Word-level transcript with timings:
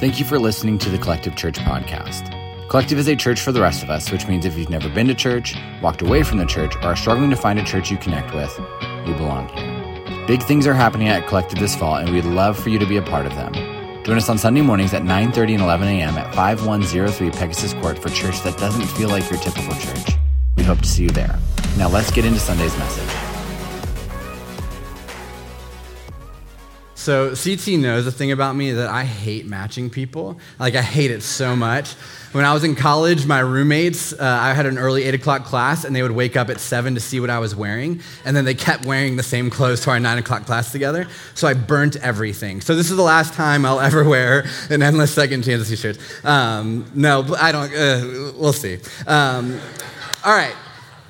Thank 0.00 0.18
you 0.18 0.24
for 0.24 0.38
listening 0.38 0.78
to 0.78 0.88
the 0.88 0.96
Collective 0.96 1.36
Church 1.36 1.58
podcast. 1.58 2.30
Collective 2.70 2.98
is 2.98 3.06
a 3.06 3.14
church 3.14 3.38
for 3.42 3.52
the 3.52 3.60
rest 3.60 3.82
of 3.82 3.90
us, 3.90 4.10
which 4.10 4.26
means 4.26 4.46
if 4.46 4.56
you've 4.56 4.70
never 4.70 4.88
been 4.88 5.06
to 5.08 5.14
church, 5.14 5.54
walked 5.82 6.00
away 6.00 6.22
from 6.22 6.38
the 6.38 6.46
church, 6.46 6.74
or 6.76 6.84
are 6.84 6.96
struggling 6.96 7.28
to 7.28 7.36
find 7.36 7.58
a 7.58 7.62
church 7.62 7.90
you 7.90 7.98
connect 7.98 8.34
with, 8.34 8.50
you 9.06 9.12
belong 9.12 9.46
here. 9.48 10.26
Big 10.26 10.42
things 10.42 10.66
are 10.66 10.72
happening 10.72 11.08
at 11.08 11.28
Collective 11.28 11.58
this 11.58 11.76
fall, 11.76 11.96
and 11.96 12.08
we'd 12.08 12.24
love 12.24 12.58
for 12.58 12.70
you 12.70 12.78
to 12.78 12.86
be 12.86 12.96
a 12.96 13.02
part 13.02 13.26
of 13.26 13.34
them. 13.34 13.52
Join 14.02 14.16
us 14.16 14.30
on 14.30 14.38
Sunday 14.38 14.62
mornings 14.62 14.94
at 14.94 15.02
9:30 15.02 15.52
and 15.56 15.62
11 15.64 15.86
a.m. 15.88 16.16
at 16.16 16.34
5103 16.34 17.30
Pegasus 17.32 17.74
Court 17.74 17.98
for 17.98 18.08
church 18.08 18.40
that 18.40 18.56
doesn't 18.56 18.86
feel 18.96 19.10
like 19.10 19.30
your 19.30 19.38
typical 19.40 19.74
church. 19.74 20.16
We 20.56 20.62
hope 20.62 20.80
to 20.80 20.88
see 20.88 21.02
you 21.02 21.10
there. 21.10 21.38
Now 21.76 21.90
let's 21.90 22.10
get 22.10 22.24
into 22.24 22.40
Sunday's 22.40 22.74
message. 22.78 23.19
So 27.00 27.34
CT 27.34 27.80
knows 27.80 28.04
the 28.04 28.12
thing 28.12 28.30
about 28.30 28.54
me 28.54 28.72
that 28.72 28.90
I 28.90 29.04
hate 29.04 29.46
matching 29.46 29.88
people. 29.88 30.38
Like 30.58 30.74
I 30.74 30.82
hate 30.82 31.10
it 31.10 31.22
so 31.22 31.56
much. 31.56 31.94
When 32.32 32.44
I 32.44 32.52
was 32.52 32.62
in 32.62 32.74
college, 32.74 33.24
my 33.24 33.40
roommates, 33.40 34.12
uh, 34.12 34.18
I 34.20 34.52
had 34.52 34.66
an 34.66 34.76
early 34.76 35.04
eight 35.04 35.14
o'clock 35.14 35.44
class, 35.44 35.84
and 35.84 35.96
they 35.96 36.02
would 36.02 36.10
wake 36.10 36.36
up 36.36 36.50
at 36.50 36.60
seven 36.60 36.94
to 36.96 37.00
see 37.00 37.18
what 37.18 37.30
I 37.30 37.38
was 37.38 37.56
wearing, 37.56 38.02
and 38.26 38.36
then 38.36 38.44
they 38.44 38.52
kept 38.52 38.84
wearing 38.84 39.16
the 39.16 39.22
same 39.22 39.48
clothes 39.48 39.80
to 39.84 39.90
our 39.90 39.98
nine 39.98 40.18
o'clock 40.18 40.44
class 40.44 40.72
together. 40.72 41.08
So 41.34 41.48
I 41.48 41.54
burnt 41.54 41.96
everything. 41.96 42.60
So 42.60 42.76
this 42.76 42.90
is 42.90 42.98
the 42.98 43.02
last 43.02 43.32
time 43.32 43.64
I'll 43.64 43.80
ever 43.80 44.04
wear 44.06 44.44
an 44.68 44.82
endless 44.82 45.14
second 45.14 45.42
chance 45.44 45.70
t-shirt. 45.70 45.96
Um, 46.22 46.84
no, 46.94 47.24
I 47.34 47.50
don't. 47.50 47.72
Uh, 47.72 48.32
we'll 48.36 48.52
see. 48.52 48.78
Um, 49.06 49.58
all 50.22 50.34
right. 50.34 50.54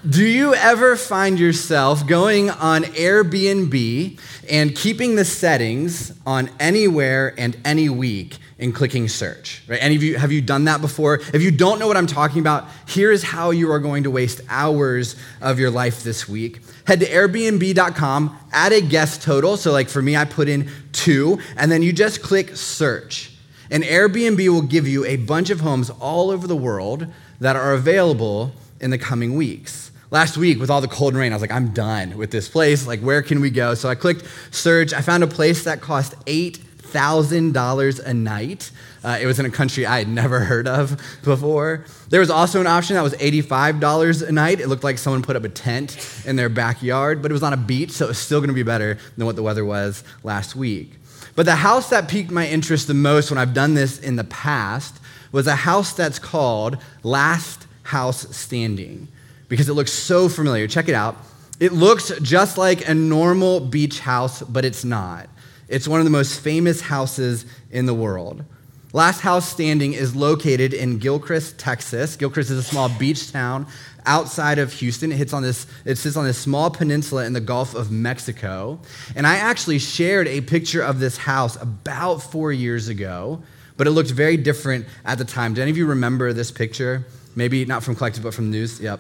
Do 0.09 0.25
you 0.25 0.55
ever 0.55 0.97
find 0.97 1.39
yourself 1.39 2.07
going 2.07 2.49
on 2.49 2.85
Airbnb 2.85 4.19
and 4.49 4.75
keeping 4.75 5.15
the 5.15 5.27
settings 5.27 6.19
on 6.25 6.49
anywhere 6.59 7.35
and 7.37 7.55
any 7.67 7.91
week 7.91 8.39
and 8.59 8.75
clicking 8.75 9.09
search? 9.09 9.63
Right? 9.69 9.79
Any 9.79 9.97
of 9.97 10.03
you 10.03 10.17
have 10.17 10.33
you 10.33 10.41
done 10.41 10.65
that 10.65 10.81
before? 10.81 11.17
If 11.35 11.43
you 11.43 11.51
don't 11.51 11.79
know 11.79 11.87
what 11.87 11.99
I'm 11.99 12.07
talking 12.07 12.41
about, 12.41 12.67
here 12.89 13.13
is 13.13 13.23
how 13.23 13.51
you 13.51 13.71
are 13.71 13.79
going 13.79 14.05
to 14.05 14.11
waste 14.11 14.41
hours 14.49 15.17
of 15.43 15.59
your 15.59 15.71
life 15.71 16.03
this 16.03 16.27
week. 16.27 16.63
Head 16.87 17.01
to 17.01 17.07
airbnb.com, 17.07 18.39
add 18.53 18.73
a 18.73 18.81
guest 18.81 19.21
total. 19.21 19.59
So 19.59 19.71
like 19.71 19.91
for 19.91 20.01
me 20.01 20.17
I 20.17 20.25
put 20.25 20.49
in 20.49 20.71
2 20.93 21.39
and 21.59 21.71
then 21.71 21.83
you 21.83 21.93
just 21.93 22.23
click 22.23 22.57
search. 22.57 23.37
And 23.71 23.85
Airbnb 23.85 24.49
will 24.49 24.63
give 24.63 24.89
you 24.89 25.05
a 25.05 25.17
bunch 25.17 25.51
of 25.51 25.61
homes 25.61 25.91
all 25.91 26.31
over 26.31 26.47
the 26.47 26.57
world 26.57 27.07
that 27.39 27.55
are 27.55 27.75
available 27.75 28.53
in 28.81 28.89
the 28.89 28.99
coming 28.99 29.37
weeks. 29.37 29.90
Last 30.13 30.37
week, 30.37 30.59
with 30.59 30.71
all 30.71 30.81
the 30.81 30.89
cold 30.89 31.13
and 31.13 31.21
rain, 31.21 31.31
I 31.31 31.37
was 31.37 31.41
like, 31.41 31.53
I'm 31.53 31.69
done 31.69 32.19
with 32.19 32.33
this 32.33 32.49
place. 32.49 32.85
Like, 32.85 32.99
where 32.99 33.23
can 33.23 33.41
we 33.41 33.49
go? 33.49 33.75
So 33.75 33.89
I 33.89 33.95
clicked 33.95 34.25
search. 34.51 34.93
I 34.93 35.03
found 35.03 35.23
a 35.23 35.29
place 35.29 35.63
that 35.63 35.81
cost 35.81 36.19
$8,000 36.27 38.01
a 38.01 38.15
night. 38.15 38.73
Uh, 39.05 39.19
it 39.21 39.27
was 39.27 39.39
in 39.39 39.47
a 39.47 39.51
country 39.51 39.87
I 39.87 39.99
had 39.99 40.09
never 40.09 40.41
heard 40.47 40.67
of 40.67 41.01
before. 41.23 41.85
There 42.09 42.19
was 42.19 42.29
also 42.29 42.61
an 42.61 42.67
option 42.67 42.97
that 42.97 43.03
was 43.03 43.15
$85 43.15 44.29
a 44.29 44.33
night. 44.33 44.59
It 44.59 44.67
looked 44.67 44.83
like 44.83 44.99
someone 44.99 45.23
put 45.23 45.37
up 45.37 45.45
a 45.45 45.49
tent 45.49 45.97
in 46.27 46.35
their 46.35 46.49
backyard, 46.49 47.23
but 47.23 47.31
it 47.31 47.35
was 47.35 47.45
on 47.45 47.53
a 47.53 47.57
beach, 47.57 47.93
so 47.93 48.07
it 48.07 48.09
was 48.09 48.19
still 48.19 48.41
gonna 48.41 48.53
be 48.53 48.65
better 48.65 48.99
than 49.17 49.27
what 49.27 49.37
the 49.37 49.45
weather 49.45 49.65
was 49.65 50.03
last 50.25 50.57
week. 50.57 50.91
But 51.37 51.47
the 51.47 51.55
house 51.55 51.89
that 51.91 52.09
piqued 52.09 52.33
my 52.33 52.49
interest 52.49 52.89
the 52.89 52.95
most 52.95 53.31
when 53.31 53.39
I've 53.39 53.55
done 53.55 53.75
this 53.75 54.01
in 54.01 54.17
the 54.17 54.25
past 54.25 54.99
was 55.31 55.47
a 55.47 55.55
house 55.55 55.93
that's 55.93 56.19
called 56.19 56.79
Last 57.05 57.69
House 57.85 58.37
Standing 58.37 59.07
because 59.51 59.69
it 59.69 59.75
looks 59.75 59.93
so 59.93 60.31
familiar. 60.31 60.67
Check 60.67 60.89
it 60.89 60.95
out. 60.95 61.17
It 61.59 61.75
looks 61.75 62.11
just 62.23 62.57
like 62.57 62.89
a 62.89 62.95
normal 62.95 63.61
beach 63.61 64.01
house, 64.01 64.43
but 64.43 64.65
it's 64.65 64.83
not. 64.83 65.29
It's 65.69 65.87
one 65.87 66.01
of 66.01 66.05
the 66.05 66.11
most 66.11 66.41
famous 66.41 66.81
houses 66.81 67.45
in 67.71 67.85
the 67.85 67.93
world. 67.93 68.45
Last 68.93 69.21
House 69.21 69.49
Standing 69.49 69.93
is 69.93 70.17
located 70.17 70.73
in 70.73 70.99
Gilchrist, 70.99 71.59
Texas. 71.59 72.17
Gilchrist 72.17 72.51
is 72.51 72.59
a 72.59 72.63
small 72.63 72.89
beach 72.89 73.31
town 73.31 73.67
outside 74.07 74.59
of 74.59 74.73
Houston. 74.73 75.13
It, 75.13 75.17
hits 75.17 75.33
on 75.33 75.43
this, 75.43 75.67
it 75.85 75.97
sits 75.97 76.17
on 76.17 76.25
this 76.25 76.39
small 76.39 76.71
peninsula 76.71 77.25
in 77.25 77.33
the 77.33 77.41
Gulf 77.41 77.75
of 77.75 77.91
Mexico. 77.91 78.81
And 79.15 79.27
I 79.27 79.37
actually 79.37 79.79
shared 79.79 80.27
a 80.27 80.41
picture 80.41 80.83
of 80.83 80.99
this 80.99 81.19
house 81.19 81.61
about 81.61 82.19
four 82.19 82.53
years 82.53 82.89
ago, 82.89 83.43
but 83.77 83.87
it 83.87 83.91
looked 83.91 84.11
very 84.11 84.37
different 84.37 84.87
at 85.05 85.19
the 85.19 85.25
time. 85.25 85.55
Do 85.55 85.63
any 85.63 85.71
of 85.71 85.77
you 85.77 85.87
remember 85.87 86.33
this 86.33 86.51
picture? 86.51 87.05
Maybe 87.37 87.65
not 87.65 87.85
from 87.85 87.95
Collective, 87.95 88.25
but 88.25 88.35
from 88.35 88.51
news? 88.51 88.81
Yep. 88.81 88.99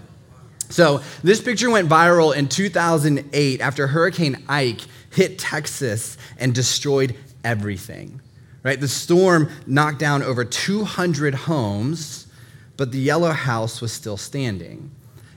So, 0.70 1.03
this 1.25 1.41
picture 1.41 1.69
went 1.69 1.88
viral 1.88 2.34
in 2.34 2.48
2008 2.48 3.60
after 3.60 3.88
Hurricane 3.88 4.42
Ike 4.48 4.81
hit 5.10 5.38
Texas 5.38 6.16
and 6.38 6.54
destroyed 6.54 7.16
everything. 7.44 8.20
Right? 8.62 8.80
The 8.80 8.88
storm 8.88 9.50
knocked 9.66 9.98
down 9.98 10.22
over 10.22 10.44
200 10.44 11.34
homes, 11.34 12.26
but 12.76 12.92
the 12.92 12.98
yellow 13.00 13.32
house 13.32 13.80
was 13.80 13.91
still 13.92 14.16
standing. 14.16 14.91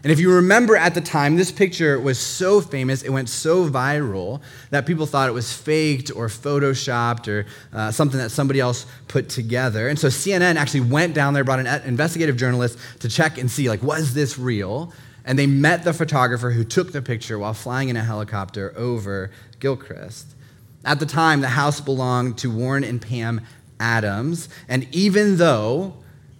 And 0.03 0.11
if 0.11 0.19
you 0.19 0.33
remember 0.33 0.75
at 0.75 0.93
the 0.93 1.01
time, 1.01 1.37
this 1.37 1.49
picture 1.49 1.97
was 1.97 2.19
so 2.19 2.59
famous, 2.59 3.03
it 3.03 3.09
went 3.09 3.29
so 3.29 3.69
viral 3.69 4.41
that 4.69 4.85
people 4.85 5.05
thought 5.05 5.29
it 5.29 5.33
was 5.33 5.53
faked 5.53 6.11
or 6.13 6.27
photoshopped 6.27 7.29
or 7.29 7.45
uh, 7.71 7.89
something 7.89 8.19
that 8.19 8.29
somebody 8.29 8.59
else 8.59 8.85
put 9.07 9.29
together. 9.29 9.87
And 9.87 9.97
so 9.97 10.09
CNN 10.09 10.57
actually 10.57 10.81
went 10.81 11.13
down 11.15 11.33
there, 11.33 11.45
brought 11.45 11.59
an 11.59 11.81
investigative 11.85 12.35
journalist 12.35 12.77
to 12.99 13.07
check 13.07 13.37
and 13.37 13.49
see, 13.49 13.69
like, 13.69 13.81
was 13.81 14.13
this 14.13 14.37
real? 14.37 14.91
And 15.25 15.39
they 15.39 15.47
met 15.47 15.83
the 15.83 15.93
photographer 15.93 16.51
who 16.51 16.63
took 16.63 16.91
the 16.91 17.01
picture 17.01 17.39
while 17.39 17.53
flying 17.53 17.89
in 17.89 17.95
a 17.95 18.03
helicopter 18.03 18.73
over 18.75 19.31
Gilchrist. 19.59 20.35
At 20.85 20.99
the 20.99 21.05
time, 21.05 21.41
the 21.41 21.49
house 21.49 21.79
belonged 21.79 22.37
to 22.39 22.51
Warren 22.51 22.83
and 22.83 23.01
Pam 23.01 23.41
Adams, 23.79 24.49
and 24.67 24.87
even 24.91 25.37
though 25.37 25.93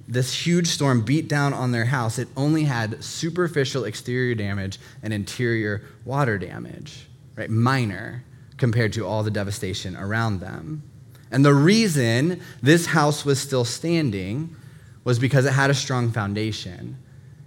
this 0.08 0.46
huge 0.46 0.68
storm 0.68 1.02
beat 1.02 1.30
down 1.30 1.54
on 1.54 1.72
their 1.72 1.86
house, 1.86 2.20
it 2.20 2.28
only 2.36 2.64
had 2.64 3.04
superficial 3.04 3.86
exterior 3.86 4.36
damage 4.36 4.80
and 5.02 5.14
interior 5.14 5.82
water 6.04 6.38
damage, 6.38 7.08
right? 7.36 7.50
Minor 7.50 8.24
compared 8.58 8.94
to 8.94 9.06
all 9.06 9.24
the 9.24 9.32
devastation 9.32 9.96
around 9.96 10.40
them. 10.40 10.84
And 11.32 11.44
the 11.44 11.54
reason 11.54 12.42
this 12.62 12.86
house 12.86 13.26
was 13.26 13.40
still 13.40 13.66
standing 13.66 14.56
was 15.04 15.20
because 15.20 15.46
it 15.46 15.54
had 15.54 15.70
a 15.70 15.74
strong 15.74 16.12
foundation. 16.12 16.98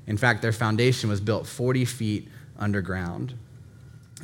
In 0.06 0.16
fact, 0.16 0.42
their 0.42 0.52
foundation 0.52 1.10
was 1.10 1.20
built 1.20 1.46
40 1.46 1.84
feet 1.84 2.28
underground. 2.58 3.34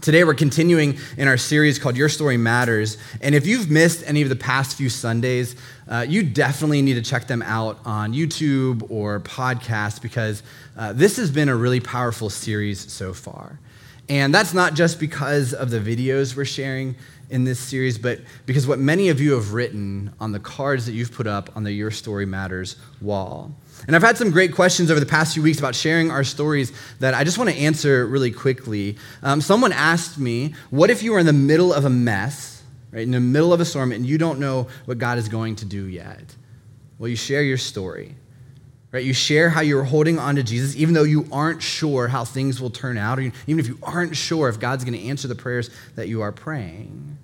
Today, 0.00 0.24
we're 0.24 0.34
continuing 0.34 0.98
in 1.18 1.28
our 1.28 1.36
series 1.36 1.78
called 1.78 1.98
Your 1.98 2.08
Story 2.08 2.38
Matters. 2.38 2.96
And 3.20 3.34
if 3.34 3.46
you've 3.46 3.70
missed 3.70 4.02
any 4.06 4.22
of 4.22 4.30
the 4.30 4.36
past 4.36 4.76
few 4.78 4.88
Sundays, 4.88 5.54
uh, 5.86 6.06
you 6.08 6.22
definitely 6.22 6.80
need 6.80 6.94
to 6.94 7.02
check 7.02 7.26
them 7.26 7.42
out 7.42 7.78
on 7.84 8.14
YouTube 8.14 8.90
or 8.90 9.20
podcast 9.20 10.00
because 10.00 10.42
uh, 10.78 10.94
this 10.94 11.18
has 11.18 11.30
been 11.30 11.50
a 11.50 11.54
really 11.54 11.78
powerful 11.78 12.30
series 12.30 12.90
so 12.90 13.12
far. 13.12 13.60
And 14.08 14.34
that's 14.34 14.54
not 14.54 14.74
just 14.74 14.98
because 14.98 15.52
of 15.52 15.70
the 15.70 15.78
videos 15.78 16.34
we're 16.34 16.46
sharing 16.46 16.96
in 17.32 17.44
this 17.44 17.58
series, 17.58 17.98
but 17.98 18.20
because 18.46 18.66
what 18.66 18.78
many 18.78 19.08
of 19.08 19.20
you 19.20 19.32
have 19.32 19.52
written 19.54 20.12
on 20.20 20.32
the 20.32 20.38
cards 20.38 20.86
that 20.86 20.92
you've 20.92 21.12
put 21.12 21.26
up 21.26 21.50
on 21.56 21.64
the 21.64 21.72
Your 21.72 21.90
Story 21.90 22.26
Matters 22.26 22.76
wall. 23.00 23.52
And 23.86 23.96
I've 23.96 24.02
had 24.02 24.16
some 24.16 24.30
great 24.30 24.54
questions 24.54 24.90
over 24.90 25.00
the 25.00 25.06
past 25.06 25.34
few 25.34 25.42
weeks 25.42 25.58
about 25.58 25.74
sharing 25.74 26.10
our 26.10 26.22
stories 26.22 26.72
that 27.00 27.14
I 27.14 27.24
just 27.24 27.38
want 27.38 27.50
to 27.50 27.56
answer 27.56 28.06
really 28.06 28.30
quickly. 28.30 28.96
Um, 29.22 29.40
someone 29.40 29.72
asked 29.72 30.18
me, 30.18 30.54
What 30.70 30.90
if 30.90 31.02
you 31.02 31.12
were 31.12 31.18
in 31.18 31.26
the 31.26 31.32
middle 31.32 31.72
of 31.72 31.84
a 31.84 31.90
mess, 31.90 32.62
right, 32.92 33.02
in 33.02 33.10
the 33.10 33.18
middle 33.18 33.52
of 33.52 33.60
a 33.60 33.64
storm, 33.64 33.90
and 33.90 34.06
you 34.06 34.18
don't 34.18 34.38
know 34.38 34.68
what 34.84 34.98
God 34.98 35.18
is 35.18 35.28
going 35.28 35.56
to 35.56 35.64
do 35.64 35.86
yet? 35.86 36.36
Well, 36.98 37.08
you 37.08 37.16
share 37.16 37.42
your 37.42 37.56
story, 37.56 38.14
right? 38.92 39.02
You 39.02 39.14
share 39.14 39.50
how 39.50 39.62
you're 39.62 39.82
holding 39.82 40.18
on 40.18 40.36
to 40.36 40.44
Jesus, 40.44 40.76
even 40.76 40.94
though 40.94 41.02
you 41.02 41.26
aren't 41.32 41.62
sure 41.62 42.06
how 42.06 42.24
things 42.24 42.60
will 42.60 42.70
turn 42.70 42.96
out, 42.96 43.18
or 43.18 43.22
even 43.22 43.58
if 43.58 43.66
you 43.66 43.78
aren't 43.82 44.16
sure 44.16 44.48
if 44.48 44.60
God's 44.60 44.84
going 44.84 44.98
to 44.98 45.08
answer 45.08 45.26
the 45.26 45.34
prayers 45.34 45.70
that 45.96 46.06
you 46.06 46.22
are 46.22 46.30
praying, 46.30 47.18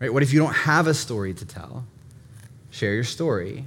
right? 0.00 0.12
What 0.12 0.22
if 0.22 0.32
you 0.32 0.38
don't 0.38 0.54
have 0.54 0.86
a 0.86 0.94
story 0.94 1.34
to 1.34 1.44
tell? 1.44 1.84
Share 2.70 2.94
your 2.94 3.04
story. 3.04 3.64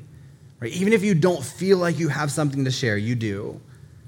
Right? 0.60 0.72
Even 0.74 0.94
if 0.94 1.04
you 1.04 1.16
don't 1.16 1.44
feel 1.44 1.78
like 1.78 1.98
you 2.00 2.10
have 2.10 2.32
something 2.32 2.66
to 2.66 2.72
share, 2.72 2.98
you 2.98 3.16
do. 3.16 3.60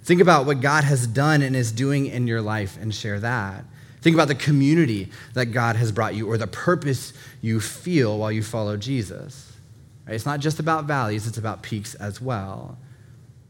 Think 0.04 0.22
about 0.22 0.46
what 0.46 0.62
God 0.62 0.84
has 0.84 1.08
done 1.08 1.42
and 1.42 1.56
is 1.56 1.72
doing 1.72 2.08
in 2.08 2.28
your 2.28 2.42
life 2.42 2.78
and 2.80 2.94
share 2.94 3.20
that. 3.22 3.66
Think 4.02 4.16
about 4.16 4.28
the 4.28 4.36
community 4.36 5.10
that 5.34 5.48
God 5.48 5.78
has 5.78 5.92
brought 5.92 6.14
you 6.14 6.30
or 6.30 6.38
the 6.38 6.46
purpose 6.48 7.14
you 7.42 7.60
feel 7.62 8.18
while 8.18 8.32
you 8.32 8.44
follow 8.44 8.76
Jesus. 8.76 9.52
Right? 10.06 10.16
It's 10.16 10.26
not 10.26 10.42
just 10.42 10.60
about 10.60 10.86
valleys, 10.86 11.26
it's 11.26 11.38
about 11.38 11.64
peaks 11.64 11.96
as 11.96 12.22
well. 12.22 12.78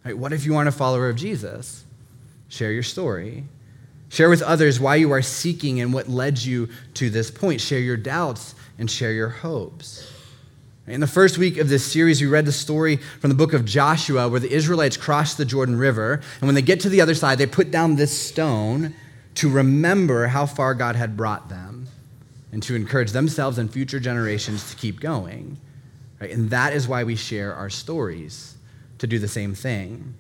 Right? 0.06 0.18
What 0.18 0.32
if 0.32 0.46
you 0.46 0.56
aren't 0.56 0.70
a 0.70 0.72
follower 0.72 1.10
of 1.10 1.16
Jesus? 1.16 1.84
Share 2.50 2.72
your 2.72 2.84
story. 2.84 3.46
Share 4.14 4.30
with 4.30 4.44
others 4.44 4.80
why 4.80 4.98
you 4.98 5.10
are 5.12 5.24
seeking 5.24 5.82
and 5.82 5.92
what 5.92 6.08
led 6.08 6.38
you 6.38 6.70
to 6.94 7.10
this 7.10 7.32
point. 7.32 7.60
Share 7.60 7.80
your 7.80 7.98
doubts 7.98 8.54
and 8.78 8.90
share 8.90 9.12
your 9.12 9.30
hopes. 9.30 10.08
In 10.86 11.00
the 11.00 11.08
first 11.08 11.40
week 11.40 11.58
of 11.58 11.68
this 11.68 11.84
series, 11.84 12.22
we 12.22 12.28
read 12.28 12.46
the 12.46 12.52
story 12.52 12.98
from 12.98 13.32
the 13.32 13.36
book 13.36 13.54
of 13.54 13.66
Joshua 13.66 14.30
where 14.30 14.40
the 14.40 14.54
Israelites 14.54 14.98
crossed 14.98 15.40
the 15.40 15.46
Jordan 15.46 15.76
River. 15.76 16.22
And 16.40 16.48
when 16.48 16.54
they 16.54 16.62
get 16.62 16.80
to 16.82 16.90
the 16.90 17.02
other 17.02 17.16
side, 17.16 17.40
they 17.40 17.48
put 17.48 17.72
down 17.72 17.96
this 17.96 18.16
stone 18.16 18.94
to 19.34 19.50
remember 19.50 20.28
how 20.28 20.46
far 20.46 20.76
God 20.76 20.96
had 20.96 21.18
brought 21.18 21.50
them 21.50 21.88
and 22.52 22.62
to 22.62 22.76
encourage 22.76 23.14
themselves 23.14 23.58
and 23.58 23.74
future 23.74 24.00
generations 24.00 24.70
to 24.70 24.78
keep 24.78 25.00
going. 25.00 25.58
Right? 26.22 26.30
And 26.30 26.52
that 26.52 26.74
is 26.74 26.88
why 26.88 27.04
we 27.04 27.16
share 27.16 27.56
our 27.56 27.72
stories 27.72 28.58
to 29.00 29.08
do 29.08 29.18
the 29.18 29.28
same 29.28 29.56
thing. 29.56 30.14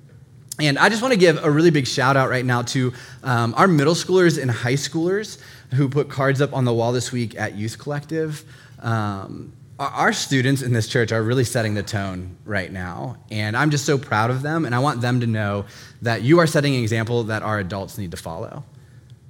And 0.60 0.78
I 0.78 0.90
just 0.90 1.02
want 1.02 1.14
to 1.14 1.20
give 1.20 1.44
a 1.44 1.50
really 1.50 1.72
big 1.72 1.88
shout 1.88 2.16
out 2.16 2.30
right 2.30 2.46
now 2.46 2.62
to 2.62 2.94
um, 3.24 3.54
our 3.58 3.68
middle 3.68 3.96
schoolers 3.96 4.40
and 4.40 4.52
high 4.52 4.74
schoolers 4.74 5.40
who 5.74 5.90
put 5.90 6.10
cards 6.10 6.42
up 6.42 6.54
on 6.54 6.66
the 6.66 6.74
wall 6.74 6.92
this 6.92 7.12
week 7.12 7.36
at 7.40 7.56
Youth 7.56 7.80
Collective. 7.80 8.46
Um, 8.80 9.54
our 9.80 10.14
students 10.14 10.62
in 10.62 10.72
this 10.72 10.88
church 10.88 11.12
are 11.12 11.24
really 11.24 11.44
setting 11.44 11.74
the 11.74 11.82
tone 11.82 12.38
right 12.46 12.72
now. 12.72 13.18
And 13.32 13.58
I'm 13.58 13.72
just 13.72 13.86
so 13.86 13.98
proud 13.98 14.30
of 14.30 14.44
them. 14.44 14.66
And 14.66 14.76
I 14.76 14.80
want 14.80 15.02
them 15.02 15.20
to 15.22 15.28
know 15.28 15.66
that 16.04 16.22
you 16.22 16.40
are 16.40 16.48
setting 16.48 16.76
an 16.76 16.82
example 16.82 17.24
that 17.26 17.42
our 17.42 17.58
adults 17.58 17.98
need 17.98 18.12
to 18.12 18.18
follow 18.18 18.64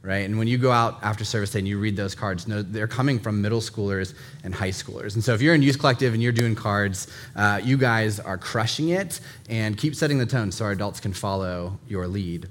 right? 0.03 0.25
And 0.25 0.37
when 0.37 0.47
you 0.47 0.57
go 0.57 0.69
out 0.69 0.99
after 1.01 1.23
service 1.23 1.51
day 1.51 1.59
and 1.59 1.67
you 1.67 1.79
read 1.79 1.95
those 1.95 2.13
cards, 2.13 2.45
know 2.45 2.61
they're 2.61 2.87
coming 2.87 3.19
from 3.19 3.41
middle 3.41 3.61
schoolers 3.61 4.13
and 4.43 4.53
high 4.53 4.69
schoolers. 4.69 5.15
And 5.15 5.23
so 5.23 5.33
if 5.33 5.41
you're 5.41 5.55
in 5.55 5.61
Youth 5.61 5.79
Collective 5.79 6.13
and 6.13 6.21
you're 6.21 6.33
doing 6.33 6.55
cards, 6.55 7.07
uh, 7.37 7.61
you 7.63 7.77
guys 7.77 8.19
are 8.19 8.37
crushing 8.37 8.89
it 8.89 9.21
and 9.49 9.77
keep 9.77 9.95
setting 9.95 10.17
the 10.17 10.25
tone 10.25 10.51
so 10.51 10.65
our 10.65 10.71
adults 10.71 10.99
can 10.99 11.13
follow 11.13 11.79
your 11.87 12.07
lead. 12.07 12.49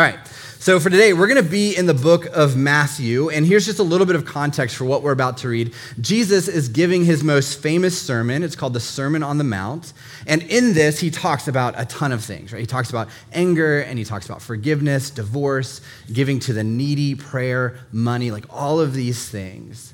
All 0.00 0.06
right, 0.06 0.26
so 0.58 0.80
for 0.80 0.88
today, 0.88 1.12
we're 1.12 1.26
going 1.26 1.44
to 1.44 1.50
be 1.50 1.76
in 1.76 1.84
the 1.84 1.92
book 1.92 2.24
of 2.32 2.56
Matthew, 2.56 3.28
and 3.28 3.44
here's 3.44 3.66
just 3.66 3.80
a 3.80 3.82
little 3.82 4.06
bit 4.06 4.16
of 4.16 4.24
context 4.24 4.76
for 4.76 4.86
what 4.86 5.02
we're 5.02 5.12
about 5.12 5.36
to 5.38 5.48
read. 5.48 5.74
Jesus 6.00 6.48
is 6.48 6.70
giving 6.70 7.04
his 7.04 7.22
most 7.22 7.60
famous 7.60 8.00
sermon. 8.00 8.42
It's 8.42 8.56
called 8.56 8.72
the 8.72 8.80
Sermon 8.80 9.22
on 9.22 9.36
the 9.36 9.44
Mount. 9.44 9.92
And 10.26 10.42
in 10.44 10.72
this, 10.72 11.00
he 11.00 11.10
talks 11.10 11.48
about 11.48 11.74
a 11.76 11.84
ton 11.84 12.12
of 12.12 12.24
things, 12.24 12.50
right? 12.50 12.60
He 12.60 12.66
talks 12.66 12.88
about 12.88 13.10
anger, 13.34 13.82
and 13.82 13.98
he 13.98 14.06
talks 14.06 14.24
about 14.24 14.40
forgiveness, 14.40 15.10
divorce, 15.10 15.82
giving 16.10 16.40
to 16.40 16.54
the 16.54 16.64
needy, 16.64 17.14
prayer, 17.14 17.78
money, 17.92 18.30
like 18.30 18.46
all 18.48 18.80
of 18.80 18.94
these 18.94 19.28
things. 19.28 19.92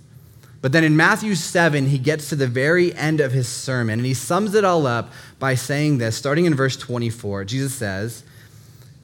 But 0.62 0.70
then 0.70 0.85
in 0.85 0.97
Matthew 0.97 1.35
7, 1.35 1.88
he 1.88 1.99
gets 1.99 2.29
to 2.29 2.37
the 2.37 2.47
very 2.47 2.94
end 2.94 3.20
of 3.20 3.32
his 3.32 3.49
sermon, 3.49 3.99
and 3.99 4.06
he 4.06 4.14
sums 4.14 4.55
it 4.55 4.64
all 4.64 4.87
up 4.87 5.12
by 5.41 5.56
saying 5.56 5.99
this, 5.99 6.17
starting 6.17 6.44
in 6.44 6.55
verse 6.55 6.76
24. 6.76 7.44
Jesus 7.44 7.75
says, 7.75 8.23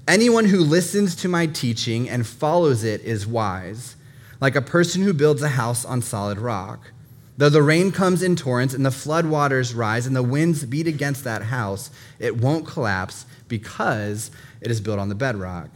Anyone 0.09 0.47
who 0.47 0.59
listens 0.59 1.15
to 1.17 1.29
my 1.29 1.47
teaching 1.47 2.11
and 2.11 2.27
follows 2.27 2.83
it 2.83 3.03
is 3.03 3.25
wise, 3.25 3.95
like 4.41 4.57
a 4.57 4.61
person 4.61 5.03
who 5.03 5.13
builds 5.13 5.43
a 5.43 5.51
house 5.51 5.85
on 5.85 6.03
solid 6.03 6.39
rock. 6.39 6.91
Though 7.37 7.49
the 7.49 7.63
rain 7.63 7.93
comes 7.93 8.21
in 8.21 8.35
torrents 8.35 8.75
and 8.75 8.85
the 8.85 8.91
flood 8.91 9.27
waters 9.27 9.75
rise 9.75 10.05
and 10.05 10.17
the 10.17 10.23
winds 10.23 10.65
beat 10.65 10.89
against 10.89 11.23
that 11.23 11.43
house, 11.43 11.91
it 12.19 12.37
won't 12.37 12.67
collapse 12.67 13.27
because 13.47 14.33
it 14.61 14.73
is 14.73 14.81
built 14.81 14.99
on 14.99 15.09
the 15.09 15.15
bedrock. 15.15 15.71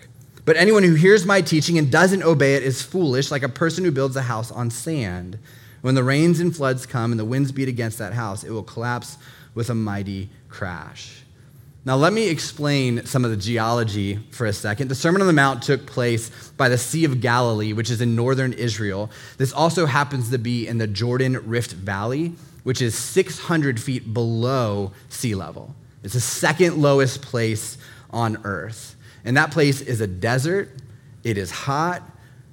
But 0.45 0.57
anyone 0.57 0.83
who 0.83 0.95
hears 0.95 1.25
my 1.25 1.41
teaching 1.41 1.79
and 1.79 1.91
doesn't 1.91 2.25
obey 2.25 2.57
it 2.57 2.65
is 2.65 2.83
foolish, 2.83 3.31
like 3.31 3.45
a 3.45 3.49
person 3.49 3.85
who 3.85 3.93
builds 3.93 4.17
a 4.17 4.23
house 4.23 4.51
on 4.51 4.71
sand. 4.71 5.39
When 5.83 5.95
the 5.95 6.03
rains 6.03 6.41
and 6.41 6.55
floods 6.55 6.85
come 6.85 7.13
and 7.13 7.21
the 7.21 7.25
winds 7.25 7.53
beat 7.53 7.69
against 7.69 7.99
that 7.99 8.15
house, 8.15 8.43
it 8.43 8.51
will 8.51 8.65
collapse 8.65 9.19
with 9.55 9.71
a 9.71 9.75
mighty 9.75 10.31
crash. 10.49 11.23
Now, 11.87 11.95
let 11.95 12.13
me 12.13 12.29
explain 12.29 13.07
some 13.07 13.25
of 13.25 13.31
the 13.31 13.37
geology 13.37 14.17
for 14.33 14.45
a 14.47 14.53
second. 14.53 14.89
The 14.89 14.97
Sermon 14.97 15.21
on 15.21 15.29
the 15.29 15.33
Mount 15.33 15.63
took 15.63 15.87
place 15.87 16.31
by 16.57 16.69
the 16.69 16.77
Sea 16.77 17.05
of 17.05 17.21
Galilee, 17.21 17.73
which 17.73 17.91
is 17.91 18.01
in 18.01 18.17
northern 18.17 18.53
Israel. 18.55 19.09
This 19.39 19.53
also 19.53 19.87
happens 19.87 20.31
to 20.31 20.39
be 20.39 20.67
in 20.67 20.79
the 20.79 20.89
Jordan 20.89 21.35
Rift 21.49 21.75
Valley, 21.75 22.35
which 22.65 22.83
is 22.83 22.97
600 22.97 23.79
feet 23.79 24.13
below 24.13 24.91
sea 25.11 25.37
level. 25.37 25.77
It's 26.03 26.15
the 26.15 26.21
second 26.21 26.77
lowest 26.77 27.23
place 27.23 27.79
on 28.11 28.39
earth. 28.43 28.97
And 29.25 29.37
that 29.37 29.53
place 29.53 29.81
is 29.81 30.01
a 30.01 30.09
desert, 30.09 30.71
it 31.23 31.39
is 31.39 31.53
hot, 31.53 32.03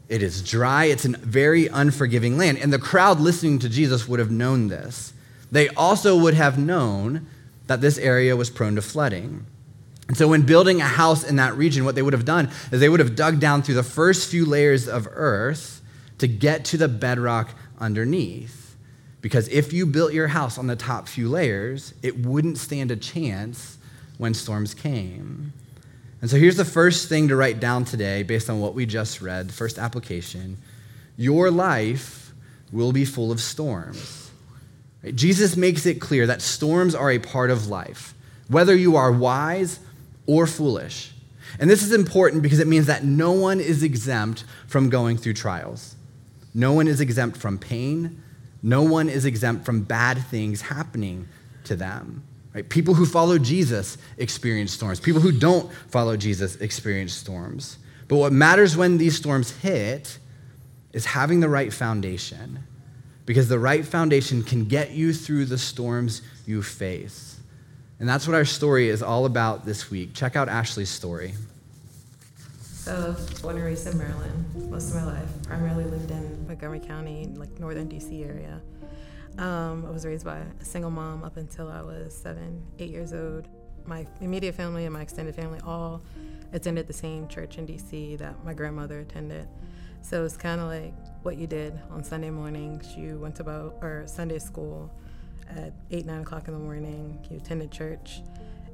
it 0.09 0.21
is 0.21 0.43
dry, 0.43 0.85
it's 0.85 1.05
a 1.05 1.09
very 1.09 1.69
unforgiving 1.69 2.37
land. 2.37 2.59
And 2.59 2.71
the 2.71 2.77
crowd 2.77 3.19
listening 3.19 3.57
to 3.59 3.69
Jesus 3.69 4.07
would 4.07 4.19
have 4.19 4.29
known 4.29 4.67
this. 4.67 5.11
They 5.51 5.69
also 5.69 6.15
would 6.19 6.35
have 6.35 6.59
known 6.59 7.25
that 7.67 7.81
this 7.81 7.97
area 7.97 8.35
was 8.35 8.49
prone 8.49 8.75
to 8.75 8.81
flooding. 8.81 9.45
And 10.07 10.17
so, 10.17 10.27
when 10.27 10.41
building 10.41 10.81
a 10.81 10.85
house 10.85 11.23
in 11.23 11.37
that 11.37 11.55
region, 11.55 11.85
what 11.85 11.95
they 11.95 12.01
would 12.01 12.13
have 12.13 12.25
done 12.25 12.51
is 12.71 12.79
they 12.79 12.89
would 12.89 12.99
have 12.99 13.15
dug 13.15 13.39
down 13.39 13.61
through 13.61 13.75
the 13.75 13.83
first 13.83 14.29
few 14.29 14.45
layers 14.45 14.87
of 14.87 15.07
earth 15.11 15.81
to 16.17 16.27
get 16.27 16.65
to 16.65 16.77
the 16.77 16.89
bedrock 16.89 17.51
underneath. 17.79 18.75
Because 19.21 19.47
if 19.47 19.71
you 19.71 19.85
built 19.85 20.11
your 20.11 20.27
house 20.27 20.57
on 20.57 20.67
the 20.67 20.75
top 20.75 21.07
few 21.07 21.29
layers, 21.29 21.93
it 22.03 22.19
wouldn't 22.19 22.57
stand 22.57 22.91
a 22.91 22.97
chance 22.97 23.77
when 24.17 24.33
storms 24.33 24.73
came. 24.73 25.53
And 26.19 26.29
so, 26.29 26.35
here's 26.35 26.57
the 26.57 26.65
first 26.65 27.07
thing 27.07 27.29
to 27.29 27.35
write 27.37 27.61
down 27.61 27.85
today 27.85 28.23
based 28.23 28.49
on 28.49 28.59
what 28.59 28.75
we 28.75 28.85
just 28.85 29.21
read, 29.21 29.53
first 29.53 29.79
application. 29.79 30.57
Your 31.15 31.49
life 31.49 32.33
will 32.73 32.91
be 32.91 33.05
full 33.05 33.31
of 33.31 33.39
storms. 33.39 34.22
Jesus 35.11 35.57
makes 35.57 35.85
it 35.85 35.99
clear 35.99 36.27
that 36.27 36.41
storms 36.41 36.95
are 36.95 37.11
a 37.11 37.19
part 37.19 37.49
of 37.51 37.67
life, 37.67 38.13
whether 38.47 38.75
you 38.75 38.95
are 38.95 39.11
wise 39.11 39.79
or 40.25 40.47
foolish. 40.47 41.11
And 41.59 41.69
this 41.69 41.83
is 41.83 41.93
important 41.93 42.41
because 42.41 42.59
it 42.59 42.67
means 42.67 42.87
that 42.87 43.03
no 43.03 43.31
one 43.31 43.59
is 43.59 43.83
exempt 43.83 44.45
from 44.67 44.89
going 44.89 45.17
through 45.17 45.33
trials. 45.33 45.95
No 46.53 46.73
one 46.73 46.87
is 46.87 47.01
exempt 47.01 47.37
from 47.37 47.57
pain. 47.57 48.21
No 48.61 48.81
one 48.81 49.09
is 49.09 49.25
exempt 49.25 49.65
from 49.65 49.81
bad 49.81 50.17
things 50.27 50.61
happening 50.61 51.27
to 51.65 51.75
them. 51.75 52.23
Right? 52.53 52.67
People 52.67 52.93
who 52.93 53.05
follow 53.05 53.37
Jesus 53.37 53.97
experience 54.17 54.71
storms. 54.71 54.99
People 54.99 55.21
who 55.21 55.31
don't 55.31 55.71
follow 55.89 56.15
Jesus 56.15 56.55
experience 56.57 57.13
storms. 57.13 57.77
But 58.07 58.17
what 58.17 58.31
matters 58.31 58.77
when 58.77 58.97
these 58.97 59.17
storms 59.17 59.51
hit 59.51 60.17
is 60.93 61.05
having 61.05 61.39
the 61.39 61.49
right 61.49 61.73
foundation 61.73 62.63
because 63.25 63.49
the 63.49 63.59
right 63.59 63.85
foundation 63.85 64.43
can 64.43 64.65
get 64.65 64.91
you 64.91 65.13
through 65.13 65.45
the 65.45 65.57
storms 65.57 66.21
you 66.45 66.61
face. 66.61 67.39
And 67.99 68.09
that's 68.09 68.27
what 68.27 68.35
our 68.35 68.45
story 68.45 68.89
is 68.89 69.01
all 69.01 69.25
about 69.25 69.65
this 69.65 69.89
week. 69.89 70.13
Check 70.13 70.35
out 70.35 70.49
Ashley's 70.49 70.89
story. 70.89 71.33
So, 72.59 73.15
born 73.41 73.55
and 73.55 73.63
raised 73.63 73.87
in 73.87 73.97
Maryland 73.97 74.69
most 74.69 74.89
of 74.89 74.95
my 74.95 75.05
life. 75.05 75.29
Primarily 75.43 75.85
lived 75.85 76.11
in 76.11 76.45
Montgomery 76.47 76.81
County, 76.81 77.27
like 77.35 77.59
northern 77.59 77.87
DC 77.87 78.27
area. 78.27 78.59
Um, 79.37 79.85
I 79.85 79.89
was 79.89 80.05
raised 80.05 80.25
by 80.25 80.39
a 80.59 80.65
single 80.65 80.91
mom 80.91 81.23
up 81.23 81.37
until 81.37 81.69
I 81.69 81.81
was 81.81 82.13
seven, 82.13 82.61
eight 82.79 82.89
years 82.89 83.13
old. 83.13 83.47
My 83.85 84.05
immediate 84.19 84.55
family 84.55 84.85
and 84.85 84.93
my 84.93 85.01
extended 85.01 85.35
family 85.35 85.59
all 85.65 86.01
attended 86.51 86.87
the 86.87 86.93
same 86.93 87.27
church 87.27 87.57
in 87.57 87.65
DC 87.65 88.17
that 88.17 88.43
my 88.43 88.53
grandmother 88.53 88.99
attended. 88.99 89.47
So 90.03 90.25
it's 90.25 90.35
kind 90.35 90.59
of 90.59 90.67
like 90.67 90.93
what 91.23 91.37
you 91.37 91.47
did 91.47 91.79
on 91.89 92.03
Sunday 92.03 92.29
mornings. 92.29 92.95
You 92.95 93.17
went 93.19 93.37
to 93.37 93.41
about 93.41 93.77
or 93.81 94.03
Sunday 94.05 94.37
school 94.37 94.93
at 95.49 95.71
eight, 95.91 96.05
nine 96.05 96.21
o'clock 96.21 96.49
in 96.49 96.53
the 96.53 96.59
morning. 96.59 97.25
You 97.31 97.37
attended 97.37 97.71
church. 97.71 98.21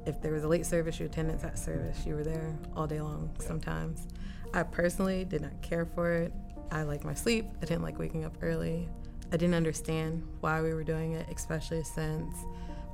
If 0.06 0.20
there 0.20 0.32
was 0.32 0.42
a 0.42 0.48
late 0.48 0.66
service, 0.66 0.98
you 0.98 1.06
attended 1.06 1.40
that 1.40 1.56
service. 1.56 2.04
You 2.04 2.16
were 2.16 2.24
there 2.24 2.58
all 2.76 2.88
day 2.88 3.00
long 3.00 3.30
sometimes. 3.38 4.08
I 4.52 4.64
personally 4.64 5.24
did 5.24 5.42
not 5.42 5.62
care 5.62 5.86
for 5.86 6.10
it. 6.12 6.32
I 6.72 6.82
liked 6.82 7.04
my 7.04 7.14
sleep. 7.14 7.46
I 7.62 7.64
didn't 7.64 7.82
like 7.82 7.98
waking 7.98 8.24
up 8.24 8.36
early. 8.42 8.88
I 9.32 9.36
didn't 9.36 9.54
understand 9.54 10.26
why 10.40 10.60
we 10.62 10.74
were 10.74 10.82
doing 10.82 11.12
it, 11.12 11.28
especially 11.32 11.84
since 11.84 12.34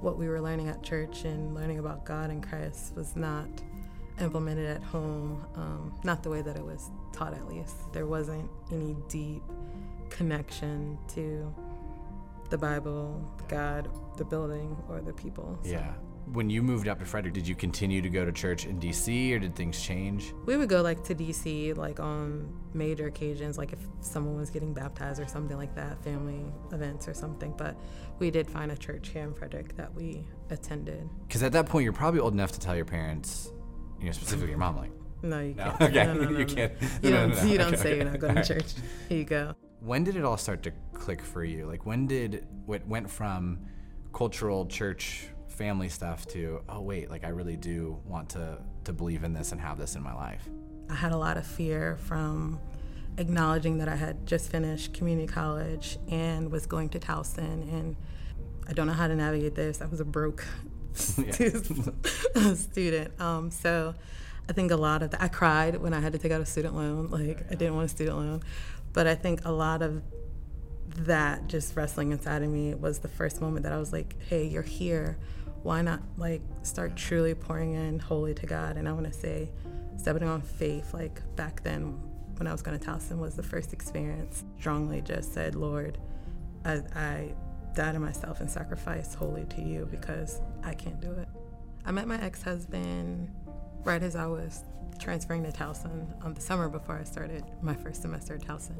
what 0.02 0.18
we 0.18 0.28
were 0.28 0.42
learning 0.42 0.68
at 0.68 0.82
church 0.82 1.24
and 1.24 1.54
learning 1.54 1.78
about 1.78 2.04
God 2.04 2.28
and 2.28 2.46
Christ 2.46 2.94
was 2.94 3.16
not 3.16 3.48
implemented 4.20 4.66
at 4.66 4.82
home, 4.82 5.44
um, 5.54 5.94
not 6.04 6.22
the 6.22 6.30
way 6.30 6.42
that 6.42 6.56
it 6.56 6.64
was 6.64 6.90
taught 7.12 7.34
at 7.34 7.46
least. 7.48 7.92
There 7.92 8.06
wasn't 8.06 8.50
any 8.72 8.96
deep 9.08 9.42
connection 10.10 10.98
to 11.14 11.54
the 12.50 12.58
Bible, 12.58 13.28
God, 13.48 13.88
the 14.16 14.24
building, 14.24 14.76
or 14.88 15.00
the 15.00 15.12
people. 15.12 15.58
So. 15.62 15.70
Yeah. 15.70 15.92
When 16.32 16.50
you 16.50 16.60
moved 16.60 16.88
up 16.88 16.98
to 16.98 17.04
Frederick, 17.04 17.34
did 17.34 17.46
you 17.46 17.54
continue 17.54 18.02
to 18.02 18.08
go 18.08 18.24
to 18.24 18.32
church 18.32 18.66
in 18.66 18.80
DC 18.80 19.32
or 19.32 19.38
did 19.38 19.54
things 19.54 19.80
change? 19.80 20.34
We 20.44 20.56
would 20.56 20.68
go 20.68 20.82
like 20.82 21.04
to 21.04 21.14
DC 21.14 21.76
like 21.76 22.00
on 22.00 22.52
major 22.74 23.06
occasions, 23.06 23.56
like 23.56 23.72
if 23.72 23.78
someone 24.00 24.36
was 24.36 24.50
getting 24.50 24.74
baptized 24.74 25.20
or 25.20 25.28
something 25.28 25.56
like 25.56 25.76
that, 25.76 26.02
family 26.02 26.44
events 26.72 27.06
or 27.06 27.14
something. 27.14 27.54
But 27.56 27.76
we 28.18 28.32
did 28.32 28.48
find 28.48 28.72
a 28.72 28.76
church 28.76 29.10
here 29.10 29.22
in 29.22 29.34
Frederick 29.34 29.76
that 29.76 29.94
we 29.94 30.24
attended. 30.50 31.08
Because 31.28 31.44
at 31.44 31.52
that 31.52 31.66
point, 31.66 31.84
you're 31.84 31.92
probably 31.92 32.18
old 32.18 32.32
enough 32.32 32.50
to 32.52 32.60
tell 32.60 32.74
your 32.74 32.84
parents, 32.84 33.52
you 34.00 34.06
know, 34.06 34.12
specifically 34.12 34.50
your 34.50 34.58
mom, 34.58 34.76
like, 34.76 34.90
no, 35.22 35.40
you 35.40 35.54
can't. 35.54 35.80
Okay, 35.80 36.04
no, 36.04 36.14
no, 36.14 36.30
you 36.38 36.46
can't. 36.46 36.72
You 37.02 37.10
don't, 37.10 37.48
you 37.48 37.58
don't 37.58 37.74
okay, 37.74 37.76
say 37.76 37.88
okay. 37.88 37.96
you're 37.96 38.04
not 38.04 38.18
going 38.18 38.34
to 38.36 38.44
church. 38.44 38.74
Here 39.08 39.18
you 39.18 39.24
go. 39.24 39.54
When 39.80 40.04
did 40.04 40.16
it 40.16 40.24
all 40.24 40.36
start 40.36 40.62
to 40.64 40.72
click 40.92 41.22
for 41.22 41.44
you? 41.44 41.66
Like, 41.66 41.86
when 41.86 42.06
did 42.06 42.46
what 42.64 42.86
went 42.86 43.10
from 43.10 43.58
cultural 44.12 44.66
church 44.66 45.28
family 45.48 45.88
stuff 45.88 46.26
to 46.26 46.60
oh 46.68 46.80
wait, 46.80 47.10
like 47.10 47.24
I 47.24 47.28
really 47.28 47.56
do 47.56 47.98
want 48.04 48.28
to 48.30 48.58
to 48.84 48.92
believe 48.92 49.24
in 49.24 49.32
this 49.32 49.52
and 49.52 49.60
have 49.60 49.78
this 49.78 49.96
in 49.96 50.02
my 50.02 50.14
life? 50.14 50.48
I 50.90 50.94
had 50.94 51.12
a 51.12 51.16
lot 51.16 51.36
of 51.36 51.46
fear 51.46 51.96
from 51.96 52.60
acknowledging 53.18 53.78
that 53.78 53.88
I 53.88 53.96
had 53.96 54.26
just 54.26 54.50
finished 54.50 54.92
community 54.92 55.26
college 55.26 55.98
and 56.08 56.52
was 56.52 56.66
going 56.66 56.90
to 56.90 56.98
Towson 56.98 57.62
and 57.72 57.96
I 58.68 58.72
don't 58.72 58.86
know 58.86 58.92
how 58.92 59.08
to 59.08 59.14
navigate 59.14 59.54
this. 59.54 59.80
I 59.80 59.86
was 59.86 60.00
a 60.00 60.04
broke 60.04 60.44
student. 62.56 63.20
Um, 63.20 63.50
so 63.50 63.94
I 64.48 64.52
think 64.52 64.70
a 64.70 64.76
lot 64.76 65.02
of 65.02 65.10
that, 65.10 65.22
I 65.22 65.28
cried 65.28 65.76
when 65.76 65.92
I 65.92 66.00
had 66.00 66.12
to 66.12 66.18
take 66.18 66.32
out 66.32 66.40
a 66.40 66.46
student 66.46 66.74
loan. 66.74 67.10
Like, 67.10 67.44
I 67.50 67.54
didn't 67.54 67.74
want 67.74 67.86
a 67.86 67.88
student 67.88 68.16
loan. 68.16 68.42
But 68.92 69.06
I 69.06 69.14
think 69.14 69.44
a 69.44 69.52
lot 69.52 69.82
of 69.82 70.02
that 71.04 71.46
just 71.48 71.76
wrestling 71.76 72.12
inside 72.12 72.42
of 72.42 72.48
me 72.48 72.74
was 72.74 73.00
the 73.00 73.08
first 73.08 73.40
moment 73.40 73.64
that 73.64 73.72
I 73.72 73.78
was 73.78 73.92
like, 73.92 74.16
hey, 74.28 74.46
you're 74.46 74.62
here. 74.62 75.18
Why 75.62 75.82
not 75.82 76.00
like 76.16 76.42
start 76.62 76.96
truly 76.96 77.34
pouring 77.34 77.74
in 77.74 77.98
wholly 77.98 78.34
to 78.34 78.46
God? 78.46 78.76
And 78.76 78.88
I 78.88 78.92
want 78.92 79.06
to 79.06 79.12
say, 79.12 79.50
stepping 79.98 80.26
on 80.26 80.40
faith, 80.40 80.94
like 80.94 81.20
back 81.36 81.62
then 81.62 81.98
when 82.36 82.46
I 82.46 82.52
was 82.52 82.62
going 82.62 82.78
to 82.78 82.86
Towson, 82.86 83.18
was 83.18 83.34
the 83.34 83.42
first 83.42 83.72
experience. 83.72 84.44
Strongly 84.58 85.00
just 85.00 85.34
said, 85.34 85.54
Lord, 85.54 85.98
I, 86.64 86.82
I 86.94 87.34
die 87.76 87.92
to 87.92 88.00
myself 88.00 88.40
and 88.40 88.50
sacrifice 88.50 89.14
wholly 89.14 89.44
to 89.44 89.62
you 89.62 89.86
because 89.90 90.40
I 90.64 90.74
can't 90.74 91.00
do 91.00 91.12
it. 91.12 91.28
I 91.84 91.92
met 91.92 92.08
my 92.08 92.20
ex 92.20 92.42
husband 92.42 93.30
right 93.84 94.02
as 94.02 94.16
I 94.16 94.26
was 94.26 94.64
transferring 94.98 95.44
to 95.44 95.52
Towson 95.52 96.24
um, 96.24 96.34
the 96.34 96.40
summer 96.40 96.68
before 96.68 96.98
I 96.98 97.04
started 97.04 97.44
my 97.62 97.74
first 97.74 98.02
semester 98.02 98.34
at 98.34 98.40
Towson. 98.40 98.76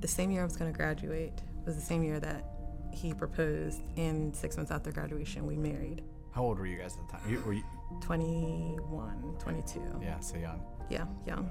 The 0.00 0.08
same 0.08 0.30
year 0.30 0.42
I 0.42 0.44
was 0.44 0.56
going 0.56 0.70
to 0.70 0.76
graduate 0.76 1.40
was 1.64 1.74
the 1.74 1.82
same 1.82 2.04
year 2.04 2.20
that 2.20 2.44
he 2.92 3.14
proposed, 3.14 3.80
and 3.96 4.36
six 4.36 4.56
months 4.56 4.70
after 4.70 4.92
graduation, 4.92 5.46
we 5.46 5.56
married. 5.56 6.02
How 6.32 6.42
old 6.42 6.58
were 6.58 6.66
you 6.66 6.76
guys 6.76 6.98
at 7.00 7.06
the 7.06 7.16
time? 7.16 7.30
You, 7.30 7.40
were 7.40 7.54
you, 7.54 7.62
21, 8.02 9.36
22. 9.38 9.80
yeah, 10.02 10.20
so 10.20 10.36
young. 10.36 10.62
Yeah, 10.90 11.06
young, 11.26 11.50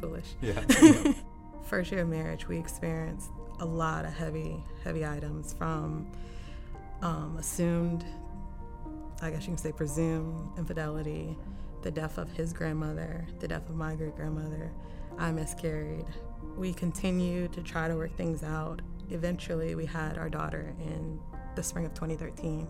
foolish. 0.00 0.28
Yeah. 0.40 0.60
First 1.66 1.92
year 1.92 2.02
of 2.02 2.08
marriage, 2.08 2.48
we 2.48 2.58
experienced 2.58 3.28
a 3.60 3.64
lot 3.64 4.04
of 4.04 4.12
heavy, 4.14 4.62
heavy 4.84 5.04
items 5.04 5.52
from 5.52 6.10
um, 7.02 7.36
assumed, 7.38 8.04
I 9.22 9.30
guess 9.30 9.42
you 9.42 9.48
can 9.48 9.58
say 9.58 9.72
presumed 9.72 10.50
infidelity, 10.56 11.36
the 11.82 11.90
death 11.90 12.18
of 12.18 12.30
his 12.32 12.52
grandmother, 12.52 13.26
the 13.40 13.48
death 13.48 13.68
of 13.68 13.76
my 13.76 13.94
great 13.94 14.16
grandmother. 14.16 14.70
I 15.18 15.30
miscarried. 15.32 16.06
We 16.56 16.72
continued 16.72 17.52
to 17.54 17.62
try 17.62 17.88
to 17.88 17.96
work 17.96 18.16
things 18.16 18.42
out. 18.42 18.82
Eventually, 19.10 19.74
we 19.74 19.86
had 19.86 20.18
our 20.18 20.28
daughter 20.28 20.74
in 20.80 21.20
the 21.54 21.62
spring 21.62 21.86
of 21.86 21.94
2013. 21.94 22.68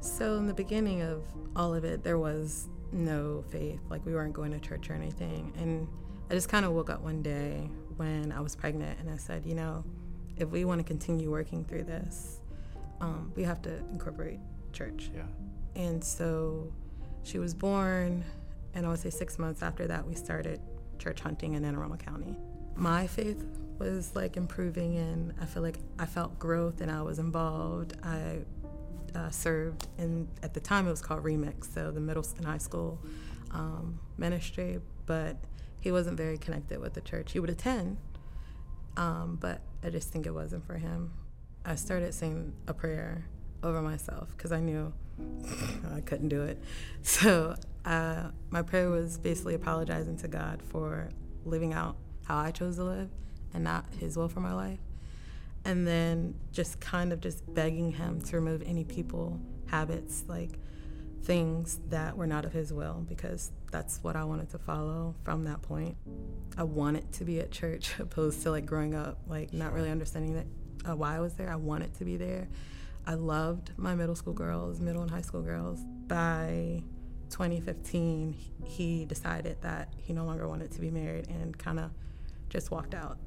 So, 0.00 0.36
in 0.36 0.46
the 0.46 0.54
beginning 0.54 1.02
of 1.02 1.22
all 1.56 1.74
of 1.74 1.84
it, 1.84 2.02
there 2.02 2.18
was 2.18 2.68
no 2.92 3.44
faith. 3.48 3.80
Like, 3.88 4.04
we 4.04 4.14
weren't 4.14 4.32
going 4.32 4.52
to 4.52 4.58
church 4.60 4.90
or 4.90 4.94
anything. 4.94 5.52
And 5.56 5.88
I 6.30 6.34
just 6.34 6.48
kind 6.48 6.64
of 6.64 6.72
woke 6.72 6.90
up 6.90 7.02
one 7.02 7.22
day 7.22 7.68
when 7.96 8.32
I 8.32 8.40
was 8.40 8.56
pregnant 8.56 8.98
and 9.00 9.10
I 9.10 9.16
said, 9.16 9.44
you 9.46 9.54
know, 9.54 9.84
if 10.36 10.48
we 10.48 10.64
want 10.64 10.80
to 10.80 10.84
continue 10.84 11.30
working 11.30 11.64
through 11.64 11.84
this, 11.84 12.40
um, 13.00 13.32
we 13.36 13.42
have 13.42 13.60
to 13.62 13.76
incorporate 13.92 14.38
church. 14.72 15.10
yeah. 15.14 15.22
And 15.74 16.02
so 16.02 16.72
she 17.24 17.38
was 17.38 17.54
born, 17.54 18.24
and 18.74 18.86
I 18.86 18.88
would 18.88 18.98
say 18.98 19.10
six 19.10 19.38
months 19.38 19.62
after 19.62 19.86
that, 19.86 20.06
we 20.06 20.14
started 20.14 20.60
church 20.98 21.20
hunting 21.20 21.54
in 21.54 21.64
Anne 21.64 21.74
Arundel 21.74 21.98
County. 21.98 22.36
My 22.76 23.06
faith 23.06 23.44
was 23.78 24.14
like 24.14 24.36
improving, 24.36 24.96
and 24.98 25.34
I 25.40 25.46
feel 25.46 25.62
like 25.62 25.78
I 25.98 26.06
felt 26.06 26.38
growth 26.38 26.80
and 26.80 26.90
I 26.90 27.02
was 27.02 27.18
involved. 27.18 27.96
I 28.02 28.38
uh, 29.14 29.30
served 29.30 29.88
in, 29.98 30.28
at 30.42 30.54
the 30.54 30.60
time, 30.60 30.86
it 30.86 30.90
was 30.90 31.02
called 31.02 31.22
Remix, 31.22 31.72
so 31.74 31.90
the 31.90 32.00
middle 32.00 32.24
and 32.36 32.46
high 32.46 32.58
school 32.58 32.98
um, 33.50 33.98
ministry, 34.16 34.80
but 35.06 35.36
he 35.80 35.90
wasn't 35.92 36.16
very 36.16 36.38
connected 36.38 36.80
with 36.80 36.94
the 36.94 37.00
church. 37.00 37.32
He 37.32 37.40
would 37.40 37.50
attend, 37.50 37.96
um, 38.96 39.38
but 39.40 39.60
I 39.82 39.90
just 39.90 40.10
think 40.10 40.26
it 40.26 40.34
wasn't 40.34 40.64
for 40.66 40.74
him. 40.74 41.12
I 41.64 41.76
started 41.76 42.12
saying 42.14 42.52
a 42.66 42.74
prayer 42.74 43.24
over 43.62 43.80
myself 43.80 44.34
because 44.36 44.52
I 44.52 44.60
knew 44.60 44.92
I 45.94 46.00
couldn't 46.00 46.28
do 46.28 46.42
it. 46.42 46.62
So 47.02 47.56
uh, 47.84 48.28
my 48.50 48.62
prayer 48.62 48.88
was 48.88 49.18
basically 49.18 49.54
apologizing 49.54 50.16
to 50.18 50.28
God 50.28 50.62
for 50.62 51.10
living 51.44 51.72
out 51.72 51.96
how 52.24 52.38
I 52.38 52.52
chose 52.52 52.76
to 52.76 52.84
live 52.84 53.10
and 53.52 53.64
not 53.64 53.86
His 53.98 54.16
will 54.16 54.28
for 54.28 54.40
my 54.40 54.52
life. 54.52 54.78
And 55.64 55.86
then 55.86 56.34
just 56.52 56.80
kind 56.80 57.12
of 57.12 57.20
just 57.20 57.52
begging 57.52 57.92
Him 57.92 58.20
to 58.22 58.36
remove 58.36 58.62
any 58.62 58.84
people, 58.84 59.40
habits, 59.66 60.24
like 60.28 60.58
things 61.22 61.80
that 61.88 62.16
were 62.16 62.26
not 62.26 62.44
of 62.44 62.52
His 62.52 62.72
will 62.72 63.04
because 63.08 63.52
that's 63.70 64.00
what 64.02 64.16
I 64.16 64.24
wanted 64.24 64.50
to 64.50 64.58
follow 64.58 65.14
from 65.22 65.44
that 65.44 65.62
point. 65.62 65.96
I 66.56 66.64
wanted 66.64 67.12
to 67.14 67.24
be 67.24 67.40
at 67.40 67.50
church 67.50 67.94
opposed 67.98 68.42
to 68.42 68.50
like 68.50 68.66
growing 68.66 68.94
up, 68.94 69.18
like 69.26 69.52
not 69.52 69.72
really 69.72 69.90
understanding 69.90 70.34
that 70.34 70.46
uh, 70.90 70.96
why 70.96 71.16
I 71.16 71.20
was 71.20 71.34
there. 71.34 71.50
I 71.50 71.56
wanted 71.56 71.94
to 71.94 72.04
be 72.04 72.16
there. 72.16 72.48
I 73.06 73.14
loved 73.14 73.72
my 73.76 73.94
middle 73.94 74.14
school 74.14 74.32
girls, 74.32 74.80
middle 74.80 75.02
and 75.02 75.10
high 75.10 75.22
school 75.22 75.42
girls. 75.42 75.80
By 76.06 76.82
2015, 77.30 78.36
he 78.64 79.04
decided 79.06 79.60
that 79.62 79.92
he 79.96 80.12
no 80.12 80.24
longer 80.24 80.46
wanted 80.46 80.70
to 80.72 80.80
be 80.80 80.90
married 80.90 81.28
and 81.28 81.56
kind 81.56 81.80
of 81.80 81.90
just 82.48 82.70
walked 82.70 82.94
out. 82.94 83.18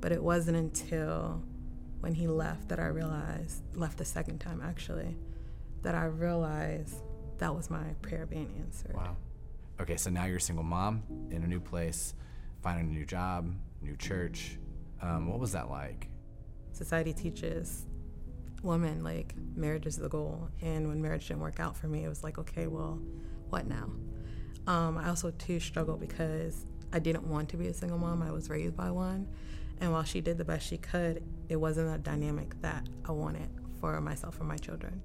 But 0.00 0.12
it 0.12 0.22
wasn't 0.22 0.56
until 0.56 1.42
when 2.00 2.14
he 2.14 2.26
left 2.26 2.68
that 2.68 2.78
I 2.78 2.86
realized, 2.86 3.62
left 3.74 3.98
the 3.98 4.04
second 4.04 4.38
time 4.38 4.62
actually, 4.64 5.16
that 5.82 5.94
I 5.94 6.06
realized 6.06 7.02
that 7.38 7.54
was 7.54 7.70
my 7.70 7.94
prayer 8.02 8.26
being 8.26 8.52
answered. 8.60 8.94
Wow. 8.94 9.16
Okay, 9.80 9.96
so 9.96 10.10
now 10.10 10.26
you're 10.26 10.38
a 10.38 10.40
single 10.40 10.64
mom 10.64 11.02
in 11.30 11.44
a 11.44 11.46
new 11.46 11.60
place, 11.60 12.14
finding 12.62 12.88
a 12.88 12.92
new 12.92 13.06
job, 13.06 13.54
new 13.80 13.96
church. 13.96 14.58
Um, 15.00 15.28
what 15.28 15.38
was 15.38 15.52
that 15.52 15.70
like? 15.70 16.08
Society 16.72 17.12
teaches 17.12 17.86
women 18.62 19.04
like 19.04 19.34
marriage 19.54 19.86
is 19.86 19.96
the 19.96 20.08
goal, 20.08 20.48
and 20.60 20.88
when 20.88 21.00
marriage 21.00 21.28
didn't 21.28 21.40
work 21.40 21.60
out 21.60 21.76
for 21.76 21.86
me, 21.86 22.04
it 22.04 22.08
was 22.08 22.24
like, 22.24 22.38
okay, 22.38 22.66
well, 22.66 23.00
what 23.50 23.68
now? 23.68 23.90
Um, 24.66 24.98
I 24.98 25.08
also 25.08 25.30
too 25.30 25.60
struggled 25.60 26.00
because 26.00 26.66
I 26.92 26.98
didn't 26.98 27.26
want 27.26 27.48
to 27.50 27.56
be 27.56 27.68
a 27.68 27.74
single 27.74 27.98
mom. 27.98 28.22
I 28.22 28.32
was 28.32 28.50
raised 28.50 28.76
by 28.76 28.90
one, 28.90 29.28
and 29.80 29.92
while 29.92 30.02
she 30.02 30.20
did 30.20 30.38
the 30.38 30.44
best 30.44 30.66
she 30.66 30.76
could, 30.76 31.22
it 31.48 31.56
wasn't 31.56 31.94
a 31.94 31.98
dynamic 31.98 32.60
that 32.62 32.86
I 33.04 33.12
wanted 33.12 33.48
for 33.80 34.00
myself 34.00 34.40
and 34.40 34.48
my 34.48 34.56
children. 34.56 35.00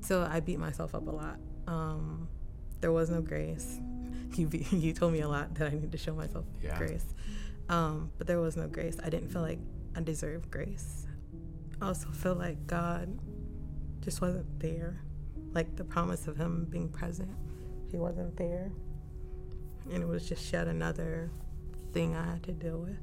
So 0.00 0.28
I 0.28 0.40
beat 0.40 0.58
myself 0.58 0.94
up 0.94 1.06
a 1.06 1.10
lot. 1.10 1.38
Um, 1.66 2.28
there 2.80 2.92
was 2.92 3.10
no 3.10 3.20
grace. 3.20 3.80
You 4.36 4.46
be, 4.48 4.66
you 4.70 4.92
told 4.92 5.12
me 5.14 5.20
a 5.20 5.28
lot 5.28 5.54
that 5.54 5.68
I 5.72 5.74
need 5.74 5.92
to 5.92 5.98
show 5.98 6.12
myself 6.14 6.44
Yeah. 6.62 6.76
grace, 6.76 7.06
um, 7.70 8.10
but 8.18 8.26
there 8.26 8.38
was 8.40 8.54
no 8.56 8.66
grace. 8.68 8.98
I 9.02 9.08
didn't 9.08 9.30
feel 9.30 9.40
like 9.40 9.60
I 9.96 10.00
deserved 10.02 10.50
grace. 10.50 11.06
I 11.80 11.86
also 11.86 12.08
feel 12.10 12.34
like 12.34 12.66
God 12.66 13.18
just 14.02 14.20
wasn't 14.20 14.60
there. 14.60 15.00
Like 15.54 15.74
the 15.76 15.84
promise 15.84 16.26
of 16.26 16.36
Him 16.36 16.66
being 16.68 16.88
present, 16.90 17.30
He 17.90 17.96
wasn't 17.96 18.36
there. 18.36 18.70
And 19.90 20.02
it 20.02 20.08
was 20.08 20.28
just 20.28 20.52
yet 20.52 20.66
another 20.68 21.30
thing 21.92 22.14
I 22.14 22.24
had 22.32 22.42
to 22.42 22.52
deal 22.52 22.78
with. 22.78 22.98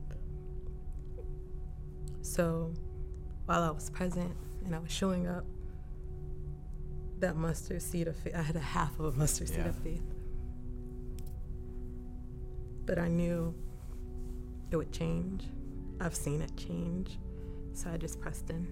So 2.21 2.73
while 3.45 3.63
I 3.63 3.71
was 3.71 3.89
present 3.89 4.31
and 4.65 4.75
I 4.75 4.79
was 4.79 4.91
showing 4.91 5.25
up, 5.27 5.45
that 7.23 7.37
mustard 7.37 7.81
seed 7.81 8.07
of 8.07 8.15
faith, 8.17 8.35
I 8.35 8.41
had 8.41 8.55
a 8.57 8.59
half 8.59 8.99
of 8.99 9.15
a 9.15 9.17
mustard 9.17 9.47
seed 9.47 9.59
Yeah. 9.59 9.69
of 9.69 9.75
faith. 9.77 10.03
But 12.85 12.99
I 12.99 13.07
knew 13.07 13.55
it 14.71 14.75
would 14.75 14.91
change. 14.91 15.45
I've 16.01 16.15
seen 16.15 16.41
it 16.41 16.51
change. 16.57 17.17
So 17.73 17.89
I 17.89 17.97
just 17.97 18.19
pressed 18.19 18.49
in. 18.49 18.67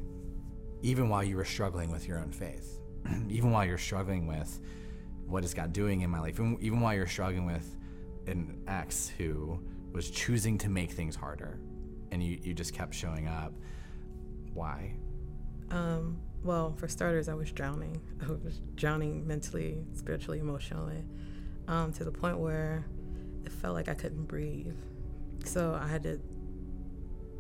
Even 0.82 1.08
while 1.10 1.24
you 1.24 1.38
were 1.38 1.46
struggling 1.46 1.92
with 1.92 2.08
your 2.08 2.20
own 2.20 2.32
faith, 2.32 2.80
even 3.30 3.52
while 3.52 3.66
you're 3.66 3.78
struggling 3.78 4.28
with 4.28 4.60
what 5.28 5.46
is 5.46 5.54
God 5.54 5.72
doing 5.72 6.02
in 6.02 6.10
my 6.10 6.20
life, 6.20 6.34
even, 6.36 6.58
even 6.60 6.82
while 6.82 6.94
you're 6.94 7.08
struggling 7.08 7.46
with 7.46 7.78
an 8.28 8.62
ex 8.68 9.08
who 9.18 9.60
was 9.94 10.10
choosing 10.10 10.58
to 10.58 10.70
make 10.70 10.92
things 10.92 11.16
harder, 11.16 11.58
and 12.12 12.22
you, 12.22 12.38
you 12.44 12.54
just 12.54 12.74
kept 12.74 12.94
showing 12.94 13.28
up. 13.30 13.54
Why? 14.54 14.94
Um, 15.70 16.18
well, 16.44 16.74
for 16.78 16.88
starters, 16.88 17.30
I 17.30 17.34
was 17.34 17.52
drowning. 17.52 18.02
I 18.22 18.32
was 18.32 18.62
drowning 18.76 19.28
mentally, 19.28 19.84
spiritually, 19.94 20.40
emotionally, 20.40 21.04
um, 21.68 21.94
to 21.94 22.04
the 22.04 22.12
point 22.12 22.40
where 22.40 22.86
it 23.46 23.52
felt 23.52 23.76
like 23.76 23.90
I 23.90 23.94
couldn't 23.94 24.26
breathe. 24.26 24.76
So 25.46 25.78
I 25.80 25.88
had 25.88 26.04
to 26.04 26.20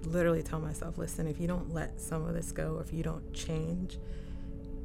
literally 0.04 0.44
tell 0.44 0.60
myself, 0.60 0.98
listen, 0.98 1.28
if 1.28 1.40
you 1.40 1.48
don't 1.48 1.74
let 1.74 2.00
some 2.00 2.26
of 2.26 2.34
this 2.34 2.52
go, 2.52 2.80
if 2.84 2.94
you 2.94 3.04
don't 3.04 3.34
change, 3.34 4.00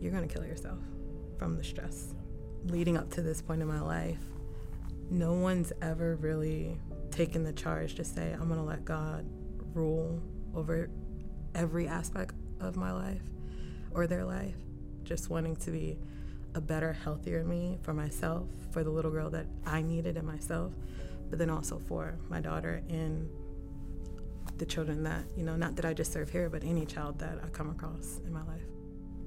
you're 0.01 0.13
going 0.13 0.27
to 0.27 0.33
kill 0.33 0.45
yourself 0.45 0.79
from 1.39 1.57
the 1.57 1.65
stress. 1.65 2.15
Leading 2.67 2.97
up 2.97 3.11
to 3.13 3.23
this 3.23 3.41
point 3.41 3.63
in 3.63 3.69
my 3.69 3.81
life, 3.81 4.19
no 5.11 5.33
one's 5.35 5.73
ever 5.81 6.17
really 6.17 6.79
taken 7.11 7.45
the 7.45 7.53
charge 7.53 7.95
to 7.95 8.05
say, 8.05 8.33
I'm 8.33 8.49
going 8.49 8.61
to 8.61 8.67
let 8.67 8.85
God 8.85 9.25
rule 9.73 10.21
over 10.55 10.91
every 11.55 11.87
aspect 11.87 12.35
of 12.61 12.77
my 12.77 12.93
life 12.93 13.23
or 13.97 14.07
their 14.07 14.25
life. 14.25 14.55
Just 15.03 15.31
wanting 15.31 15.57
to 15.57 15.71
be 15.73 15.99
a 16.55 16.61
better, 16.61 16.93
healthier 16.93 17.43
me 17.43 17.79
for 17.83 17.93
myself, 17.93 18.47
for 18.71 18.85
the 18.85 18.91
little 18.91 19.11
girl 19.11 19.31
that 19.31 19.47
I 19.67 19.83
needed 19.83 20.17
in 20.17 20.25
myself, 20.25 20.73
but 21.29 21.39
then 21.39 21.51
also 21.51 21.79
for 21.79 22.19
my 22.29 22.41
daughter 22.41 22.83
and 22.89 23.29
the 24.59 24.67
children 24.67 25.03
that, 25.03 25.25
you 25.37 25.45
know, 25.45 25.57
not 25.57 25.77
that 25.77 25.85
I 25.85 25.93
just 25.93 26.13
serve 26.13 26.31
here, 26.31 26.49
but 26.49 26.63
any 26.63 26.87
child 26.87 27.19
that 27.19 27.39
I 27.45 27.49
come 27.49 27.71
across 27.71 28.21
in 28.25 28.33
my 28.33 28.43
life. 28.45 28.63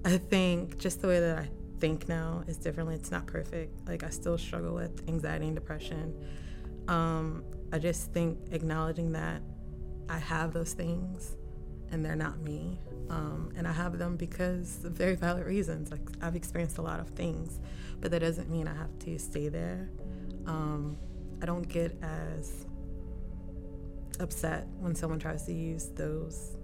I 0.06 0.18
think 0.18 0.78
just 0.78 1.02
the 1.02 1.08
way 1.08 1.20
that 1.20 1.38
I 1.38 1.50
think 1.80 2.08
now 2.08 2.44
is 2.48 2.58
differently. 2.58 2.96
It's 2.96 3.12
not 3.12 3.26
perfect. 3.28 3.88
Like, 3.88 4.04
I 4.04 4.10
still 4.10 4.38
struggle 4.38 4.74
with 4.74 5.08
anxiety 5.08 5.48
and 5.48 5.56
depression. 5.56 6.14
Um, 6.88 7.44
I 7.72 7.80
just 7.80 8.12
think 8.12 8.40
acknowledging 8.52 9.12
that 9.12 9.42
I 10.08 10.18
have 10.18 10.54
those 10.54 10.74
things 10.74 11.36
and 11.92 12.04
they're 12.04 12.16
not 12.16 12.40
me. 12.40 12.80
Um, 13.10 13.52
and 13.56 13.68
I 13.68 13.72
have 13.72 13.98
them 13.98 14.18
because 14.18 14.84
of 14.86 14.92
very 14.92 15.16
valid 15.16 15.46
reasons. 15.46 15.92
Like 15.92 16.02
I've 16.22 16.36
experienced 16.36 16.78
a 16.78 16.82
lot 16.82 17.00
of 17.00 17.10
things, 17.10 17.60
but 18.02 18.12
that 18.12 18.20
doesn't 18.20 18.50
mean 18.50 18.68
I 18.68 18.76
have 18.76 18.98
to 19.00 19.18
stay 19.18 19.50
there. 19.50 19.90
Um, 20.46 20.98
I 21.42 21.46
don't 21.46 21.68
get 21.68 21.98
as 22.04 22.66
upset 24.20 24.68
when 24.80 24.94
someone 24.94 25.20
tries 25.20 25.46
to 25.46 25.54
use 25.54 25.90
those 25.96 26.56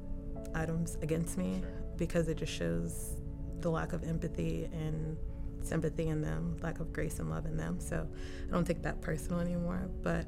items 0.54 0.98
against 1.02 1.38
me 1.38 1.62
because 1.98 2.28
it 2.28 2.38
just 2.38 2.54
shows 2.54 3.16
the 3.62 3.70
lack 3.70 3.94
of 3.94 4.04
empathy 4.04 4.70
and 4.74 5.18
sympathy 5.62 6.10
in 6.10 6.22
them, 6.22 6.58
lack 6.62 6.80
of 6.80 6.94
grace 6.94 7.20
and 7.20 7.30
love 7.30 7.46
in 7.46 7.58
them. 7.58 7.80
So 7.80 8.08
I 8.48 8.52
don't 8.52 8.66
take 8.66 8.84
that 8.84 9.02
personal 9.02 9.40
anymore. 9.40 9.90
But 10.04 10.28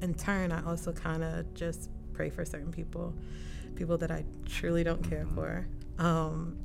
in 0.00 0.14
turn, 0.14 0.52
I 0.52 0.64
also 0.64 0.92
kind 0.92 1.24
of 1.24 1.52
just 1.54 1.90
pray 2.12 2.30
for 2.30 2.44
certain 2.44 2.70
people, 2.70 3.14
people 3.78 3.96
that 3.98 4.10
I 4.10 4.24
truly 4.44 4.84
don't 4.84 5.08
care 5.08 5.24
mm-hmm. 5.24 5.34
for, 5.34 5.68
um, 5.98 6.58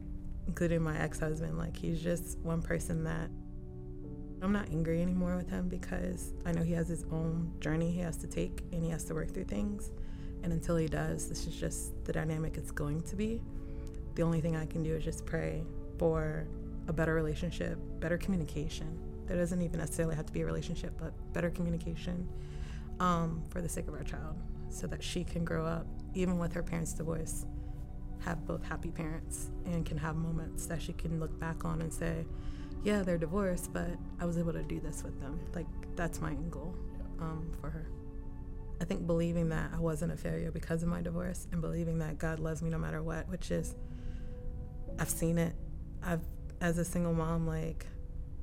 including 0.48 0.82
my 0.82 0.98
ex 1.00 1.20
husband. 1.20 1.58
Like, 1.58 1.77
he's 1.77 2.01
just 2.01 2.39
one 2.39 2.62
person 2.62 3.03
that 3.05 3.29
I'm 4.41 4.51
not 4.51 4.67
angry 4.70 5.01
anymore 5.01 5.38
with 5.38 5.50
him 5.50 5.70
because 5.70 6.34
I 6.46 6.51
know 6.51 6.63
he 6.63 6.74
has 6.74 6.89
his 6.89 7.05
own 7.12 7.53
journey 7.62 7.91
he 7.91 8.01
has 8.01 8.17
to 8.17 8.27
take 8.27 8.62
and 8.74 8.84
he 8.84 8.89
has 8.89 9.05
to 9.05 9.13
work 9.13 9.34
through 9.34 9.46
things. 9.46 9.91
And 10.41 10.51
until 10.51 10.75
he 10.75 10.88
does, 10.88 11.29
this 11.29 11.48
is 11.48 11.55
just 11.55 12.03
the 12.03 12.12
dynamic 12.12 12.58
it's 12.58 12.72
going 12.72 13.01
to 13.03 13.15
be. 13.15 13.41
The 14.15 14.24
only 14.24 14.41
thing 14.41 14.58
I 14.58 14.65
can 14.65 14.84
do 14.84 14.93
is 14.93 15.03
just 15.03 15.25
pray 15.25 15.63
for 15.98 16.46
a 16.89 16.93
better 16.93 17.13
relationship, 17.13 17.79
better 18.01 18.17
communication. 18.17 19.00
There 19.27 19.38
doesn't 19.38 19.62
even 19.62 19.79
necessarily 19.79 20.15
have 20.15 20.25
to 20.25 20.34
be 20.34 20.41
a 20.41 20.46
relationship, 20.46 20.93
but 21.00 21.13
better 21.32 21.50
communication 21.50 22.27
um, 23.00 23.41
for 23.50 23.62
the 23.62 23.70
sake 23.70 23.88
of 23.88 23.93
our 23.93 24.03
child 24.03 24.36
so 24.70 24.88
that 24.88 25.01
she 25.01 25.24
can 25.24 25.46
grow 25.46 25.65
up, 25.65 25.86
even 26.13 26.38
with 26.38 26.53
her 26.53 26.63
parents' 26.63 26.93
divorce, 26.93 27.46
have 28.20 28.46
both 28.48 28.63
happy 28.63 28.89
parents 28.91 29.50
and 29.65 29.86
can 29.86 29.98
have 29.98 30.15
moments 30.15 30.65
that 30.67 30.82
she 30.82 30.93
can 30.93 31.20
look 31.20 31.38
back 31.39 31.65
on 31.65 31.82
and 31.82 31.93
say, 31.93 32.25
yeah, 32.84 33.01
they're 33.01 33.17
divorced, 33.17 33.72
but 33.74 33.89
I 34.20 34.25
was 34.25 34.38
able 34.38 34.53
to 34.53 34.63
do 34.63 34.79
this 34.79 35.03
with 35.03 35.20
them. 35.20 35.39
Like, 35.53 35.67
that's 35.96 36.22
my 36.22 36.32
end 36.32 36.51
goal 36.51 36.75
um, 37.20 37.51
for 37.60 37.70
her. 37.70 37.88
I 38.82 38.86
think 38.86 39.08
believing 39.08 39.50
that 39.50 39.72
I 39.74 39.79
wasn't 39.79 40.12
a 40.12 40.17
failure 40.17 40.51
because 40.51 40.84
of 40.84 40.89
my 40.89 41.01
divorce 41.01 41.48
and 41.51 41.62
believing 41.62 42.00
that 42.00 42.17
God 42.17 42.39
loves 42.39 42.62
me 42.62 42.70
no 42.70 42.77
matter 42.77 43.01
what, 43.01 43.29
which 43.29 43.51
is, 43.51 43.75
I've 45.00 45.10
seen 45.10 45.38
it. 45.38 45.55
I've 46.01 46.22
as 46.60 46.77
a 46.77 46.86
single 46.86 47.13
mom, 47.13 47.46
like, 47.46 47.86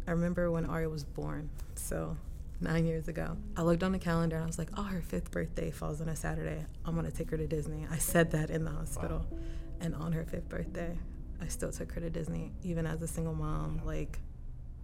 I 0.07 0.11
remember 0.13 0.51
when 0.51 0.67
Aria 0.67 0.89
was 0.89 1.05
born. 1.05 1.49
So, 1.75 2.17
nine 2.61 2.87
years 2.87 3.09
ago. 3.09 3.37
I 3.57 3.63
looked 3.63 3.83
on 3.83 3.93
the 3.93 3.99
calendar 3.99 4.37
and 4.37 4.45
I 4.45 4.47
was 4.47 4.59
like, 4.59 4.71
oh, 4.77 4.83
her 4.83 5.01
fifth 5.01 5.31
birthday 5.31 5.71
falls 5.71 6.01
on 6.01 6.09
a 6.09 6.17
Saturday. 6.17 6.65
I'm 6.85 6.95
going 6.95 7.11
to 7.11 7.17
take 7.17 7.31
her 7.31 7.37
to 7.37 7.47
Disney. 7.47 7.87
I 7.91 7.99
said 7.99 8.31
that 8.33 8.51
in 8.51 8.65
the 8.65 8.71
hospital. 8.71 9.27
Wow. 9.31 9.39
And 9.81 9.95
on 9.95 10.13
her 10.13 10.25
fifth 10.25 10.49
birthday, 10.49 10.99
I 11.41 11.47
still 11.49 11.73
took 11.73 11.93
her 11.93 12.01
to 12.01 12.11
Disney, 12.11 12.53
even 12.63 12.87
as 12.87 13.01
a 13.03 13.09
single 13.09 13.35
mom. 13.35 13.81
Like, 13.85 14.19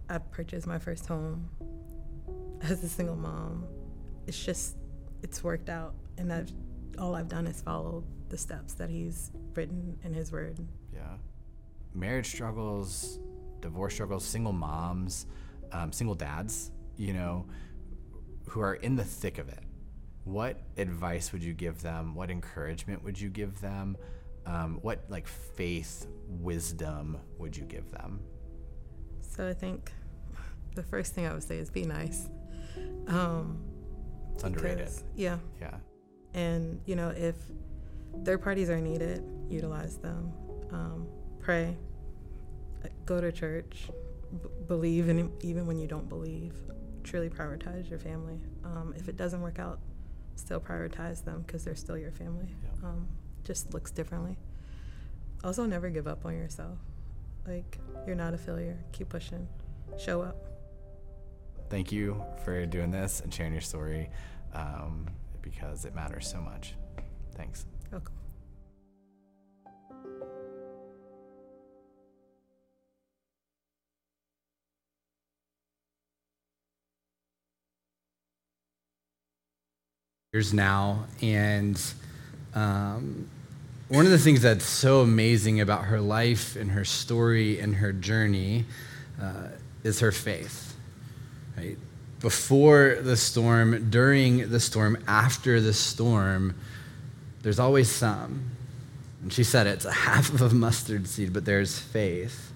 I 0.09 0.17
purchased 0.17 0.65
my 0.65 0.79
first 0.79 1.05
home 1.05 1.49
as 2.63 2.83
a 2.83 2.89
single 2.89 3.15
mom. 3.15 3.65
It's 4.25 4.43
just, 4.43 4.75
it's 5.21 5.43
worked 5.43 5.69
out. 5.69 5.93
And 6.17 6.33
I've, 6.33 6.51
all 6.97 7.15
I've 7.15 7.29
done 7.29 7.45
is 7.45 7.61
follow 7.61 8.03
the 8.29 8.37
steps 8.37 8.73
that 8.73 8.89
he's 8.89 9.31
written 9.53 9.97
in 10.03 10.13
his 10.13 10.31
word. 10.31 10.57
Yeah. 10.93 11.17
Marriage 11.93 12.27
struggles 12.27 13.19
divorce 13.61 13.93
struggles, 13.93 14.23
single 14.23 14.53
moms, 14.53 15.25
um, 15.71 15.91
single 15.91 16.15
dads, 16.15 16.71
you 16.95 17.13
know, 17.13 17.45
who 18.47 18.61
are 18.61 18.75
in 18.75 18.95
the 18.95 19.03
thick 19.03 19.37
of 19.37 19.49
it. 19.49 19.59
What 20.23 20.59
advice 20.77 21.31
would 21.31 21.43
you 21.43 21.53
give 21.53 21.81
them? 21.81 22.15
What 22.15 22.29
encouragement 22.29 23.03
would 23.03 23.19
you 23.19 23.29
give 23.29 23.61
them? 23.61 23.97
Um, 24.45 24.79
what 24.81 25.03
like 25.09 25.27
faith, 25.27 26.07
wisdom 26.27 27.17
would 27.37 27.55
you 27.55 27.63
give 27.63 27.91
them? 27.91 28.21
So 29.21 29.47
I 29.47 29.53
think 29.53 29.91
the 30.75 30.83
first 30.83 31.13
thing 31.13 31.25
I 31.25 31.33
would 31.33 31.43
say 31.43 31.57
is 31.57 31.69
be 31.69 31.83
nice. 31.83 32.29
Um, 33.07 33.59
it's 34.33 34.43
underrated. 34.43 34.89
Yeah. 35.15 35.37
Yeah. 35.59 35.75
And 36.33 36.81
you 36.85 36.95
know, 36.95 37.09
if 37.09 37.35
third 38.23 38.41
parties 38.41 38.69
are 38.69 38.79
needed, 38.79 39.23
utilize 39.49 39.97
them. 39.97 40.31
Um, 40.71 41.07
pray, 41.39 41.77
go 43.05 43.21
to 43.21 43.31
church, 43.31 43.89
b- 44.41 44.49
believe 44.67 45.09
in 45.09 45.31
even 45.41 45.65
when 45.65 45.77
you 45.77 45.87
don't 45.87 46.07
believe. 46.09 46.53
Truly 47.07 47.29
prioritize 47.29 47.89
your 47.89 47.99
family. 47.99 48.37
Um, 48.65 48.93
if 48.97 49.07
it 49.07 49.15
doesn't 49.15 49.41
work 49.41 49.59
out, 49.59 49.79
still 50.35 50.59
prioritize 50.59 51.23
them 51.23 51.43
because 51.47 51.63
they're 51.63 51.75
still 51.75 51.97
your 51.97 52.11
family. 52.11 52.47
Yeah. 52.63 52.89
Um, 52.89 53.07
just 53.45 53.73
looks 53.73 53.91
differently. 53.91 54.37
Also, 55.41 55.65
never 55.65 55.89
give 55.89 56.05
up 56.05 56.25
on 56.25 56.33
yourself. 56.33 56.77
Like 57.47 57.79
you're 58.05 58.17
not 58.17 58.33
a 58.33 58.37
failure. 58.37 58.77
Keep 58.91 59.07
pushing. 59.07 59.47
Show 59.97 60.21
up. 60.21 60.35
Thank 61.69 61.93
you 61.93 62.21
for 62.43 62.65
doing 62.65 62.91
this 62.91 63.21
and 63.21 63.33
sharing 63.33 63.53
your 63.53 63.61
story 63.61 64.09
um, 64.53 65.07
because 65.41 65.85
it 65.85 65.95
matters 65.95 66.29
so 66.29 66.41
much. 66.41 66.75
Thanks. 67.35 67.65
Welcome. 67.89 68.15
Years 80.37 80.53
now, 80.53 81.03
and 81.19 81.81
um, 82.53 83.27
one 83.87 84.05
of 84.05 84.11
the 84.11 84.19
things 84.19 84.43
that's 84.43 84.65
so 84.65 85.01
amazing 85.01 85.61
about 85.61 85.85
her 85.85 85.99
life 85.99 86.55
and 86.55 86.69
her 86.69 86.85
story 86.85 87.59
and 87.59 87.77
her 87.77 87.91
journey 87.91 88.65
uh, 89.19 89.47
is 89.83 89.99
her 89.99 90.11
faith. 90.11 90.75
Right? 91.57 91.75
Before 92.19 92.99
the 93.01 93.17
storm, 93.17 93.89
during 93.89 94.51
the 94.51 94.59
storm, 94.59 95.03
after 95.07 95.59
the 95.59 95.73
storm, 95.73 96.53
there's 97.41 97.57
always 97.57 97.89
some. 97.89 98.51
And 99.23 99.33
she 99.33 99.43
said 99.43 99.65
it's 99.65 99.85
a 99.85 99.91
half 100.05 100.31
of 100.31 100.43
a 100.43 100.53
mustard 100.53 101.07
seed, 101.07 101.33
but 101.33 101.45
there's 101.45 101.79
faith. 101.79 102.53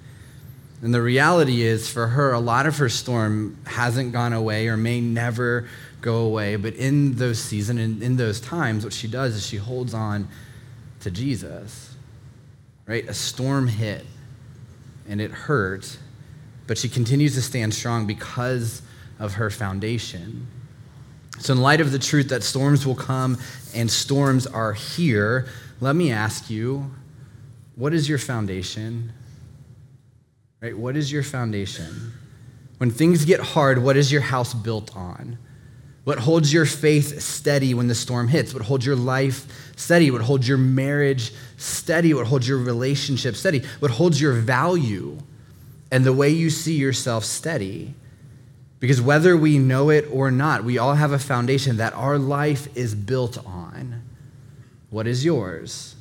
And 0.83 0.93
the 0.93 1.01
reality 1.01 1.63
is, 1.63 1.89
for 1.89 2.07
her, 2.09 2.31
a 2.31 2.39
lot 2.39 2.67
of 2.67 2.77
her 2.77 2.89
storm 2.89 3.57
hasn't 3.65 4.11
gone 4.11 4.33
away 4.33 4.67
or 4.67 4.77
may 4.77 5.01
never 5.01 5.67
go 6.01 6.17
away. 6.17 6.55
But 6.55 6.75
in 6.75 7.15
those 7.15 7.39
seasons 7.39 7.79
and 7.79 8.03
in 8.03 8.17
those 8.17 8.41
times, 8.41 8.83
what 8.83 8.93
she 8.93 9.07
does 9.07 9.35
is 9.35 9.45
she 9.45 9.57
holds 9.57 9.93
on 9.93 10.27
to 11.01 11.11
Jesus. 11.11 11.95
Right? 12.85 13.07
A 13.07 13.13
storm 13.13 13.67
hit 13.67 14.05
and 15.07 15.21
it 15.21 15.31
hurt, 15.31 15.97
but 16.67 16.77
she 16.77 16.89
continues 16.89 17.35
to 17.35 17.41
stand 17.41 17.73
strong 17.73 18.07
because 18.07 18.81
of 19.19 19.33
her 19.33 19.49
foundation. 19.49 20.47
So, 21.39 21.53
in 21.53 21.61
light 21.61 21.81
of 21.81 21.91
the 21.91 21.99
truth 21.99 22.29
that 22.29 22.43
storms 22.43 22.85
will 22.85 22.95
come 22.95 23.37
and 23.73 23.89
storms 23.89 24.45
are 24.45 24.73
here, 24.73 25.47
let 25.79 25.95
me 25.95 26.11
ask 26.11 26.49
you 26.49 26.91
what 27.75 27.93
is 27.93 28.07
your 28.07 28.17
foundation? 28.17 29.13
Right? 30.61 30.77
What 30.77 30.95
is 30.95 31.11
your 31.11 31.23
foundation? 31.23 32.13
When 32.77 32.91
things 32.91 33.25
get 33.25 33.39
hard, 33.39 33.81
what 33.83 33.97
is 33.97 34.11
your 34.11 34.21
house 34.21 34.53
built 34.53 34.95
on? 34.95 35.37
What 36.03 36.17
holds 36.17 36.51
your 36.51 36.65
faith 36.65 37.21
steady 37.21 37.73
when 37.73 37.87
the 37.87 37.95
storm 37.95 38.27
hits? 38.27 38.53
What 38.53 38.63
holds 38.63 38.85
your 38.85 38.95
life 38.95 39.71
steady? 39.75 40.09
What 40.09 40.21
holds 40.21 40.47
your 40.47 40.57
marriage 40.57 41.31
steady? 41.57 42.13
What 42.13 42.25
holds 42.25 42.47
your 42.47 42.57
relationship 42.57 43.35
steady? 43.35 43.63
What 43.79 43.91
holds 43.91 44.19
your 44.19 44.33
value 44.33 45.19
and 45.91 46.03
the 46.03 46.13
way 46.13 46.29
you 46.29 46.49
see 46.49 46.75
yourself 46.75 47.23
steady? 47.23 47.93
Because 48.79 48.99
whether 48.99 49.37
we 49.37 49.59
know 49.59 49.91
it 49.91 50.07
or 50.11 50.31
not, 50.31 50.63
we 50.63 50.79
all 50.79 50.95
have 50.95 51.11
a 51.11 51.19
foundation 51.19 51.77
that 51.77 51.93
our 51.93 52.17
life 52.17 52.67
is 52.75 52.95
built 52.95 53.37
on. 53.45 54.01
What 54.89 55.05
is 55.05 55.23
yours? 55.23 55.95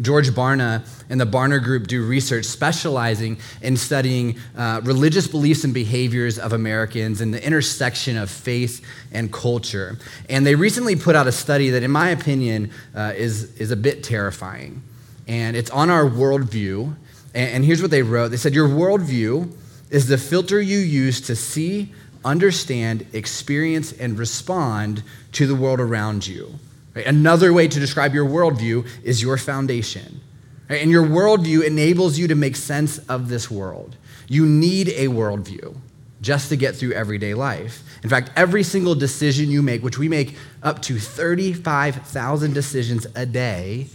George 0.00 0.30
Barna 0.30 0.86
and 1.08 1.20
the 1.20 1.26
Barna 1.26 1.62
Group 1.62 1.86
do 1.86 2.04
research 2.04 2.44
specializing 2.44 3.38
in 3.62 3.76
studying 3.76 4.38
uh, 4.56 4.80
religious 4.84 5.26
beliefs 5.26 5.64
and 5.64 5.72
behaviors 5.72 6.38
of 6.38 6.52
Americans 6.52 7.20
and 7.20 7.32
the 7.32 7.44
intersection 7.44 8.16
of 8.16 8.30
faith 8.30 8.84
and 9.12 9.32
culture. 9.32 9.98
And 10.28 10.46
they 10.46 10.54
recently 10.54 10.96
put 10.96 11.16
out 11.16 11.26
a 11.26 11.32
study 11.32 11.70
that, 11.70 11.82
in 11.82 11.90
my 11.90 12.10
opinion, 12.10 12.70
uh, 12.94 13.14
is, 13.16 13.56
is 13.56 13.70
a 13.70 13.76
bit 13.76 14.04
terrifying. 14.04 14.82
And 15.26 15.56
it's 15.56 15.70
on 15.70 15.90
our 15.90 16.04
worldview. 16.04 16.94
And, 17.34 17.50
and 17.50 17.64
here's 17.64 17.80
what 17.80 17.90
they 17.90 18.02
wrote 18.02 18.28
They 18.28 18.36
said, 18.36 18.54
Your 18.54 18.68
worldview 18.68 19.50
is 19.90 20.08
the 20.08 20.18
filter 20.18 20.60
you 20.60 20.78
use 20.78 21.20
to 21.22 21.36
see, 21.36 21.92
understand, 22.24 23.06
experience, 23.12 23.92
and 23.92 24.18
respond 24.18 25.02
to 25.32 25.46
the 25.46 25.54
world 25.54 25.80
around 25.80 26.26
you. 26.26 26.58
Right? 26.96 27.06
Another 27.06 27.52
way 27.52 27.68
to 27.68 27.78
describe 27.78 28.14
your 28.14 28.26
worldview 28.26 28.88
is 29.04 29.20
your 29.20 29.36
foundation. 29.36 30.22
Right? 30.68 30.80
And 30.80 30.90
your 30.90 31.04
worldview 31.04 31.62
enables 31.62 32.18
you 32.18 32.26
to 32.28 32.34
make 32.34 32.56
sense 32.56 32.98
of 33.00 33.28
this 33.28 33.50
world. 33.50 33.96
You 34.26 34.46
need 34.46 34.88
a 34.88 35.08
worldview 35.08 35.76
just 36.22 36.48
to 36.48 36.56
get 36.56 36.74
through 36.74 36.92
everyday 36.92 37.34
life. 37.34 37.82
In 38.02 38.08
fact, 38.08 38.30
every 38.34 38.62
single 38.62 38.94
decision 38.94 39.50
you 39.50 39.62
make, 39.62 39.82
which 39.82 39.98
we 39.98 40.08
make 40.08 40.36
up 40.62 40.80
to 40.82 40.98
35,000 40.98 42.54
decisions 42.54 43.06
a 43.14 43.26
day, 43.26 43.88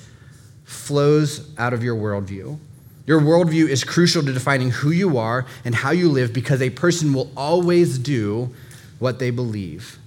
flows 0.63 1.51
out 1.57 1.73
of 1.73 1.83
your 1.83 1.95
worldview. 1.95 2.59
Your 3.07 3.19
worldview 3.19 3.67
is 3.67 3.83
crucial 3.83 4.23
to 4.23 4.31
defining 4.31 4.69
who 4.69 4.91
you 4.91 5.17
are 5.17 5.47
and 5.65 5.73
how 5.73 5.89
you 5.89 6.07
live 6.07 6.33
because 6.33 6.61
a 6.61 6.69
person 6.69 7.13
will 7.13 7.31
always 7.35 7.97
do 7.97 8.53
what 8.99 9.17
they 9.17 9.31
believe. 9.31 9.97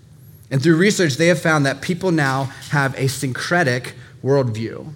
And 0.50 0.62
through 0.62 0.76
research, 0.76 1.14
they 1.14 1.28
have 1.28 1.40
found 1.40 1.66
that 1.66 1.80
people 1.80 2.12
now 2.12 2.44
have 2.70 2.94
a 2.98 3.08
syncretic 3.08 3.94
worldview, 4.22 4.92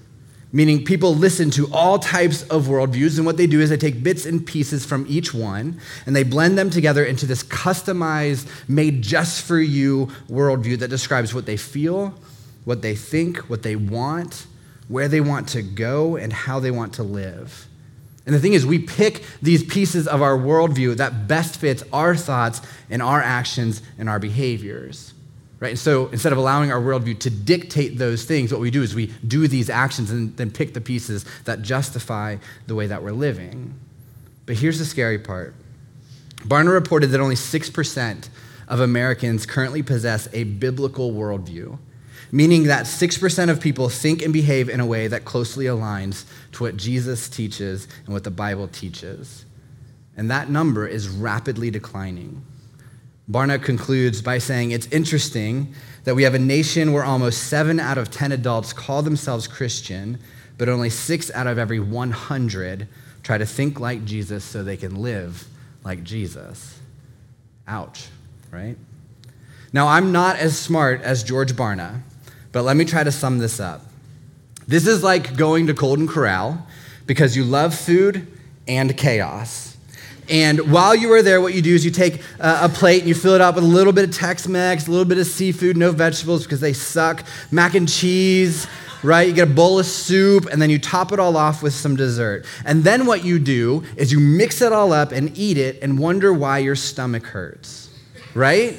meaning 0.52 0.84
people 0.84 1.14
listen 1.14 1.50
to 1.50 1.68
all 1.72 1.98
types 1.98 2.42
of 2.44 2.66
worldviews, 2.66 3.16
and 3.16 3.26
what 3.26 3.36
they 3.36 3.46
do 3.46 3.60
is 3.60 3.70
they 3.70 3.76
take 3.76 4.02
bits 4.02 4.24
and 4.24 4.46
pieces 4.46 4.84
from 4.84 5.04
each 5.08 5.34
one 5.34 5.80
and 6.06 6.14
they 6.14 6.22
blend 6.22 6.56
them 6.56 6.70
together 6.70 7.04
into 7.04 7.26
this 7.26 7.42
customized, 7.42 8.48
made 8.68 9.02
just 9.02 9.44
for 9.44 9.58
you 9.58 10.06
worldview 10.28 10.78
that 10.78 10.88
describes 10.88 11.34
what 11.34 11.46
they 11.46 11.56
feel, 11.56 12.14
what 12.64 12.82
they 12.82 12.94
think, 12.94 13.38
what 13.50 13.62
they 13.62 13.76
want, 13.76 14.46
where 14.88 15.08
they 15.08 15.20
want 15.20 15.48
to 15.48 15.62
go, 15.62 16.16
and 16.16 16.32
how 16.32 16.60
they 16.60 16.70
want 16.70 16.94
to 16.94 17.02
live. 17.02 17.66
And 18.24 18.34
the 18.34 18.40
thing 18.40 18.52
is, 18.52 18.66
we 18.66 18.78
pick 18.78 19.24
these 19.40 19.64
pieces 19.64 20.06
of 20.06 20.20
our 20.20 20.36
worldview 20.36 20.96
that 20.96 21.26
best 21.26 21.58
fits 21.58 21.82
our 21.94 22.14
thoughts 22.14 22.60
and 22.90 23.02
our 23.02 23.22
actions 23.22 23.80
and 23.98 24.08
our 24.08 24.18
behaviors. 24.18 25.14
Right? 25.60 25.70
And 25.70 25.78
so 25.78 26.06
instead 26.08 26.32
of 26.32 26.38
allowing 26.38 26.70
our 26.70 26.80
worldview 26.80 27.18
to 27.20 27.30
dictate 27.30 27.98
those 27.98 28.24
things, 28.24 28.52
what 28.52 28.60
we 28.60 28.70
do 28.70 28.82
is 28.82 28.94
we 28.94 29.06
do 29.26 29.48
these 29.48 29.68
actions 29.68 30.10
and 30.10 30.36
then 30.36 30.52
pick 30.52 30.72
the 30.72 30.80
pieces 30.80 31.24
that 31.44 31.62
justify 31.62 32.36
the 32.66 32.76
way 32.76 32.86
that 32.86 33.02
we're 33.02 33.10
living. 33.10 33.74
But 34.46 34.56
here's 34.56 34.78
the 34.78 34.84
scary 34.84 35.18
part 35.18 35.54
Barna 36.38 36.72
reported 36.72 37.08
that 37.08 37.20
only 37.20 37.34
6% 37.34 38.28
of 38.68 38.80
Americans 38.80 39.46
currently 39.46 39.82
possess 39.82 40.28
a 40.32 40.44
biblical 40.44 41.12
worldview 41.12 41.78
meaning 42.30 42.64
that 42.64 42.86
6% 42.86 43.50
of 43.50 43.60
people 43.60 43.88
think 43.88 44.22
and 44.22 44.32
behave 44.32 44.68
in 44.68 44.80
a 44.80 44.86
way 44.86 45.08
that 45.08 45.24
closely 45.24 45.66
aligns 45.66 46.24
to 46.52 46.62
what 46.62 46.76
Jesus 46.76 47.28
teaches 47.28 47.88
and 48.04 48.12
what 48.12 48.24
the 48.24 48.30
Bible 48.30 48.68
teaches. 48.68 49.44
And 50.16 50.30
that 50.30 50.50
number 50.50 50.86
is 50.86 51.08
rapidly 51.08 51.70
declining. 51.70 52.42
Barna 53.30 53.62
concludes 53.62 54.22
by 54.22 54.38
saying 54.38 54.70
it's 54.70 54.86
interesting 54.86 55.74
that 56.04 56.14
we 56.14 56.22
have 56.22 56.34
a 56.34 56.38
nation 56.38 56.92
where 56.92 57.04
almost 57.04 57.44
seven 57.44 57.78
out 57.78 57.98
of 57.98 58.10
10 58.10 58.32
adults 58.32 58.72
call 58.72 59.02
themselves 59.02 59.46
Christian, 59.46 60.18
but 60.56 60.68
only 60.68 60.88
six 60.88 61.30
out 61.32 61.46
of 61.46 61.58
every 61.58 61.78
100 61.78 62.88
try 63.22 63.36
to 63.36 63.44
think 63.44 63.78
like 63.78 64.04
Jesus 64.06 64.44
so 64.44 64.64
they 64.64 64.78
can 64.78 64.96
live 64.96 65.46
like 65.84 66.02
Jesus. 66.02 66.80
Ouch, 67.66 68.08
right? 68.50 68.76
Now, 69.72 69.88
I'm 69.88 70.12
not 70.12 70.36
as 70.36 70.58
smart 70.58 71.02
as 71.02 71.22
George 71.22 71.52
Barna, 71.52 72.00
but 72.52 72.62
let 72.62 72.76
me 72.76 72.86
try 72.86 73.04
to 73.04 73.12
sum 73.12 73.38
this 73.38 73.60
up. 73.60 73.82
This 74.66 74.86
is 74.86 75.02
like 75.02 75.36
going 75.36 75.66
to 75.66 75.74
Golden 75.74 76.08
Corral 76.08 76.66
because 77.06 77.36
you 77.36 77.44
love 77.44 77.74
food 77.74 78.26
and 78.66 78.96
chaos. 78.96 79.67
And 80.28 80.70
while 80.70 80.94
you 80.94 81.12
are 81.12 81.22
there, 81.22 81.40
what 81.40 81.54
you 81.54 81.62
do 81.62 81.74
is 81.74 81.84
you 81.84 81.90
take 81.90 82.22
a 82.38 82.68
plate 82.68 83.00
and 83.00 83.08
you 83.08 83.14
fill 83.14 83.34
it 83.34 83.40
up 83.40 83.54
with 83.54 83.64
a 83.64 83.66
little 83.66 83.92
bit 83.92 84.08
of 84.08 84.14
Tex 84.14 84.46
Mex, 84.46 84.86
a 84.86 84.90
little 84.90 85.06
bit 85.06 85.18
of 85.18 85.26
seafood, 85.26 85.76
no 85.76 85.90
vegetables 85.90 86.44
because 86.44 86.60
they 86.60 86.72
suck, 86.72 87.24
mac 87.50 87.74
and 87.74 87.88
cheese, 87.88 88.66
right? 89.02 89.28
You 89.28 89.34
get 89.34 89.48
a 89.48 89.54
bowl 89.54 89.78
of 89.78 89.86
soup 89.86 90.46
and 90.50 90.60
then 90.60 90.70
you 90.70 90.78
top 90.78 91.12
it 91.12 91.18
all 91.18 91.36
off 91.36 91.62
with 91.62 91.72
some 91.72 91.96
dessert. 91.96 92.44
And 92.64 92.84
then 92.84 93.06
what 93.06 93.24
you 93.24 93.38
do 93.38 93.84
is 93.96 94.12
you 94.12 94.20
mix 94.20 94.60
it 94.60 94.72
all 94.72 94.92
up 94.92 95.12
and 95.12 95.36
eat 95.38 95.56
it 95.56 95.82
and 95.82 95.98
wonder 95.98 96.32
why 96.32 96.58
your 96.58 96.76
stomach 96.76 97.24
hurts, 97.24 97.88
right? 98.34 98.78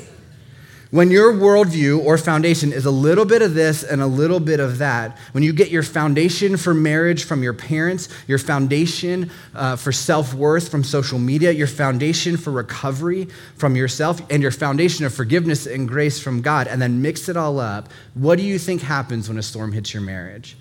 When 0.91 1.11
your 1.11 1.33
worldview 1.33 2.03
or 2.03 2.17
foundation 2.17 2.73
is 2.73 2.87
a 2.87 2.91
little 2.91 3.25
bit 3.25 3.43
of 3.43 3.53
this 3.53 3.83
and 3.83 4.01
a 4.01 4.07
little 4.07 4.39
bit 4.39 4.59
of 4.59 4.79
that, 4.79 5.19
when 5.33 5.43
you 5.43 5.53
get 5.53 5.69
your 5.69 5.83
foundation 5.83 6.57
for 6.57 6.73
marriage 6.73 7.25
from 7.25 7.43
your 7.43 7.53
parents, 7.53 8.09
your 8.27 8.39
foundation 8.39 9.29
uh, 9.53 9.75
for 9.75 9.91
self 9.91 10.33
worth 10.33 10.69
from 10.69 10.83
social 10.83 11.19
media, 11.19 11.51
your 11.51 11.67
foundation 11.67 12.37
for 12.37 12.49
recovery 12.49 13.27
from 13.55 13.75
yourself, 13.75 14.19
and 14.31 14.41
your 14.41 14.51
foundation 14.51 15.05
of 15.05 15.13
forgiveness 15.13 15.67
and 15.67 15.87
grace 15.87 16.19
from 16.19 16.41
God, 16.41 16.67
and 16.67 16.81
then 16.81 17.03
mix 17.03 17.29
it 17.29 17.37
all 17.37 17.59
up, 17.59 17.89
what 18.15 18.39
do 18.39 18.43
you 18.43 18.57
think 18.57 18.81
happens 18.81 19.29
when 19.29 19.37
a 19.37 19.43
storm 19.43 19.71
hits 19.71 19.93
your 19.93 20.01
marriage? 20.01 20.57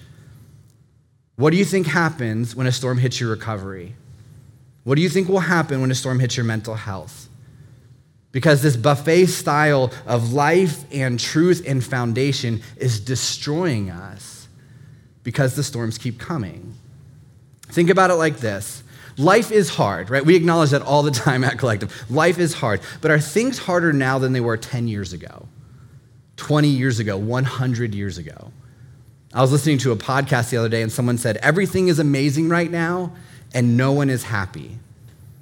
What 1.37 1.51
do 1.51 1.57
you 1.57 1.65
think 1.65 1.87
happens 1.87 2.55
when 2.55 2.67
a 2.67 2.73
storm 2.73 2.99
hits 2.99 3.19
your 3.19 3.31
recovery? 3.31 3.95
What 4.85 4.97
do 4.97 5.03
you 5.03 5.09
think 5.09 5.31
will 5.31 5.41
happen 5.41 5.81
when 5.81 5.91
a 5.91 5.95
storm 5.95 6.21
hits 6.21 6.37
your 6.37 6.45
mental 6.45 6.75
health? 6.75 7.28
Because 8.31 8.63
this 8.63 8.77
buffet 8.77 9.27
style 9.27 9.91
of 10.07 10.33
life 10.33 10.85
and 10.93 11.19
truth 11.19 11.65
and 11.67 11.83
foundation 11.83 12.61
is 12.77 13.01
destroying 13.01 13.91
us 13.91 14.49
because 15.23 15.57
the 15.57 15.63
storms 15.63 15.99
keep 15.99 16.19
coming. 16.19 16.75
Think 17.69 17.91
about 17.91 18.11
it 18.11 18.15
like 18.15 18.39
this 18.39 18.83
life 19.19 19.51
is 19.51 19.69
hard, 19.69 20.11
right? 20.11 20.25
We 20.25 20.37
acknowledge 20.37 20.71
that 20.71 20.83
all 20.83 21.03
the 21.03 21.11
time 21.11 21.45
at 21.45 21.59
Collective. 21.59 21.93
Life 22.11 22.39
is 22.39 22.55
hard, 22.55 22.81
but 23.01 23.11
are 23.11 23.19
things 23.19 23.59
harder 23.59 23.93
now 23.93 24.19
than 24.19 24.33
they 24.33 24.41
were 24.41 24.57
10 24.57 24.89
years 24.89 25.13
ago, 25.13 25.49
20 26.37 26.69
years 26.69 26.99
ago, 26.99 27.17
100 27.17 27.95
years 27.95 28.19
ago? 28.19 28.53
I 29.35 29.43
was 29.43 29.53
listening 29.53 29.79
to 29.79 29.93
a 29.93 29.97
podcast 29.97 30.51
the 30.51 30.57
other 30.57 30.69
day 30.69 30.83
and 30.83 30.91
someone 30.91 31.19
said, 31.19 31.37
Everything 31.39 31.89
is 31.89 31.99
amazing 31.99 32.49
right 32.49 32.71
now 32.71 33.13
and 33.53 33.77
no 33.77 33.93
one 33.93 34.09
is 34.09 34.25
happy. 34.25 34.79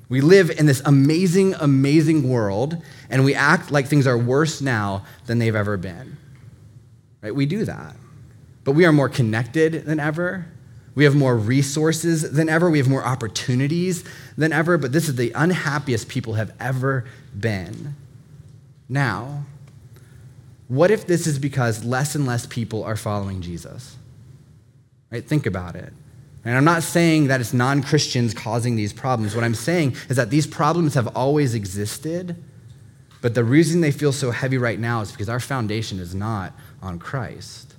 We 0.08 0.20
live 0.20 0.50
in 0.50 0.66
this 0.66 0.80
amazing, 0.84 1.54
amazing 1.54 2.28
world, 2.28 2.80
and 3.10 3.24
we 3.24 3.34
act 3.34 3.70
like 3.70 3.88
things 3.88 4.06
are 4.06 4.16
worse 4.16 4.60
now 4.60 5.04
than 5.26 5.38
they've 5.38 5.54
ever 5.54 5.76
been. 5.76 6.16
Right? 7.22 7.34
We 7.34 7.46
do 7.46 7.64
that. 7.64 7.96
But 8.62 8.72
we 8.72 8.84
are 8.84 8.92
more 8.92 9.08
connected 9.08 9.84
than 9.84 9.98
ever. 9.98 10.46
We 10.94 11.04
have 11.04 11.14
more 11.14 11.36
resources 11.36 12.30
than 12.32 12.48
ever. 12.48 12.70
We 12.70 12.78
have 12.78 12.88
more 12.88 13.04
opportunities 13.04 14.04
than 14.36 14.52
ever. 14.52 14.78
But 14.78 14.92
this 14.92 15.08
is 15.08 15.16
the 15.16 15.32
unhappiest 15.32 16.08
people 16.08 16.34
have 16.34 16.52
ever 16.60 17.04
been. 17.38 17.96
Now, 18.88 19.44
what 20.68 20.90
if 20.90 21.06
this 21.06 21.26
is 21.26 21.38
because 21.38 21.84
less 21.84 22.14
and 22.14 22.26
less 22.26 22.46
people 22.46 22.82
are 22.84 22.96
following 22.96 23.40
Jesus? 23.40 23.96
Right? 25.10 25.24
Think 25.24 25.46
about 25.46 25.76
it. 25.76 25.92
And 26.46 26.56
I'm 26.56 26.64
not 26.64 26.84
saying 26.84 27.26
that 27.26 27.40
it's 27.40 27.52
non 27.52 27.82
Christians 27.82 28.32
causing 28.32 28.76
these 28.76 28.92
problems. 28.92 29.34
What 29.34 29.42
I'm 29.42 29.54
saying 29.54 29.96
is 30.08 30.16
that 30.16 30.30
these 30.30 30.46
problems 30.46 30.94
have 30.94 31.08
always 31.16 31.54
existed, 31.54 32.36
but 33.20 33.34
the 33.34 33.42
reason 33.42 33.80
they 33.80 33.90
feel 33.90 34.12
so 34.12 34.30
heavy 34.30 34.56
right 34.56 34.78
now 34.78 35.00
is 35.00 35.10
because 35.10 35.28
our 35.28 35.40
foundation 35.40 35.98
is 35.98 36.14
not 36.14 36.52
on 36.80 37.00
Christ. 37.00 37.74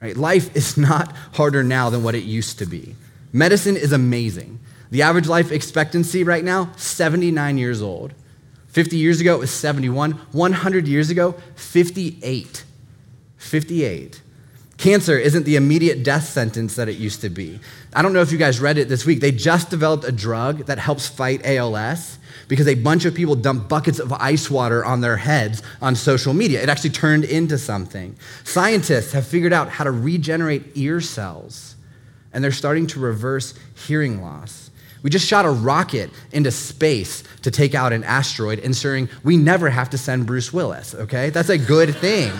Right? 0.00 0.16
Life 0.16 0.56
is 0.56 0.78
not 0.78 1.12
harder 1.34 1.62
now 1.62 1.90
than 1.90 2.02
what 2.02 2.14
it 2.14 2.24
used 2.24 2.58
to 2.60 2.66
be. 2.66 2.96
Medicine 3.30 3.76
is 3.76 3.92
amazing. 3.92 4.58
The 4.90 5.02
average 5.02 5.28
life 5.28 5.52
expectancy 5.52 6.24
right 6.24 6.44
now, 6.44 6.72
79 6.78 7.58
years 7.58 7.82
old. 7.82 8.14
50 8.68 8.96
years 8.96 9.20
ago, 9.20 9.34
it 9.34 9.40
was 9.40 9.50
71. 9.50 10.12
100 10.12 10.88
years 10.88 11.10
ago, 11.10 11.34
58. 11.56 12.64
58. 13.36 14.22
Cancer 14.78 15.18
isn't 15.18 15.44
the 15.44 15.56
immediate 15.56 16.02
death 16.02 16.24
sentence 16.24 16.76
that 16.76 16.88
it 16.88 16.96
used 16.96 17.22
to 17.22 17.30
be. 17.30 17.58
I 17.94 18.02
don't 18.02 18.12
know 18.12 18.20
if 18.20 18.30
you 18.30 18.36
guys 18.36 18.60
read 18.60 18.76
it 18.76 18.88
this 18.88 19.06
week. 19.06 19.20
They 19.20 19.32
just 19.32 19.70
developed 19.70 20.04
a 20.04 20.12
drug 20.12 20.66
that 20.66 20.78
helps 20.78 21.08
fight 21.08 21.40
ALS 21.46 22.18
because 22.48 22.68
a 22.68 22.74
bunch 22.74 23.06
of 23.06 23.14
people 23.14 23.34
dumped 23.34 23.68
buckets 23.68 23.98
of 23.98 24.12
ice 24.12 24.50
water 24.50 24.84
on 24.84 25.00
their 25.00 25.16
heads 25.16 25.62
on 25.80 25.94
social 25.96 26.34
media. 26.34 26.62
It 26.62 26.68
actually 26.68 26.90
turned 26.90 27.24
into 27.24 27.56
something. 27.56 28.16
Scientists 28.44 29.12
have 29.12 29.26
figured 29.26 29.52
out 29.52 29.70
how 29.70 29.84
to 29.84 29.90
regenerate 29.90 30.64
ear 30.74 31.00
cells, 31.00 31.74
and 32.32 32.44
they're 32.44 32.52
starting 32.52 32.86
to 32.88 33.00
reverse 33.00 33.54
hearing 33.86 34.20
loss. 34.20 34.70
We 35.02 35.10
just 35.10 35.26
shot 35.26 35.44
a 35.46 35.50
rocket 35.50 36.10
into 36.32 36.50
space 36.50 37.22
to 37.42 37.50
take 37.50 37.74
out 37.74 37.92
an 37.92 38.04
asteroid, 38.04 38.58
ensuring 38.58 39.08
we 39.22 39.36
never 39.36 39.70
have 39.70 39.90
to 39.90 39.98
send 39.98 40.26
Bruce 40.26 40.52
Willis, 40.52 40.94
okay? 40.94 41.30
That's 41.30 41.48
a 41.48 41.58
good 41.58 41.94
thing. 41.96 42.32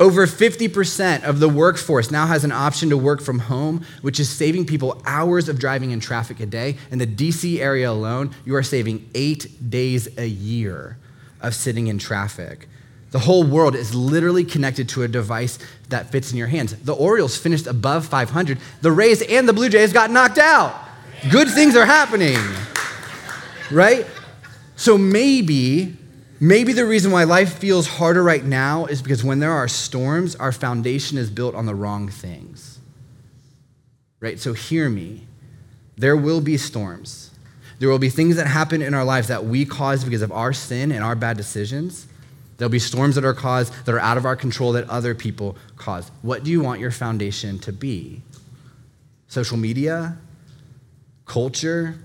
Over 0.00 0.26
50% 0.26 1.24
of 1.24 1.40
the 1.40 1.48
workforce 1.48 2.10
now 2.10 2.26
has 2.26 2.42
an 2.42 2.52
option 2.52 2.88
to 2.88 2.96
work 2.96 3.20
from 3.20 3.38
home, 3.38 3.84
which 4.00 4.18
is 4.18 4.30
saving 4.30 4.64
people 4.64 5.02
hours 5.04 5.46
of 5.46 5.58
driving 5.58 5.90
in 5.90 6.00
traffic 6.00 6.40
a 6.40 6.46
day. 6.46 6.78
In 6.90 6.98
the 6.98 7.06
DC 7.06 7.58
area 7.58 7.90
alone, 7.90 8.34
you 8.46 8.56
are 8.56 8.62
saving 8.62 9.10
eight 9.14 9.68
days 9.68 10.08
a 10.18 10.24
year 10.24 10.96
of 11.42 11.54
sitting 11.54 11.88
in 11.88 11.98
traffic. 11.98 12.66
The 13.10 13.18
whole 13.18 13.44
world 13.44 13.74
is 13.74 13.94
literally 13.94 14.42
connected 14.42 14.88
to 14.90 15.02
a 15.02 15.08
device 15.08 15.58
that 15.90 16.10
fits 16.10 16.32
in 16.32 16.38
your 16.38 16.46
hands. 16.46 16.74
The 16.76 16.94
Orioles 16.94 17.36
finished 17.36 17.66
above 17.66 18.06
500. 18.06 18.58
The 18.80 18.92
Rays 18.92 19.20
and 19.20 19.46
the 19.46 19.52
Blue 19.52 19.68
Jays 19.68 19.92
got 19.92 20.10
knocked 20.10 20.38
out. 20.38 20.80
Good 21.30 21.48
things 21.50 21.76
are 21.76 21.84
happening, 21.84 22.38
right? 23.70 24.06
So 24.76 24.96
maybe 24.96 25.98
Maybe 26.42 26.72
the 26.72 26.86
reason 26.86 27.12
why 27.12 27.24
life 27.24 27.58
feels 27.58 27.86
harder 27.86 28.22
right 28.22 28.42
now 28.42 28.86
is 28.86 29.02
because 29.02 29.22
when 29.22 29.40
there 29.40 29.52
are 29.52 29.68
storms, 29.68 30.34
our 30.36 30.52
foundation 30.52 31.18
is 31.18 31.30
built 31.30 31.54
on 31.54 31.66
the 31.66 31.74
wrong 31.74 32.08
things. 32.08 32.78
Right? 34.20 34.40
So 34.40 34.54
hear 34.54 34.88
me. 34.88 35.26
There 35.98 36.16
will 36.16 36.40
be 36.40 36.56
storms. 36.56 37.30
There 37.78 37.90
will 37.90 37.98
be 37.98 38.08
things 38.08 38.36
that 38.36 38.46
happen 38.46 38.80
in 38.80 38.94
our 38.94 39.04
lives 39.04 39.28
that 39.28 39.44
we 39.44 39.66
cause 39.66 40.02
because 40.02 40.22
of 40.22 40.32
our 40.32 40.54
sin 40.54 40.92
and 40.92 41.04
our 41.04 41.14
bad 41.14 41.36
decisions. 41.36 42.06
There'll 42.56 42.70
be 42.70 42.78
storms 42.78 43.14
that 43.16 43.24
are 43.24 43.34
caused 43.34 43.72
that 43.84 43.94
are 43.94 44.00
out 44.00 44.16
of 44.16 44.24
our 44.24 44.36
control 44.36 44.72
that 44.72 44.88
other 44.88 45.14
people 45.14 45.56
cause. 45.76 46.10
What 46.22 46.42
do 46.42 46.50
you 46.50 46.62
want 46.62 46.80
your 46.80 46.90
foundation 46.90 47.58
to 47.60 47.72
be? 47.72 48.22
Social 49.28 49.58
media? 49.58 50.16
Culture? 51.26 51.96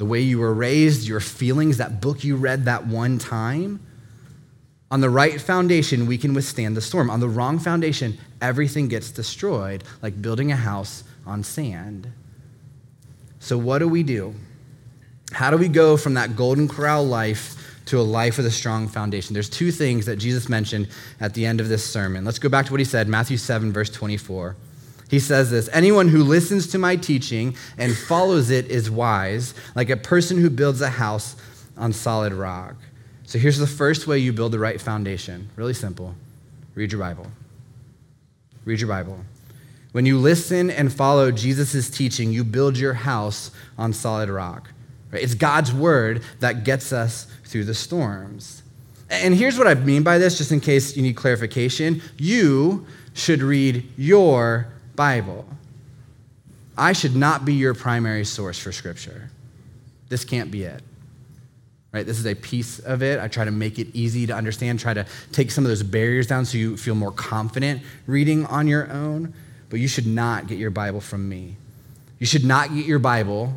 The 0.00 0.06
way 0.06 0.22
you 0.22 0.38
were 0.38 0.54
raised? 0.54 1.06
Your 1.06 1.20
feelings? 1.20 1.76
That 1.76 2.00
book 2.00 2.24
you 2.24 2.34
read 2.36 2.64
that 2.64 2.86
one 2.86 3.18
time? 3.18 3.80
On 4.90 5.02
the 5.02 5.10
right 5.10 5.38
foundation, 5.38 6.06
we 6.06 6.16
can 6.16 6.32
withstand 6.32 6.74
the 6.74 6.80
storm. 6.80 7.10
On 7.10 7.20
the 7.20 7.28
wrong 7.28 7.58
foundation, 7.58 8.16
everything 8.40 8.88
gets 8.88 9.10
destroyed, 9.10 9.84
like 10.00 10.22
building 10.22 10.52
a 10.52 10.56
house 10.56 11.04
on 11.26 11.42
sand. 11.42 12.10
So, 13.40 13.58
what 13.58 13.80
do 13.80 13.88
we 13.88 14.02
do? 14.02 14.34
How 15.32 15.50
do 15.50 15.58
we 15.58 15.68
go 15.68 15.98
from 15.98 16.14
that 16.14 16.34
golden 16.34 16.66
corral 16.66 17.04
life 17.04 17.82
to 17.84 18.00
a 18.00 18.02
life 18.02 18.38
with 18.38 18.46
a 18.46 18.50
strong 18.50 18.88
foundation. 18.88 19.34
There's 19.34 19.50
two 19.50 19.70
things 19.70 20.06
that 20.06 20.16
Jesus 20.16 20.48
mentioned 20.48 20.88
at 21.20 21.34
the 21.34 21.44
end 21.44 21.60
of 21.60 21.68
this 21.68 21.84
sermon. 21.84 22.24
Let's 22.24 22.38
go 22.38 22.48
back 22.48 22.66
to 22.66 22.72
what 22.72 22.78
he 22.78 22.84
said, 22.84 23.06
Matthew 23.06 23.36
7, 23.36 23.70
verse 23.72 23.90
24. 23.90 24.56
He 25.10 25.18
says 25.18 25.50
this 25.50 25.68
Anyone 25.72 26.08
who 26.08 26.22
listens 26.22 26.68
to 26.68 26.78
my 26.78 26.94
teaching 26.94 27.56
and 27.76 27.96
follows 27.96 28.48
it 28.48 28.70
is 28.70 28.88
wise, 28.88 29.54
like 29.74 29.90
a 29.90 29.96
person 29.96 30.38
who 30.38 30.48
builds 30.48 30.80
a 30.80 30.88
house 30.88 31.34
on 31.76 31.92
solid 31.92 32.32
rock. 32.32 32.76
So 33.24 33.38
here's 33.38 33.58
the 33.58 33.66
first 33.66 34.06
way 34.06 34.18
you 34.18 34.32
build 34.32 34.52
the 34.52 34.60
right 34.60 34.80
foundation. 34.80 35.50
Really 35.56 35.74
simple 35.74 36.14
read 36.76 36.92
your 36.92 37.00
Bible. 37.00 37.26
Read 38.64 38.80
your 38.80 38.88
Bible. 38.88 39.18
When 39.92 40.06
you 40.06 40.16
listen 40.16 40.70
and 40.70 40.92
follow 40.92 41.32
Jesus' 41.32 41.90
teaching, 41.90 42.32
you 42.32 42.44
build 42.44 42.78
your 42.78 42.94
house 42.94 43.50
on 43.76 43.92
solid 43.92 44.28
rock. 44.28 44.70
It's 45.12 45.34
God's 45.34 45.72
word 45.72 46.22
that 46.38 46.62
gets 46.62 46.92
us 46.92 47.26
through 47.44 47.64
the 47.64 47.74
storms. 47.74 48.62
And 49.08 49.34
here's 49.34 49.58
what 49.58 49.66
I 49.66 49.74
mean 49.74 50.04
by 50.04 50.18
this, 50.18 50.38
just 50.38 50.52
in 50.52 50.60
case 50.60 50.96
you 50.96 51.02
need 51.02 51.16
clarification. 51.16 52.00
You 52.16 52.86
should 53.12 53.42
read 53.42 53.90
your 53.96 54.68
Bible. 55.00 55.46
I 56.76 56.92
should 56.92 57.16
not 57.16 57.46
be 57.46 57.54
your 57.54 57.72
primary 57.72 58.26
source 58.26 58.58
for 58.58 58.70
Scripture. 58.70 59.30
This 60.10 60.26
can't 60.26 60.50
be 60.50 60.64
it. 60.64 60.82
Right? 61.90 62.04
This 62.04 62.18
is 62.18 62.26
a 62.26 62.34
piece 62.34 62.80
of 62.80 63.02
it. 63.02 63.18
I 63.18 63.26
try 63.26 63.46
to 63.46 63.50
make 63.50 63.78
it 63.78 63.88
easy 63.94 64.26
to 64.26 64.34
understand, 64.34 64.78
try 64.78 64.92
to 64.92 65.06
take 65.32 65.52
some 65.52 65.64
of 65.64 65.70
those 65.70 65.82
barriers 65.82 66.26
down 66.26 66.44
so 66.44 66.58
you 66.58 66.76
feel 66.76 66.94
more 66.94 67.12
confident 67.12 67.80
reading 68.06 68.44
on 68.44 68.68
your 68.68 68.92
own. 68.92 69.32
But 69.70 69.80
you 69.80 69.88
should 69.88 70.06
not 70.06 70.48
get 70.48 70.58
your 70.58 70.70
Bible 70.70 71.00
from 71.00 71.26
me. 71.26 71.56
You 72.18 72.26
should 72.26 72.44
not 72.44 72.68
get 72.68 72.84
your 72.84 72.98
Bible 72.98 73.54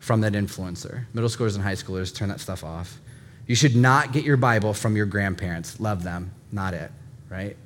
from 0.00 0.22
that 0.22 0.32
influencer. 0.32 1.04
Middle 1.14 1.30
schoolers 1.30 1.54
and 1.54 1.62
high 1.62 1.74
schoolers, 1.76 2.12
turn 2.12 2.28
that 2.30 2.40
stuff 2.40 2.64
off. 2.64 2.98
You 3.46 3.54
should 3.54 3.76
not 3.76 4.10
get 4.10 4.24
your 4.24 4.36
Bible 4.36 4.74
from 4.74 4.96
your 4.96 5.06
grandparents. 5.06 5.78
Love 5.78 6.02
them, 6.02 6.32
not 6.50 6.74
it, 6.74 6.90
right? 7.30 7.56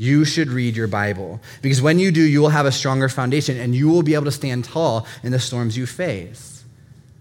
You 0.00 0.24
should 0.24 0.48
read 0.48 0.76
your 0.78 0.86
Bible 0.86 1.40
because 1.60 1.82
when 1.82 1.98
you 1.98 2.10
do, 2.10 2.22
you 2.22 2.40
will 2.40 2.48
have 2.48 2.64
a 2.64 2.72
stronger 2.72 3.10
foundation 3.10 3.60
and 3.60 3.74
you 3.74 3.86
will 3.86 4.02
be 4.02 4.14
able 4.14 4.24
to 4.24 4.32
stand 4.32 4.64
tall 4.64 5.06
in 5.22 5.30
the 5.30 5.38
storms 5.38 5.76
you 5.76 5.84
face. 5.84 6.64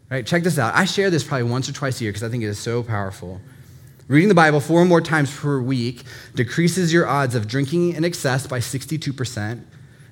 Right? 0.10 0.26
Check 0.26 0.44
this 0.44 0.58
out. 0.58 0.74
I 0.74 0.86
share 0.86 1.10
this 1.10 1.22
probably 1.22 1.50
once 1.52 1.68
or 1.68 1.74
twice 1.74 2.00
a 2.00 2.06
year 2.06 2.14
because 2.14 2.24
I 2.24 2.30
think 2.30 2.42
it 2.42 2.48
is 2.48 2.58
so 2.58 2.82
powerful. 2.82 3.42
Reading 4.08 4.30
the 4.30 4.34
Bible 4.34 4.62
four 4.62 4.82
or 4.82 4.86
more 4.86 5.02
times 5.02 5.30
per 5.36 5.60
week 5.60 6.04
decreases 6.36 6.94
your 6.94 7.06
odds 7.06 7.36
of 7.36 7.50
drinking 7.50 7.96
in 7.96 8.06
excess 8.06 8.48
by 8.48 8.60
62%, 8.60 9.62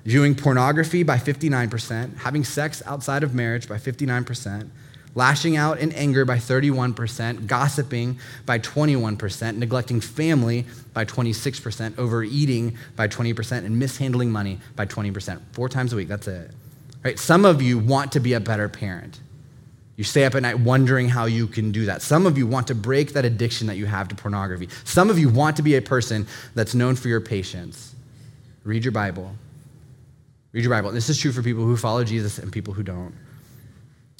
viewing 0.04 0.34
pornography 0.34 1.02
by 1.02 1.16
59%, 1.16 2.18
having 2.18 2.44
sex 2.44 2.82
outside 2.84 3.22
of 3.22 3.34
marriage 3.34 3.66
by 3.66 3.78
59%, 3.78 4.68
lashing 5.14 5.56
out 5.56 5.78
in 5.78 5.92
anger 5.92 6.24
by 6.24 6.36
31%, 6.36 7.46
gossiping 7.46 8.18
by 8.46 8.58
21%, 8.58 9.56
neglecting 9.56 10.00
family 10.00 10.64
by 10.94 11.04
26%, 11.04 11.98
overeating 11.98 12.76
by 12.96 13.08
20%, 13.08 13.64
and 13.64 13.78
mishandling 13.78 14.30
money 14.30 14.58
by 14.76 14.86
20%. 14.86 15.40
Four 15.52 15.68
times 15.68 15.92
a 15.92 15.96
week, 15.96 16.08
that's 16.08 16.28
it. 16.28 16.50
Right? 17.04 17.18
Some 17.18 17.44
of 17.44 17.62
you 17.62 17.78
want 17.78 18.12
to 18.12 18.20
be 18.20 18.34
a 18.34 18.40
better 18.40 18.68
parent. 18.68 19.20
You 19.96 20.04
stay 20.04 20.24
up 20.24 20.36
at 20.36 20.42
night 20.42 20.60
wondering 20.60 21.08
how 21.08 21.24
you 21.24 21.48
can 21.48 21.72
do 21.72 21.86
that. 21.86 22.02
Some 22.02 22.24
of 22.24 22.38
you 22.38 22.46
want 22.46 22.68
to 22.68 22.74
break 22.74 23.14
that 23.14 23.24
addiction 23.24 23.66
that 23.66 23.76
you 23.76 23.86
have 23.86 24.06
to 24.08 24.14
pornography. 24.14 24.68
Some 24.84 25.10
of 25.10 25.18
you 25.18 25.28
want 25.28 25.56
to 25.56 25.62
be 25.62 25.74
a 25.74 25.82
person 25.82 26.28
that's 26.54 26.72
known 26.72 26.94
for 26.94 27.08
your 27.08 27.20
patience. 27.20 27.96
Read 28.62 28.84
your 28.84 28.92
Bible. 28.92 29.34
Read 30.52 30.62
your 30.62 30.70
Bible. 30.70 30.92
This 30.92 31.08
is 31.08 31.18
true 31.18 31.32
for 31.32 31.42
people 31.42 31.64
who 31.64 31.76
follow 31.76 32.04
Jesus 32.04 32.38
and 32.38 32.52
people 32.52 32.74
who 32.74 32.84
don't. 32.84 33.12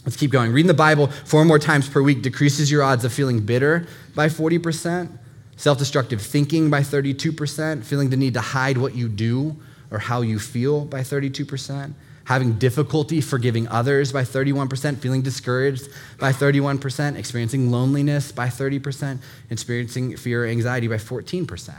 Let's 0.08 0.16
keep 0.16 0.30
going. 0.30 0.52
Reading 0.52 0.68
the 0.68 0.72
Bible 0.72 1.08
four 1.08 1.44
more 1.44 1.58
times 1.58 1.86
per 1.86 2.00
week 2.00 2.22
decreases 2.22 2.70
your 2.70 2.82
odds 2.82 3.04
of 3.04 3.12
feeling 3.12 3.40
bitter 3.40 3.86
by 4.14 4.28
40%, 4.28 5.10
self 5.56 5.76
destructive 5.76 6.22
thinking 6.22 6.70
by 6.70 6.80
32%, 6.80 7.84
feeling 7.84 8.08
the 8.08 8.16
need 8.16 8.32
to 8.32 8.40
hide 8.40 8.78
what 8.78 8.94
you 8.94 9.06
do 9.06 9.54
or 9.90 9.98
how 9.98 10.22
you 10.22 10.38
feel 10.38 10.86
by 10.86 11.00
32%, 11.00 11.92
having 12.24 12.54
difficulty 12.54 13.20
forgiving 13.20 13.68
others 13.68 14.10
by 14.10 14.22
31%, 14.22 14.96
feeling 14.96 15.20
discouraged 15.20 15.90
by 16.18 16.32
31%, 16.32 17.16
experiencing 17.16 17.70
loneliness 17.70 18.32
by 18.32 18.46
30%, 18.46 19.18
experiencing 19.50 20.16
fear 20.16 20.44
or 20.44 20.46
anxiety 20.46 20.88
by 20.88 20.96
14%. 20.96 21.74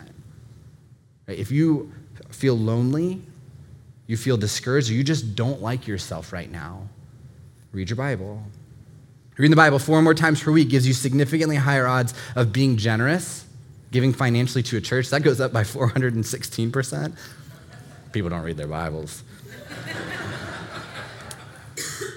If 1.25 1.49
you 1.49 1.91
feel 2.29 2.55
lonely, 2.55 3.23
you 4.05 4.17
feel 4.17 4.37
discouraged, 4.37 4.91
or 4.91 4.93
you 4.93 5.03
just 5.03 5.35
don't 5.35 5.63
like 5.63 5.87
yourself 5.87 6.31
right 6.31 6.51
now, 6.51 6.89
read 7.71 7.89
your 7.89 7.97
Bible. 7.97 8.43
Reading 9.37 9.51
the 9.51 9.57
Bible 9.57 9.79
four 9.79 10.01
more 10.01 10.13
times 10.13 10.43
per 10.43 10.51
week 10.51 10.69
gives 10.69 10.85
you 10.85 10.93
significantly 10.93 11.55
higher 11.55 11.87
odds 11.87 12.13
of 12.35 12.51
being 12.51 12.75
generous, 12.77 13.45
giving 13.91 14.11
financially 14.11 14.63
to 14.63 14.77
a 14.77 14.81
church. 14.81 15.09
That 15.09 15.23
goes 15.23 15.39
up 15.39 15.53
by 15.53 15.63
416%. 15.63 17.17
People 18.11 18.29
don't 18.29 18.43
read 18.43 18.57
their 18.57 18.67
Bibles. 18.67 19.23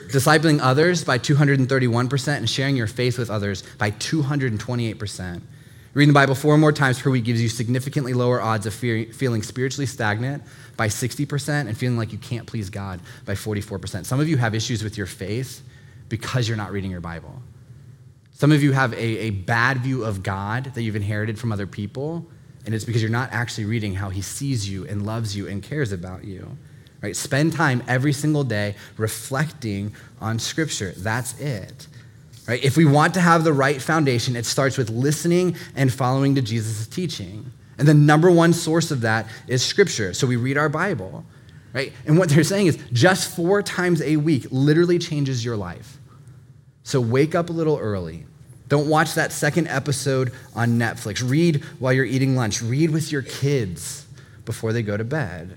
Discipling 0.08 0.58
others 0.60 1.04
by 1.04 1.18
231%, 1.18 2.36
and 2.36 2.50
sharing 2.50 2.76
your 2.76 2.86
faith 2.86 3.18
with 3.18 3.30
others 3.30 3.62
by 3.78 3.90
228%. 3.92 5.40
Reading 5.94 6.08
the 6.08 6.18
Bible 6.18 6.34
four 6.34 6.56
more 6.56 6.72
times 6.72 6.98
per 6.98 7.10
week 7.10 7.24
gives 7.24 7.42
you 7.42 7.50
significantly 7.50 8.14
lower 8.14 8.40
odds 8.40 8.64
of 8.64 8.72
feeling 8.72 9.42
spiritually 9.42 9.84
stagnant 9.84 10.42
by 10.74 10.88
60% 10.88 11.48
and 11.68 11.76
feeling 11.76 11.98
like 11.98 12.12
you 12.12 12.18
can't 12.18 12.46
please 12.46 12.70
God 12.70 13.00
by 13.26 13.34
44%. 13.34 14.06
Some 14.06 14.18
of 14.18 14.26
you 14.26 14.38
have 14.38 14.54
issues 14.54 14.82
with 14.82 14.96
your 14.96 15.06
faith 15.06 15.60
because 16.08 16.48
you're 16.48 16.56
not 16.56 16.72
reading 16.72 16.90
your 16.90 17.02
Bible. 17.02 17.42
Some 18.32 18.52
of 18.52 18.62
you 18.62 18.72
have 18.72 18.94
a, 18.94 18.96
a 18.96 19.30
bad 19.30 19.78
view 19.78 20.02
of 20.04 20.22
God 20.22 20.72
that 20.74 20.82
you've 20.82 20.96
inherited 20.96 21.38
from 21.38 21.52
other 21.52 21.66
people, 21.66 22.26
and 22.64 22.74
it's 22.74 22.84
because 22.84 23.02
you're 23.02 23.10
not 23.10 23.30
actually 23.30 23.66
reading 23.66 23.94
how 23.94 24.08
He 24.08 24.22
sees 24.22 24.68
you 24.68 24.86
and 24.86 25.04
loves 25.04 25.36
you 25.36 25.46
and 25.46 25.62
cares 25.62 25.92
about 25.92 26.24
you. 26.24 26.56
Right? 27.02 27.14
Spend 27.14 27.52
time 27.52 27.82
every 27.86 28.12
single 28.14 28.44
day 28.44 28.76
reflecting 28.96 29.94
on 30.20 30.38
Scripture. 30.38 30.92
That's 30.96 31.38
it. 31.38 31.86
Right? 32.52 32.62
If 32.62 32.76
we 32.76 32.84
want 32.84 33.14
to 33.14 33.20
have 33.22 33.44
the 33.44 33.52
right 33.54 33.80
foundation, 33.80 34.36
it 34.36 34.44
starts 34.44 34.76
with 34.76 34.90
listening 34.90 35.56
and 35.74 35.90
following 35.90 36.34
to 36.34 36.42
Jesus' 36.42 36.86
teaching. 36.86 37.50
And 37.78 37.88
the 37.88 37.94
number 37.94 38.30
one 38.30 38.52
source 38.52 38.90
of 38.90 39.00
that 39.00 39.26
is 39.48 39.64
Scripture. 39.64 40.12
So 40.12 40.26
we 40.26 40.36
read 40.36 40.58
our 40.58 40.68
Bible, 40.68 41.24
right? 41.72 41.94
And 42.04 42.18
what 42.18 42.28
they're 42.28 42.44
saying 42.44 42.66
is 42.66 42.78
just 42.92 43.34
four 43.34 43.62
times 43.62 44.02
a 44.02 44.18
week 44.18 44.48
literally 44.50 44.98
changes 44.98 45.42
your 45.42 45.56
life. 45.56 45.96
So 46.82 47.00
wake 47.00 47.34
up 47.34 47.48
a 47.48 47.54
little 47.54 47.78
early. 47.78 48.26
Don't 48.68 48.86
watch 48.86 49.14
that 49.14 49.32
second 49.32 49.68
episode 49.68 50.30
on 50.54 50.78
Netflix. 50.78 51.26
Read 51.26 51.64
while 51.78 51.94
you're 51.94 52.04
eating 52.04 52.36
lunch. 52.36 52.60
Read 52.60 52.90
with 52.90 53.10
your 53.10 53.22
kids 53.22 54.04
before 54.44 54.74
they 54.74 54.82
go 54.82 54.98
to 54.98 55.04
bed. 55.04 55.56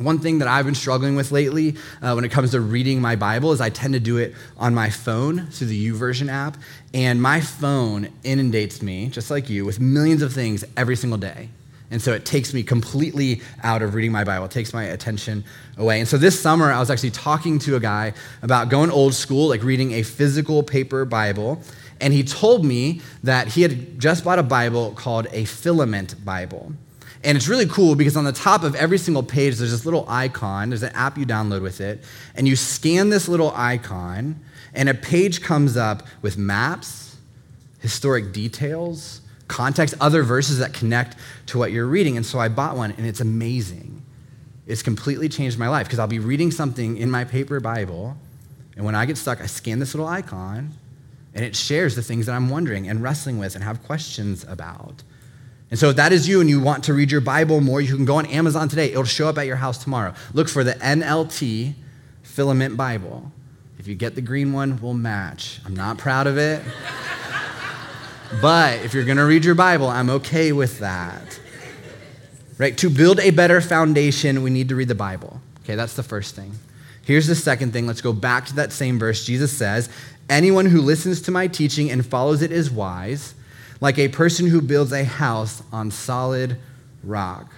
One 0.00 0.18
thing 0.18 0.38
that 0.38 0.48
I've 0.48 0.64
been 0.64 0.74
struggling 0.74 1.14
with 1.14 1.30
lately 1.30 1.76
uh, 2.00 2.14
when 2.14 2.24
it 2.24 2.30
comes 2.30 2.52
to 2.52 2.60
reading 2.60 3.02
my 3.02 3.16
Bible 3.16 3.52
is 3.52 3.60
I 3.60 3.68
tend 3.68 3.92
to 3.92 4.00
do 4.00 4.16
it 4.16 4.34
on 4.56 4.74
my 4.74 4.88
phone 4.88 5.46
through 5.48 5.66
the 5.66 5.90
YouVersion 5.90 6.30
app. 6.30 6.56
And 6.94 7.20
my 7.20 7.42
phone 7.42 8.08
inundates 8.24 8.80
me, 8.80 9.10
just 9.10 9.30
like 9.30 9.50
you, 9.50 9.66
with 9.66 9.78
millions 9.78 10.22
of 10.22 10.32
things 10.32 10.64
every 10.74 10.96
single 10.96 11.18
day. 11.18 11.50
And 11.90 12.00
so 12.00 12.12
it 12.14 12.24
takes 12.24 12.54
me 12.54 12.62
completely 12.62 13.42
out 13.62 13.82
of 13.82 13.94
reading 13.94 14.10
my 14.10 14.24
Bible. 14.24 14.46
It 14.46 14.52
takes 14.52 14.72
my 14.72 14.84
attention 14.84 15.44
away. 15.76 16.00
And 16.00 16.08
so 16.08 16.16
this 16.16 16.40
summer, 16.40 16.72
I 16.72 16.78
was 16.78 16.90
actually 16.90 17.10
talking 17.10 17.58
to 17.60 17.76
a 17.76 17.80
guy 17.80 18.14
about 18.40 18.70
going 18.70 18.90
old 18.90 19.12
school, 19.12 19.48
like 19.48 19.62
reading 19.62 19.92
a 19.92 20.02
physical 20.02 20.62
paper 20.62 21.04
Bible. 21.04 21.60
And 22.00 22.14
he 22.14 22.22
told 22.22 22.64
me 22.64 23.02
that 23.24 23.48
he 23.48 23.60
had 23.60 24.00
just 24.00 24.24
bought 24.24 24.38
a 24.38 24.42
Bible 24.42 24.92
called 24.92 25.26
a 25.32 25.44
filament 25.44 26.24
Bible. 26.24 26.72
And 27.22 27.36
it's 27.36 27.48
really 27.48 27.66
cool 27.66 27.94
because 27.94 28.16
on 28.16 28.24
the 28.24 28.32
top 28.32 28.62
of 28.62 28.74
every 28.74 28.96
single 28.96 29.22
page, 29.22 29.56
there's 29.56 29.70
this 29.70 29.84
little 29.84 30.06
icon. 30.08 30.70
There's 30.70 30.82
an 30.82 30.94
app 30.94 31.18
you 31.18 31.26
download 31.26 31.60
with 31.60 31.80
it. 31.80 32.02
And 32.34 32.48
you 32.48 32.56
scan 32.56 33.10
this 33.10 33.28
little 33.28 33.52
icon, 33.54 34.40
and 34.72 34.88
a 34.88 34.94
page 34.94 35.42
comes 35.42 35.76
up 35.76 36.06
with 36.22 36.38
maps, 36.38 37.16
historic 37.80 38.32
details, 38.32 39.20
context, 39.48 39.94
other 40.00 40.22
verses 40.22 40.58
that 40.58 40.72
connect 40.72 41.16
to 41.46 41.58
what 41.58 41.72
you're 41.72 41.86
reading. 41.86 42.16
And 42.16 42.24
so 42.24 42.38
I 42.38 42.48
bought 42.48 42.76
one, 42.76 42.92
and 42.92 43.06
it's 43.06 43.20
amazing. 43.20 44.02
It's 44.66 44.82
completely 44.82 45.28
changed 45.28 45.58
my 45.58 45.68
life 45.68 45.86
because 45.86 45.98
I'll 45.98 46.06
be 46.06 46.20
reading 46.20 46.50
something 46.50 46.96
in 46.96 47.10
my 47.10 47.24
paper 47.24 47.60
Bible, 47.60 48.16
and 48.76 48.84
when 48.84 48.94
I 48.94 49.04
get 49.04 49.18
stuck, 49.18 49.40
I 49.40 49.46
scan 49.46 49.78
this 49.78 49.94
little 49.94 50.06
icon, 50.06 50.70
and 51.34 51.44
it 51.44 51.54
shares 51.54 51.96
the 51.96 52.02
things 52.02 52.26
that 52.26 52.32
I'm 52.32 52.48
wondering 52.48 52.88
and 52.88 53.02
wrestling 53.02 53.38
with 53.38 53.54
and 53.56 53.64
have 53.64 53.82
questions 53.82 54.44
about. 54.48 55.02
And 55.70 55.78
so 55.78 55.90
if 55.90 55.96
that 55.96 56.12
is 56.12 56.26
you 56.28 56.40
and 56.40 56.50
you 56.50 56.60
want 56.60 56.84
to 56.84 56.94
read 56.94 57.12
your 57.12 57.20
Bible 57.20 57.60
more, 57.60 57.80
you 57.80 57.94
can 57.94 58.04
go 58.04 58.16
on 58.16 58.26
Amazon 58.26 58.68
today. 58.68 58.90
It'll 58.90 59.04
show 59.04 59.28
up 59.28 59.38
at 59.38 59.46
your 59.46 59.56
house 59.56 59.78
tomorrow. 59.78 60.14
Look 60.34 60.48
for 60.48 60.64
the 60.64 60.72
NLT 60.72 61.74
Filament 62.22 62.76
Bible. 62.76 63.30
If 63.78 63.86
you 63.86 63.94
get 63.94 64.14
the 64.14 64.20
green 64.20 64.52
one, 64.52 64.80
we'll 64.82 64.94
match. 64.94 65.60
I'm 65.64 65.74
not 65.74 65.96
proud 65.96 66.26
of 66.26 66.38
it. 66.38 66.62
but 68.42 68.80
if 68.80 68.94
you're 68.94 69.04
going 69.04 69.16
to 69.16 69.24
read 69.24 69.44
your 69.44 69.54
Bible, 69.54 69.86
I'm 69.86 70.10
okay 70.10 70.52
with 70.52 70.80
that. 70.80 71.40
Right? 72.58 72.76
To 72.78 72.90
build 72.90 73.20
a 73.20 73.30
better 73.30 73.60
foundation, 73.60 74.42
we 74.42 74.50
need 74.50 74.68
to 74.68 74.76
read 74.76 74.88
the 74.88 74.94
Bible. 74.94 75.40
Okay, 75.64 75.76
that's 75.76 75.94
the 75.94 76.02
first 76.02 76.34
thing. 76.34 76.52
Here's 77.06 77.26
the 77.26 77.34
second 77.34 77.72
thing. 77.72 77.86
Let's 77.86 78.02
go 78.02 78.12
back 78.12 78.46
to 78.46 78.54
that 78.56 78.72
same 78.72 78.98
verse. 78.98 79.24
Jesus 79.24 79.56
says, 79.56 79.88
Anyone 80.28 80.66
who 80.66 80.80
listens 80.80 81.22
to 81.22 81.30
my 81.30 81.46
teaching 81.46 81.90
and 81.90 82.04
follows 82.04 82.42
it 82.42 82.52
is 82.52 82.70
wise, 82.70 83.34
like 83.80 83.98
a 83.98 84.08
person 84.08 84.46
who 84.46 84.60
builds 84.60 84.92
a 84.92 85.04
house 85.04 85.62
on 85.72 85.90
solid 85.90 86.58
rock. 87.02 87.52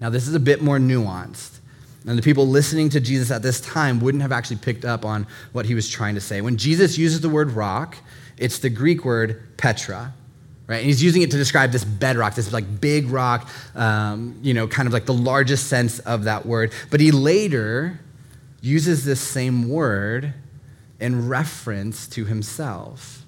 Now, 0.00 0.10
this 0.10 0.28
is 0.28 0.34
a 0.34 0.40
bit 0.40 0.62
more 0.62 0.78
nuanced. 0.78 1.58
And 2.06 2.18
the 2.18 2.22
people 2.22 2.46
listening 2.46 2.90
to 2.90 3.00
Jesus 3.00 3.30
at 3.30 3.42
this 3.42 3.60
time 3.60 4.00
wouldn't 4.00 4.22
have 4.22 4.32
actually 4.32 4.56
picked 4.56 4.84
up 4.84 5.04
on 5.04 5.26
what 5.52 5.64
he 5.64 5.74
was 5.74 5.88
trying 5.88 6.14
to 6.16 6.20
say. 6.20 6.40
When 6.42 6.56
Jesus 6.56 6.98
uses 6.98 7.20
the 7.22 7.30
word 7.30 7.52
rock, 7.52 7.96
it's 8.36 8.58
the 8.58 8.68
Greek 8.68 9.04
word 9.04 9.56
petra, 9.56 10.12
right? 10.66 10.76
And 10.76 10.86
he's 10.86 11.02
using 11.02 11.22
it 11.22 11.30
to 11.30 11.38
describe 11.38 11.72
this 11.72 11.84
bedrock, 11.84 12.34
this 12.34 12.52
like 12.52 12.80
big 12.80 13.08
rock, 13.08 13.48
um, 13.74 14.38
you 14.42 14.52
know, 14.52 14.68
kind 14.68 14.86
of 14.86 14.92
like 14.92 15.06
the 15.06 15.14
largest 15.14 15.68
sense 15.68 15.98
of 16.00 16.24
that 16.24 16.44
word. 16.44 16.72
But 16.90 17.00
he 17.00 17.10
later 17.10 18.00
uses 18.60 19.04
this 19.04 19.20
same 19.20 19.70
word 19.70 20.34
in 21.00 21.28
reference 21.28 22.06
to 22.08 22.26
himself. 22.26 23.23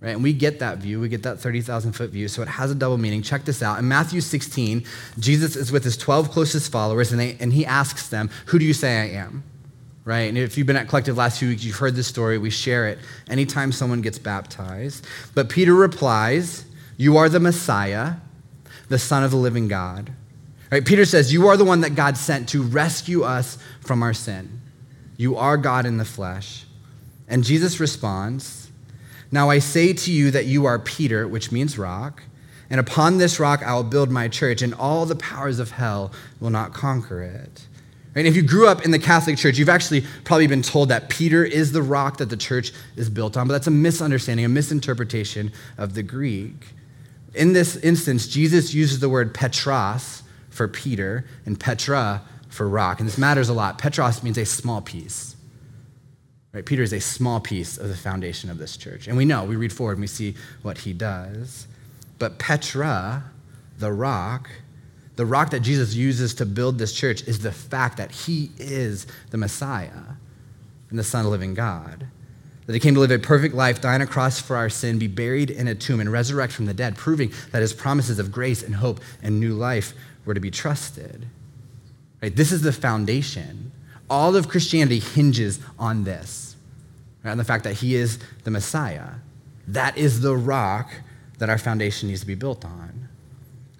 Right? 0.00 0.10
And 0.10 0.22
we 0.22 0.32
get 0.32 0.60
that 0.60 0.78
view. 0.78 0.98
We 0.98 1.10
get 1.10 1.22
that 1.24 1.40
30,000 1.40 1.92
foot 1.92 2.10
view. 2.10 2.26
So 2.28 2.40
it 2.40 2.48
has 2.48 2.70
a 2.70 2.74
double 2.74 2.96
meaning. 2.96 3.20
Check 3.20 3.44
this 3.44 3.62
out. 3.62 3.78
In 3.78 3.86
Matthew 3.86 4.22
16, 4.22 4.84
Jesus 5.18 5.56
is 5.56 5.70
with 5.70 5.84
his 5.84 5.96
12 5.98 6.30
closest 6.30 6.72
followers, 6.72 7.12
and, 7.12 7.20
they, 7.20 7.36
and 7.38 7.52
he 7.52 7.66
asks 7.66 8.08
them, 8.08 8.30
Who 8.46 8.58
do 8.58 8.64
you 8.64 8.72
say 8.72 9.00
I 9.00 9.20
am? 9.20 9.42
Right? 10.06 10.22
And 10.22 10.38
if 10.38 10.56
you've 10.56 10.66
been 10.66 10.76
at 10.76 10.88
Collective 10.88 11.18
last 11.18 11.38
few 11.38 11.48
weeks, 11.48 11.64
you've 11.64 11.76
heard 11.76 11.94
this 11.94 12.06
story. 12.06 12.38
We 12.38 12.48
share 12.48 12.88
it 12.88 12.98
anytime 13.28 13.72
someone 13.72 14.00
gets 14.00 14.18
baptized. 14.18 15.06
But 15.34 15.50
Peter 15.50 15.74
replies, 15.74 16.64
You 16.96 17.18
are 17.18 17.28
the 17.28 17.40
Messiah, 17.40 18.14
the 18.88 18.98
Son 18.98 19.22
of 19.22 19.30
the 19.30 19.36
living 19.36 19.68
God. 19.68 20.10
Right? 20.70 20.84
Peter 20.84 21.04
says, 21.04 21.30
You 21.30 21.48
are 21.48 21.58
the 21.58 21.64
one 21.66 21.82
that 21.82 21.94
God 21.94 22.16
sent 22.16 22.48
to 22.50 22.62
rescue 22.62 23.22
us 23.22 23.58
from 23.80 24.02
our 24.02 24.14
sin. 24.14 24.62
You 25.18 25.36
are 25.36 25.58
God 25.58 25.84
in 25.84 25.98
the 25.98 26.06
flesh. 26.06 26.64
And 27.28 27.44
Jesus 27.44 27.78
responds, 27.78 28.69
Now 29.32 29.50
I 29.50 29.58
say 29.58 29.92
to 29.92 30.12
you 30.12 30.30
that 30.30 30.46
you 30.46 30.66
are 30.66 30.78
Peter, 30.78 31.26
which 31.28 31.52
means 31.52 31.78
rock, 31.78 32.22
and 32.68 32.80
upon 32.80 33.18
this 33.18 33.38
rock 33.40 33.62
I 33.62 33.74
will 33.74 33.84
build 33.84 34.10
my 34.10 34.28
church, 34.28 34.62
and 34.62 34.74
all 34.74 35.06
the 35.06 35.16
powers 35.16 35.58
of 35.58 35.72
hell 35.72 36.12
will 36.40 36.50
not 36.50 36.72
conquer 36.72 37.22
it. 37.22 37.66
And 38.14 38.26
if 38.26 38.34
you 38.34 38.42
grew 38.42 38.66
up 38.66 38.84
in 38.84 38.90
the 38.90 38.98
Catholic 38.98 39.36
Church, 39.36 39.56
you've 39.56 39.68
actually 39.68 40.04
probably 40.24 40.48
been 40.48 40.62
told 40.62 40.88
that 40.88 41.08
Peter 41.08 41.44
is 41.44 41.70
the 41.70 41.82
rock 41.82 42.16
that 42.16 42.28
the 42.28 42.36
church 42.36 42.72
is 42.96 43.08
built 43.08 43.36
on, 43.36 43.46
but 43.46 43.52
that's 43.52 43.68
a 43.68 43.70
misunderstanding, 43.70 44.44
a 44.44 44.48
misinterpretation 44.48 45.52
of 45.78 45.94
the 45.94 46.02
Greek. 46.02 46.66
In 47.34 47.52
this 47.52 47.76
instance, 47.76 48.26
Jesus 48.26 48.74
uses 48.74 48.98
the 48.98 49.08
word 49.08 49.32
Petros 49.32 50.24
for 50.48 50.66
Peter 50.66 51.24
and 51.46 51.58
Petra 51.58 52.22
for 52.48 52.68
rock. 52.68 52.98
And 52.98 53.08
this 53.08 53.16
matters 53.16 53.48
a 53.48 53.52
lot. 53.52 53.78
Petros 53.78 54.24
means 54.24 54.36
a 54.36 54.44
small 54.44 54.80
piece. 54.80 55.36
Right? 56.52 56.66
Peter 56.66 56.82
is 56.82 56.92
a 56.92 57.00
small 57.00 57.40
piece 57.40 57.78
of 57.78 57.88
the 57.88 57.96
foundation 57.96 58.50
of 58.50 58.58
this 58.58 58.76
church. 58.76 59.06
And 59.06 59.16
we 59.16 59.24
know, 59.24 59.44
we 59.44 59.56
read 59.56 59.72
forward 59.72 59.92
and 59.92 60.00
we 60.00 60.08
see 60.08 60.34
what 60.62 60.78
he 60.78 60.92
does. 60.92 61.66
But 62.18 62.38
Petra, 62.38 63.24
the 63.78 63.92
rock, 63.92 64.50
the 65.16 65.26
rock 65.26 65.50
that 65.50 65.60
Jesus 65.60 65.94
uses 65.94 66.34
to 66.34 66.46
build 66.46 66.78
this 66.78 66.92
church 66.92 67.22
is 67.22 67.40
the 67.40 67.52
fact 67.52 67.98
that 67.98 68.10
he 68.10 68.50
is 68.58 69.06
the 69.30 69.36
Messiah 69.36 69.90
and 70.88 70.98
the 70.98 71.04
Son 71.04 71.20
of 71.20 71.24
the 71.26 71.30
living 71.30 71.54
God. 71.54 72.06
That 72.66 72.74
he 72.74 72.80
came 72.80 72.94
to 72.94 73.00
live 73.00 73.10
a 73.10 73.18
perfect 73.18 73.54
life, 73.54 73.80
die 73.80 73.94
on 73.94 74.00
a 74.00 74.06
cross 74.06 74.40
for 74.40 74.56
our 74.56 74.68
sin, 74.68 74.98
be 74.98 75.08
buried 75.08 75.50
in 75.50 75.66
a 75.66 75.74
tomb, 75.74 76.00
and 76.00 76.10
resurrect 76.10 76.52
from 76.52 76.66
the 76.66 76.74
dead, 76.74 76.96
proving 76.96 77.32
that 77.52 77.62
his 77.62 77.72
promises 77.72 78.18
of 78.18 78.30
grace 78.30 78.62
and 78.62 78.76
hope 78.76 79.00
and 79.22 79.40
new 79.40 79.54
life 79.54 79.92
were 80.24 80.34
to 80.34 80.40
be 80.40 80.50
trusted. 80.50 81.26
Right? 82.22 82.34
This 82.34 82.52
is 82.52 82.62
the 82.62 82.72
foundation. 82.72 83.72
All 84.10 84.36
of 84.36 84.48
Christianity 84.48 84.98
hinges 84.98 85.60
on 85.78 86.04
this, 86.04 86.56
right? 87.24 87.30
on 87.30 87.38
the 87.38 87.44
fact 87.44 87.64
that 87.64 87.74
he 87.74 87.94
is 87.94 88.18
the 88.44 88.50
Messiah. 88.50 89.08
That 89.68 89.96
is 89.96 90.20
the 90.20 90.36
rock 90.36 90.90
that 91.38 91.48
our 91.48 91.58
foundation 91.58 92.08
needs 92.08 92.20
to 92.20 92.26
be 92.26 92.34
built 92.34 92.64
on. 92.64 93.08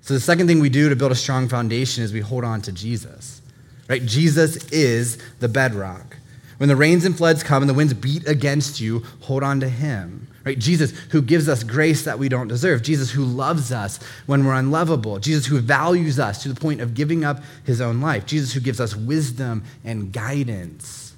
So 0.02 0.14
the 0.14 0.20
second 0.20 0.46
thing 0.46 0.60
we 0.60 0.70
do 0.70 0.88
to 0.88 0.96
build 0.96 1.12
a 1.12 1.16
strong 1.16 1.48
foundation 1.48 2.02
is 2.02 2.12
we 2.12 2.20
hold 2.20 2.44
on 2.44 2.62
to 2.62 2.72
Jesus. 2.72 3.42
Right? 3.88 4.04
Jesus 4.04 4.56
is 4.70 5.18
the 5.40 5.48
bedrock. 5.48 6.16
When 6.58 6.68
the 6.68 6.76
rains 6.76 7.04
and 7.04 7.16
floods 7.16 7.42
come 7.42 7.62
and 7.62 7.68
the 7.68 7.74
winds 7.74 7.94
beat 7.94 8.28
against 8.28 8.80
you, 8.80 9.02
hold 9.22 9.42
on 9.42 9.60
to 9.60 9.68
him. 9.68 10.28
Right? 10.44 10.58
Jesus 10.58 10.92
who 11.10 11.20
gives 11.20 11.48
us 11.48 11.62
grace 11.62 12.04
that 12.04 12.18
we 12.18 12.28
don't 12.28 12.48
deserve. 12.48 12.82
Jesus 12.82 13.10
who 13.10 13.24
loves 13.24 13.72
us 13.72 13.98
when 14.26 14.44
we're 14.44 14.54
unlovable. 14.54 15.18
Jesus 15.18 15.46
who 15.46 15.60
values 15.60 16.18
us 16.18 16.42
to 16.42 16.48
the 16.48 16.58
point 16.58 16.80
of 16.80 16.94
giving 16.94 17.24
up 17.24 17.42
his 17.64 17.80
own 17.80 18.00
life. 18.00 18.24
Jesus 18.24 18.52
who 18.52 18.60
gives 18.60 18.80
us 18.80 18.96
wisdom 18.96 19.64
and 19.84 20.12
guidance. 20.12 21.14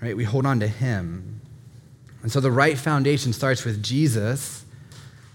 Right? 0.00 0.16
We 0.16 0.24
hold 0.24 0.46
on 0.46 0.60
to 0.60 0.68
him. 0.68 1.40
And 2.22 2.32
so 2.32 2.40
the 2.40 2.50
right 2.50 2.78
foundation 2.78 3.32
starts 3.32 3.64
with 3.64 3.82
Jesus 3.82 4.64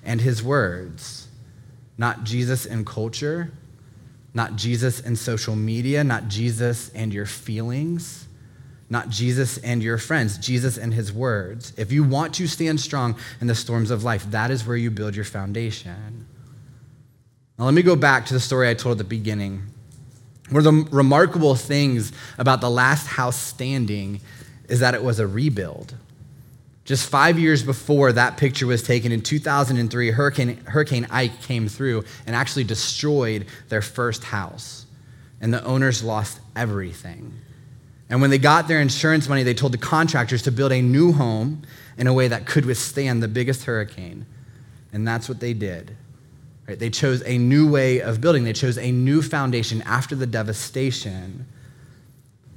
and 0.04 0.20
his 0.20 0.42
words. 0.42 1.28
Not 2.00 2.24
Jesus 2.24 2.66
and 2.66 2.86
culture, 2.86 3.52
not 4.34 4.56
Jesus 4.56 5.00
and 5.00 5.18
social 5.18 5.56
media, 5.56 6.04
not 6.04 6.30
Jesus 6.30 6.90
and 6.90 7.14
your 7.14 7.28
feelings 7.28 8.28
not 8.92 9.08
Jesus 9.08 9.58
and 9.60 9.82
your 9.82 9.98
friends, 9.98 10.38
Jesus 10.38 10.78
and 10.78 10.94
his 10.94 11.14
words. 11.14 11.72
If 11.78 11.94
you 11.94 12.04
want 12.04 12.36
to 12.36 12.46
stand 12.46 12.82
strong 12.82 13.16
in 13.40 13.48
the 13.48 13.56
storms 13.56 13.90
of 13.90 14.04
life, 14.04 14.30
that 14.32 14.52
is 14.52 14.68
where 14.68 14.76
you 14.76 14.92
build 14.92 15.16
your 15.16 15.24
foundation. 15.24 16.28
Now, 17.58 17.66
let 17.66 17.74
me 17.74 17.84
go 17.84 17.96
back 17.96 18.26
to 18.26 18.34
the 18.34 18.40
story 18.42 18.70
I 18.70 18.74
told 18.74 18.96
at 18.96 18.98
the 18.98 19.04
beginning. 19.06 19.64
One 20.50 20.58
of 20.58 20.64
the 20.66 20.96
remarkable 20.96 21.56
things 21.56 22.12
about 22.38 22.60
the 22.60 22.70
last 22.70 23.08
house 23.08 23.38
standing 23.38 24.20
is 24.68 24.82
that 24.82 24.94
it 24.94 25.02
was 25.02 25.20
a 25.20 25.28
rebuild. 25.28 25.96
Just 26.84 27.10
five 27.10 27.40
years 27.40 27.64
before 27.64 28.12
that 28.12 28.36
picture 28.36 28.68
was 28.68 28.84
taken 28.84 29.14
in 29.14 29.22
2003, 29.22 30.12
Hurricane, 30.12 30.58
Hurricane 30.66 31.08
Ike 31.10 31.42
came 31.44 31.70
through 31.70 32.04
and 32.28 32.36
actually 32.36 32.66
destroyed 32.66 33.46
their 33.70 33.82
first 33.82 34.26
house. 34.26 34.86
And 35.40 35.54
the 35.54 35.64
owners 35.64 36.04
lost 36.04 36.42
everything. 36.58 37.40
And 38.12 38.20
when 38.20 38.30
they 38.30 38.38
got 38.38 38.68
their 38.68 38.82
insurance 38.82 39.30
money, 39.30 39.42
they 39.44 39.54
told 39.54 39.72
the 39.72 39.78
contractors 39.78 40.42
to 40.42 40.52
build 40.52 40.74
a 40.74 40.82
new 40.82 41.14
home 41.14 41.62
in 41.98 42.08
a 42.08 42.14
way 42.14 42.28
that 42.28 42.46
could 42.46 42.66
withstand 42.66 43.24
the 43.24 43.30
biggest 43.30 43.64
hurricane. 43.64 44.26
And 44.92 45.08
that's 45.08 45.30
what 45.30 45.40
they 45.40 45.54
did. 45.54 45.96
Right? 46.68 46.78
They 46.78 46.90
chose 46.90 47.24
a 47.26 47.38
new 47.38 47.72
way 47.72 48.02
of 48.02 48.20
building, 48.20 48.44
they 48.44 48.54
chose 48.54 48.78
a 48.78 48.92
new 48.92 49.22
foundation 49.22 49.82
after 49.84 50.14
the 50.14 50.28
devastation. 50.28 51.48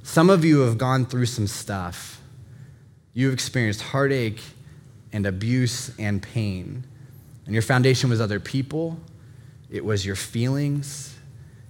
Some 0.03 0.29
of 0.29 0.43
you 0.43 0.59
have 0.59 0.77
gone 0.77 1.05
through 1.05 1.27
some 1.27 1.47
stuff. 1.47 2.21
You've 3.13 3.33
experienced 3.33 3.81
heartache 3.81 4.41
and 5.13 5.25
abuse 5.25 5.89
and 5.97 6.21
pain. 6.21 6.83
And 7.45 7.53
your 7.53 7.61
foundation 7.61 8.09
was 8.09 8.19
other 8.19 8.41
people, 8.41 8.99
it 9.71 9.85
was 9.85 10.05
your 10.05 10.17
feelings, 10.17 11.14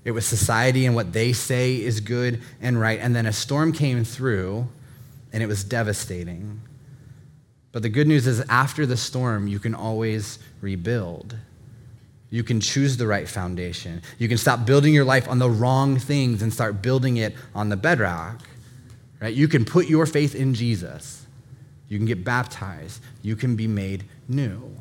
it 0.05 0.11
was 0.11 0.25
society 0.25 0.85
and 0.85 0.95
what 0.95 1.11
they 1.11 1.33
say 1.33 1.75
is 1.75 1.99
good 1.99 2.41
and 2.61 2.79
right. 2.79 2.99
And 3.01 3.15
then 3.15 3.25
a 3.25 3.33
storm 3.33 3.73
came 3.73 4.05
through 4.05 4.67
and 5.33 5.43
it 5.43 5.47
was 5.47 5.63
devastating. 5.63 6.61
But 7.71 7.81
the 7.81 7.89
good 7.89 8.07
news 8.07 8.25
is, 8.25 8.39
after 8.47 8.85
the 8.85 8.95
storm, 8.95 9.49
you 9.49 9.59
can 9.59 9.75
always 9.75 10.39
rebuild. 10.61 11.35
You 12.29 12.43
can 12.43 12.61
choose 12.61 12.95
the 12.95 13.07
right 13.07 13.27
foundation. 13.27 14.01
You 14.17 14.29
can 14.29 14.37
stop 14.37 14.65
building 14.65 14.93
your 14.93 15.03
life 15.03 15.27
on 15.27 15.39
the 15.39 15.49
wrong 15.49 15.99
things 15.99 16.41
and 16.41 16.53
start 16.53 16.81
building 16.81 17.17
it 17.17 17.35
on 17.53 17.67
the 17.67 17.75
bedrock. 17.75 18.41
Right? 19.19 19.33
You 19.33 19.47
can 19.47 19.65
put 19.65 19.87
your 19.87 20.05
faith 20.05 20.35
in 20.35 20.53
Jesus. 20.53 21.25
You 21.89 21.97
can 21.97 22.05
get 22.05 22.23
baptized. 22.23 23.01
You 23.21 23.35
can 23.35 23.55
be 23.55 23.67
made 23.67 24.05
new. 24.27 24.71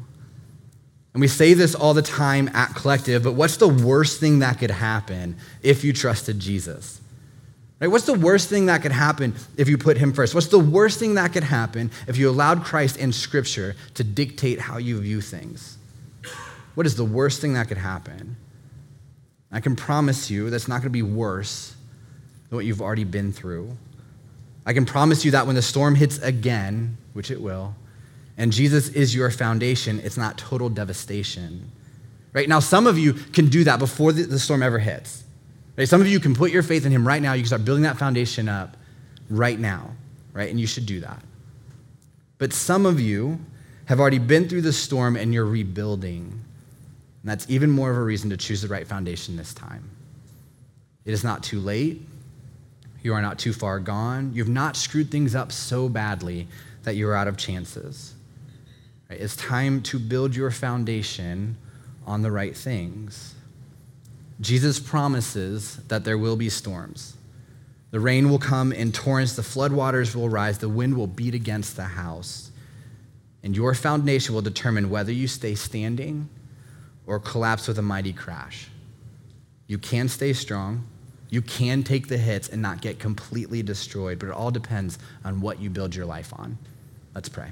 And 1.14 1.20
we 1.20 1.28
say 1.28 1.54
this 1.54 1.76
all 1.76 1.94
the 1.94 2.02
time 2.02 2.50
at 2.54 2.74
Collective, 2.74 3.22
but 3.22 3.34
what's 3.34 3.56
the 3.56 3.68
worst 3.68 4.18
thing 4.18 4.40
that 4.40 4.58
could 4.58 4.72
happen 4.72 5.36
if 5.62 5.84
you 5.84 5.92
trusted 5.92 6.40
Jesus? 6.40 7.00
Right? 7.80 7.86
What's 7.86 8.06
the 8.06 8.18
worst 8.18 8.48
thing 8.48 8.66
that 8.66 8.82
could 8.82 8.92
happen 8.92 9.34
if 9.56 9.68
you 9.68 9.78
put 9.78 9.96
him 9.96 10.12
first? 10.12 10.34
What's 10.34 10.48
the 10.48 10.58
worst 10.58 10.98
thing 10.98 11.14
that 11.14 11.32
could 11.32 11.44
happen 11.44 11.92
if 12.08 12.16
you 12.16 12.28
allowed 12.28 12.64
Christ 12.64 12.98
and 12.98 13.14
Scripture 13.14 13.76
to 13.94 14.02
dictate 14.02 14.60
how 14.60 14.78
you 14.78 15.00
view 15.00 15.20
things? 15.20 15.78
What 16.74 16.86
is 16.86 16.96
the 16.96 17.04
worst 17.04 17.40
thing 17.40 17.54
that 17.54 17.68
could 17.68 17.78
happen? 17.78 18.36
I 19.52 19.60
can 19.60 19.76
promise 19.76 20.30
you 20.30 20.50
that's 20.50 20.66
not 20.66 20.76
going 20.76 20.84
to 20.84 20.90
be 20.90 21.02
worse 21.02 21.76
than 22.48 22.56
what 22.56 22.64
you've 22.64 22.82
already 22.82 23.04
been 23.04 23.32
through. 23.32 23.76
I 24.66 24.72
can 24.72 24.84
promise 24.84 25.24
you 25.24 25.30
that 25.30 25.46
when 25.46 25.54
the 25.54 25.62
storm 25.62 25.94
hits 25.94 26.18
again, 26.18 26.96
which 27.12 27.30
it 27.30 27.40
will, 27.40 27.76
and 28.36 28.52
Jesus 28.52 28.88
is 28.88 29.14
your 29.14 29.30
foundation, 29.30 30.00
it's 30.00 30.16
not 30.16 30.38
total 30.38 30.68
devastation. 30.68 31.70
Right 32.32 32.48
now, 32.48 32.58
some 32.58 32.86
of 32.86 32.98
you 32.98 33.12
can 33.12 33.48
do 33.48 33.64
that 33.64 33.78
before 33.78 34.12
the, 34.12 34.38
storm 34.38 34.62
ever 34.62 34.78
hits. 34.78 35.22
Right? 35.76 35.88
Some 35.88 36.00
of 36.00 36.08
you 36.08 36.18
can 36.18 36.34
put 36.34 36.50
your 36.50 36.64
faith 36.64 36.84
in 36.84 36.90
Him 36.92 37.06
right 37.06 37.22
now. 37.22 37.32
You 37.34 37.42
can 37.42 37.46
start 37.46 37.64
building 37.64 37.84
that 37.84 37.96
foundation 37.96 38.48
up 38.48 38.76
right 39.30 39.58
now, 39.58 39.90
right? 40.32 40.50
And 40.50 40.60
you 40.60 40.66
should 40.66 40.86
do 40.86 41.00
that. 41.00 41.22
But 42.38 42.52
some 42.52 42.86
of 42.86 43.00
you 43.00 43.38
have 43.86 44.00
already 44.00 44.18
been 44.18 44.48
through 44.48 44.62
the 44.62 44.72
storm 44.72 45.16
and 45.16 45.32
you're 45.32 45.46
rebuilding. 45.46 46.22
And 46.22 47.30
that's 47.30 47.48
even 47.48 47.70
more 47.70 47.90
of 47.90 47.96
a 47.96 48.02
reason 48.02 48.30
to 48.30 48.36
choose 48.36 48.62
the 48.62 48.68
right 48.68 48.86
foundation 48.86 49.36
this 49.36 49.54
time. 49.54 49.88
It 51.04 51.12
is 51.12 51.22
not 51.22 51.42
too 51.42 51.60
late. 51.60 52.02
You 53.02 53.14
are 53.14 53.22
not 53.22 53.38
too 53.38 53.52
far 53.52 53.78
gone. 53.78 54.32
You've 54.34 54.48
not 54.48 54.76
screwed 54.76 55.10
things 55.10 55.34
up 55.34 55.52
so 55.52 55.88
badly 55.88 56.48
that 56.82 56.96
you're 56.96 57.14
out 57.14 57.28
of 57.28 57.36
chances. 57.36 58.14
It's 59.20 59.36
time 59.36 59.82
to 59.82 59.98
build 59.98 60.34
your 60.34 60.50
foundation 60.50 61.56
on 62.06 62.22
the 62.22 62.30
right 62.30 62.56
things. 62.56 63.34
Jesus 64.40 64.78
promises 64.78 65.76
that 65.88 66.04
there 66.04 66.18
will 66.18 66.36
be 66.36 66.48
storms. 66.48 67.16
The 67.90 68.00
rain 68.00 68.28
will 68.28 68.38
come 68.38 68.72
in 68.72 68.90
torrents, 68.90 69.36
the 69.36 69.42
floodwaters 69.42 70.16
will 70.16 70.28
rise, 70.28 70.58
the 70.58 70.68
wind 70.68 70.96
will 70.96 71.06
beat 71.06 71.34
against 71.34 71.76
the 71.76 71.84
house. 71.84 72.50
And 73.42 73.56
your 73.56 73.74
foundation 73.74 74.34
will 74.34 74.42
determine 74.42 74.90
whether 74.90 75.12
you 75.12 75.28
stay 75.28 75.54
standing 75.54 76.28
or 77.06 77.20
collapse 77.20 77.68
with 77.68 77.78
a 77.78 77.82
mighty 77.82 78.12
crash. 78.12 78.68
You 79.66 79.78
can 79.78 80.08
stay 80.08 80.32
strong, 80.32 80.84
you 81.30 81.42
can 81.42 81.82
take 81.82 82.08
the 82.08 82.18
hits 82.18 82.48
and 82.48 82.60
not 82.60 82.80
get 82.80 82.98
completely 82.98 83.62
destroyed, 83.62 84.18
but 84.18 84.28
it 84.28 84.32
all 84.32 84.50
depends 84.50 84.98
on 85.24 85.40
what 85.40 85.60
you 85.60 85.70
build 85.70 85.94
your 85.94 86.06
life 86.06 86.32
on. 86.36 86.58
Let's 87.14 87.28
pray. 87.28 87.50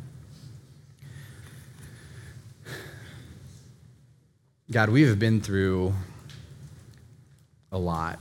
God, 4.71 4.89
we 4.89 5.03
have 5.03 5.19
been 5.19 5.41
through 5.41 5.93
a 7.71 7.79
lot. 7.79 8.19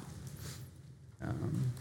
Um, 1.21 1.71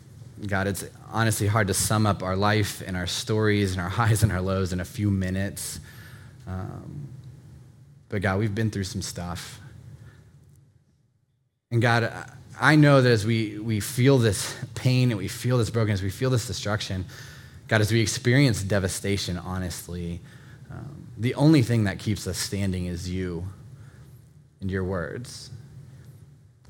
God, 0.46 0.66
it's 0.66 0.84
honestly 1.10 1.46
hard 1.46 1.68
to 1.68 1.74
sum 1.74 2.06
up 2.06 2.22
our 2.22 2.36
life 2.36 2.82
and 2.86 2.96
our 2.96 3.06
stories 3.06 3.72
and 3.72 3.80
our 3.80 3.88
highs 4.00 4.22
and 4.22 4.30
our 4.30 4.40
lows 4.40 4.72
in 4.72 4.80
a 4.80 4.84
few 4.84 5.10
minutes. 5.10 5.80
Um, 6.46 7.08
but 8.08 8.22
God, 8.22 8.38
we've 8.38 8.54
been 8.54 8.70
through 8.70 8.84
some 8.84 9.02
stuff. 9.02 9.60
And 11.70 11.80
God, 11.80 12.12
I 12.60 12.76
know 12.76 13.00
that 13.00 13.10
as 13.10 13.24
we, 13.24 13.58
we 13.58 13.80
feel 13.80 14.18
this 14.18 14.54
pain 14.74 15.10
and 15.10 15.18
we 15.18 15.28
feel 15.28 15.56
this 15.56 15.70
brokenness, 15.70 16.02
we 16.02 16.10
feel 16.10 16.30
this 16.30 16.46
destruction, 16.46 17.06
God, 17.68 17.80
as 17.80 17.92
we 17.92 18.00
experience 18.00 18.62
devastation, 18.62 19.38
honestly, 19.38 20.20
um, 20.70 21.06
the 21.16 21.34
only 21.34 21.62
thing 21.62 21.84
that 21.84 21.98
keeps 21.98 22.26
us 22.26 22.36
standing 22.36 22.86
is 22.86 23.08
you 23.08 23.46
and 24.60 24.70
your 24.70 24.84
words. 24.84 25.50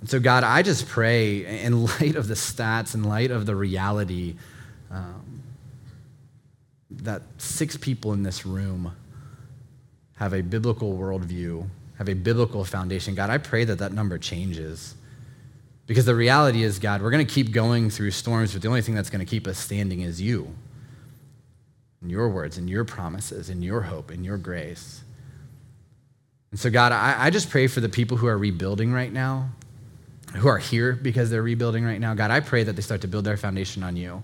And 0.00 0.08
so, 0.08 0.18
God, 0.18 0.44
I 0.44 0.62
just 0.62 0.88
pray 0.88 1.62
in 1.62 1.84
light 1.84 2.16
of 2.16 2.28
the 2.28 2.34
stats, 2.34 2.94
in 2.94 3.04
light 3.04 3.30
of 3.30 3.46
the 3.46 3.54
reality 3.54 4.36
um, 4.90 5.42
that 6.90 7.22
six 7.38 7.76
people 7.76 8.12
in 8.12 8.22
this 8.22 8.44
room 8.44 8.92
have 10.16 10.32
a 10.32 10.42
biblical 10.42 10.96
worldview, 10.96 11.66
have 11.98 12.08
a 12.08 12.14
biblical 12.14 12.64
foundation. 12.64 13.14
God, 13.14 13.30
I 13.30 13.38
pray 13.38 13.64
that 13.64 13.78
that 13.78 13.92
number 13.92 14.18
changes. 14.18 14.94
Because 15.86 16.04
the 16.04 16.14
reality 16.14 16.62
is, 16.62 16.78
God, 16.78 17.02
we're 17.02 17.10
going 17.10 17.26
to 17.26 17.32
keep 17.32 17.52
going 17.52 17.90
through 17.90 18.12
storms, 18.12 18.52
but 18.52 18.62
the 18.62 18.68
only 18.68 18.82
thing 18.82 18.94
that's 18.94 19.10
going 19.10 19.24
to 19.24 19.28
keep 19.28 19.46
us 19.46 19.58
standing 19.58 20.02
is 20.02 20.20
you 20.20 20.54
and 22.00 22.10
your 22.10 22.28
words 22.28 22.58
and 22.58 22.70
your 22.70 22.84
promises 22.84 23.50
and 23.50 23.62
your 23.62 23.82
hope 23.82 24.10
and 24.10 24.24
your 24.24 24.38
grace. 24.38 25.02
And 26.50 26.58
so, 26.58 26.70
God, 26.70 26.92
I, 26.92 27.26
I 27.26 27.30
just 27.30 27.50
pray 27.50 27.66
for 27.68 27.80
the 27.80 27.88
people 27.88 28.16
who 28.16 28.26
are 28.26 28.36
rebuilding 28.36 28.92
right 28.92 29.12
now, 29.12 29.50
who 30.34 30.48
are 30.48 30.58
here 30.58 30.92
because 30.92 31.30
they're 31.30 31.42
rebuilding 31.42 31.84
right 31.84 32.00
now. 32.00 32.14
God, 32.14 32.30
I 32.30 32.40
pray 32.40 32.64
that 32.64 32.74
they 32.74 32.82
start 32.82 33.02
to 33.02 33.08
build 33.08 33.24
their 33.24 33.36
foundation 33.36 33.82
on 33.82 33.96
you. 33.96 34.22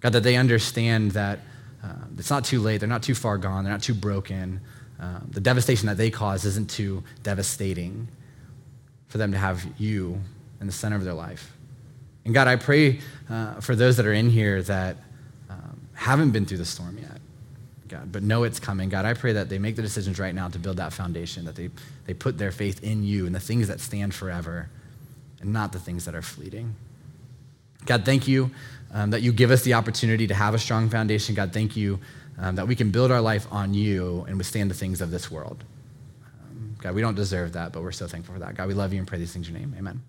God, 0.00 0.12
that 0.12 0.22
they 0.22 0.36
understand 0.36 1.12
that 1.12 1.40
uh, 1.82 1.88
it's 2.18 2.30
not 2.30 2.44
too 2.44 2.60
late, 2.60 2.78
they're 2.78 2.88
not 2.88 3.02
too 3.02 3.14
far 3.14 3.36
gone, 3.36 3.64
they're 3.64 3.72
not 3.72 3.82
too 3.82 3.94
broken. 3.94 4.60
Uh, 4.98 5.20
the 5.28 5.40
devastation 5.40 5.86
that 5.86 5.96
they 5.96 6.10
cause 6.10 6.44
isn't 6.44 6.70
too 6.70 7.02
devastating 7.22 8.08
for 9.08 9.18
them 9.18 9.32
to 9.32 9.38
have 9.38 9.66
you 9.78 10.20
in 10.60 10.66
the 10.66 10.72
center 10.72 10.96
of 10.96 11.04
their 11.04 11.14
life. 11.14 11.52
And 12.24 12.32
God, 12.32 12.48
I 12.48 12.56
pray 12.56 13.00
uh, 13.28 13.60
for 13.60 13.76
those 13.76 13.98
that 13.98 14.06
are 14.06 14.14
in 14.14 14.30
here 14.30 14.62
that 14.62 14.96
um, 15.50 15.80
haven't 15.92 16.30
been 16.30 16.46
through 16.46 16.58
the 16.58 16.64
storm 16.64 16.96
yet. 16.98 17.20
God, 17.88 18.10
but 18.10 18.22
know 18.22 18.44
it's 18.44 18.58
coming. 18.58 18.88
God, 18.88 19.04
I 19.04 19.14
pray 19.14 19.32
that 19.34 19.48
they 19.48 19.58
make 19.58 19.76
the 19.76 19.82
decisions 19.82 20.18
right 20.18 20.34
now 20.34 20.48
to 20.48 20.58
build 20.58 20.78
that 20.78 20.92
foundation, 20.92 21.44
that 21.44 21.54
they, 21.54 21.70
they 22.06 22.14
put 22.14 22.38
their 22.38 22.50
faith 22.50 22.82
in 22.82 23.02
you 23.04 23.26
and 23.26 23.34
the 23.34 23.40
things 23.40 23.68
that 23.68 23.80
stand 23.80 24.14
forever 24.14 24.70
and 25.40 25.52
not 25.52 25.72
the 25.72 25.78
things 25.78 26.06
that 26.06 26.14
are 26.14 26.22
fleeting. 26.22 26.74
God, 27.84 28.04
thank 28.04 28.26
you 28.26 28.50
um, 28.92 29.10
that 29.10 29.20
you 29.20 29.32
give 29.32 29.50
us 29.50 29.62
the 29.62 29.74
opportunity 29.74 30.26
to 30.26 30.34
have 30.34 30.54
a 30.54 30.58
strong 30.58 30.88
foundation. 30.88 31.34
God, 31.34 31.52
thank 31.52 31.76
you 31.76 32.00
um, 32.38 32.56
that 32.56 32.66
we 32.66 32.74
can 32.74 32.90
build 32.90 33.10
our 33.10 33.20
life 33.20 33.46
on 33.50 33.74
you 33.74 34.24
and 34.28 34.38
withstand 34.38 34.70
the 34.70 34.74
things 34.74 35.00
of 35.00 35.10
this 35.10 35.30
world. 35.30 35.62
Um, 36.24 36.76
God, 36.80 36.94
we 36.94 37.02
don't 37.02 37.14
deserve 37.14 37.52
that, 37.52 37.72
but 37.72 37.82
we're 37.82 37.92
so 37.92 38.06
thankful 38.06 38.34
for 38.34 38.40
that. 38.40 38.54
God, 38.54 38.68
we 38.68 38.74
love 38.74 38.92
you 38.92 38.98
and 38.98 39.06
pray 39.06 39.18
these 39.18 39.32
things 39.32 39.48
in 39.48 39.54
your 39.54 39.60
name. 39.60 39.74
Amen. 39.78 40.02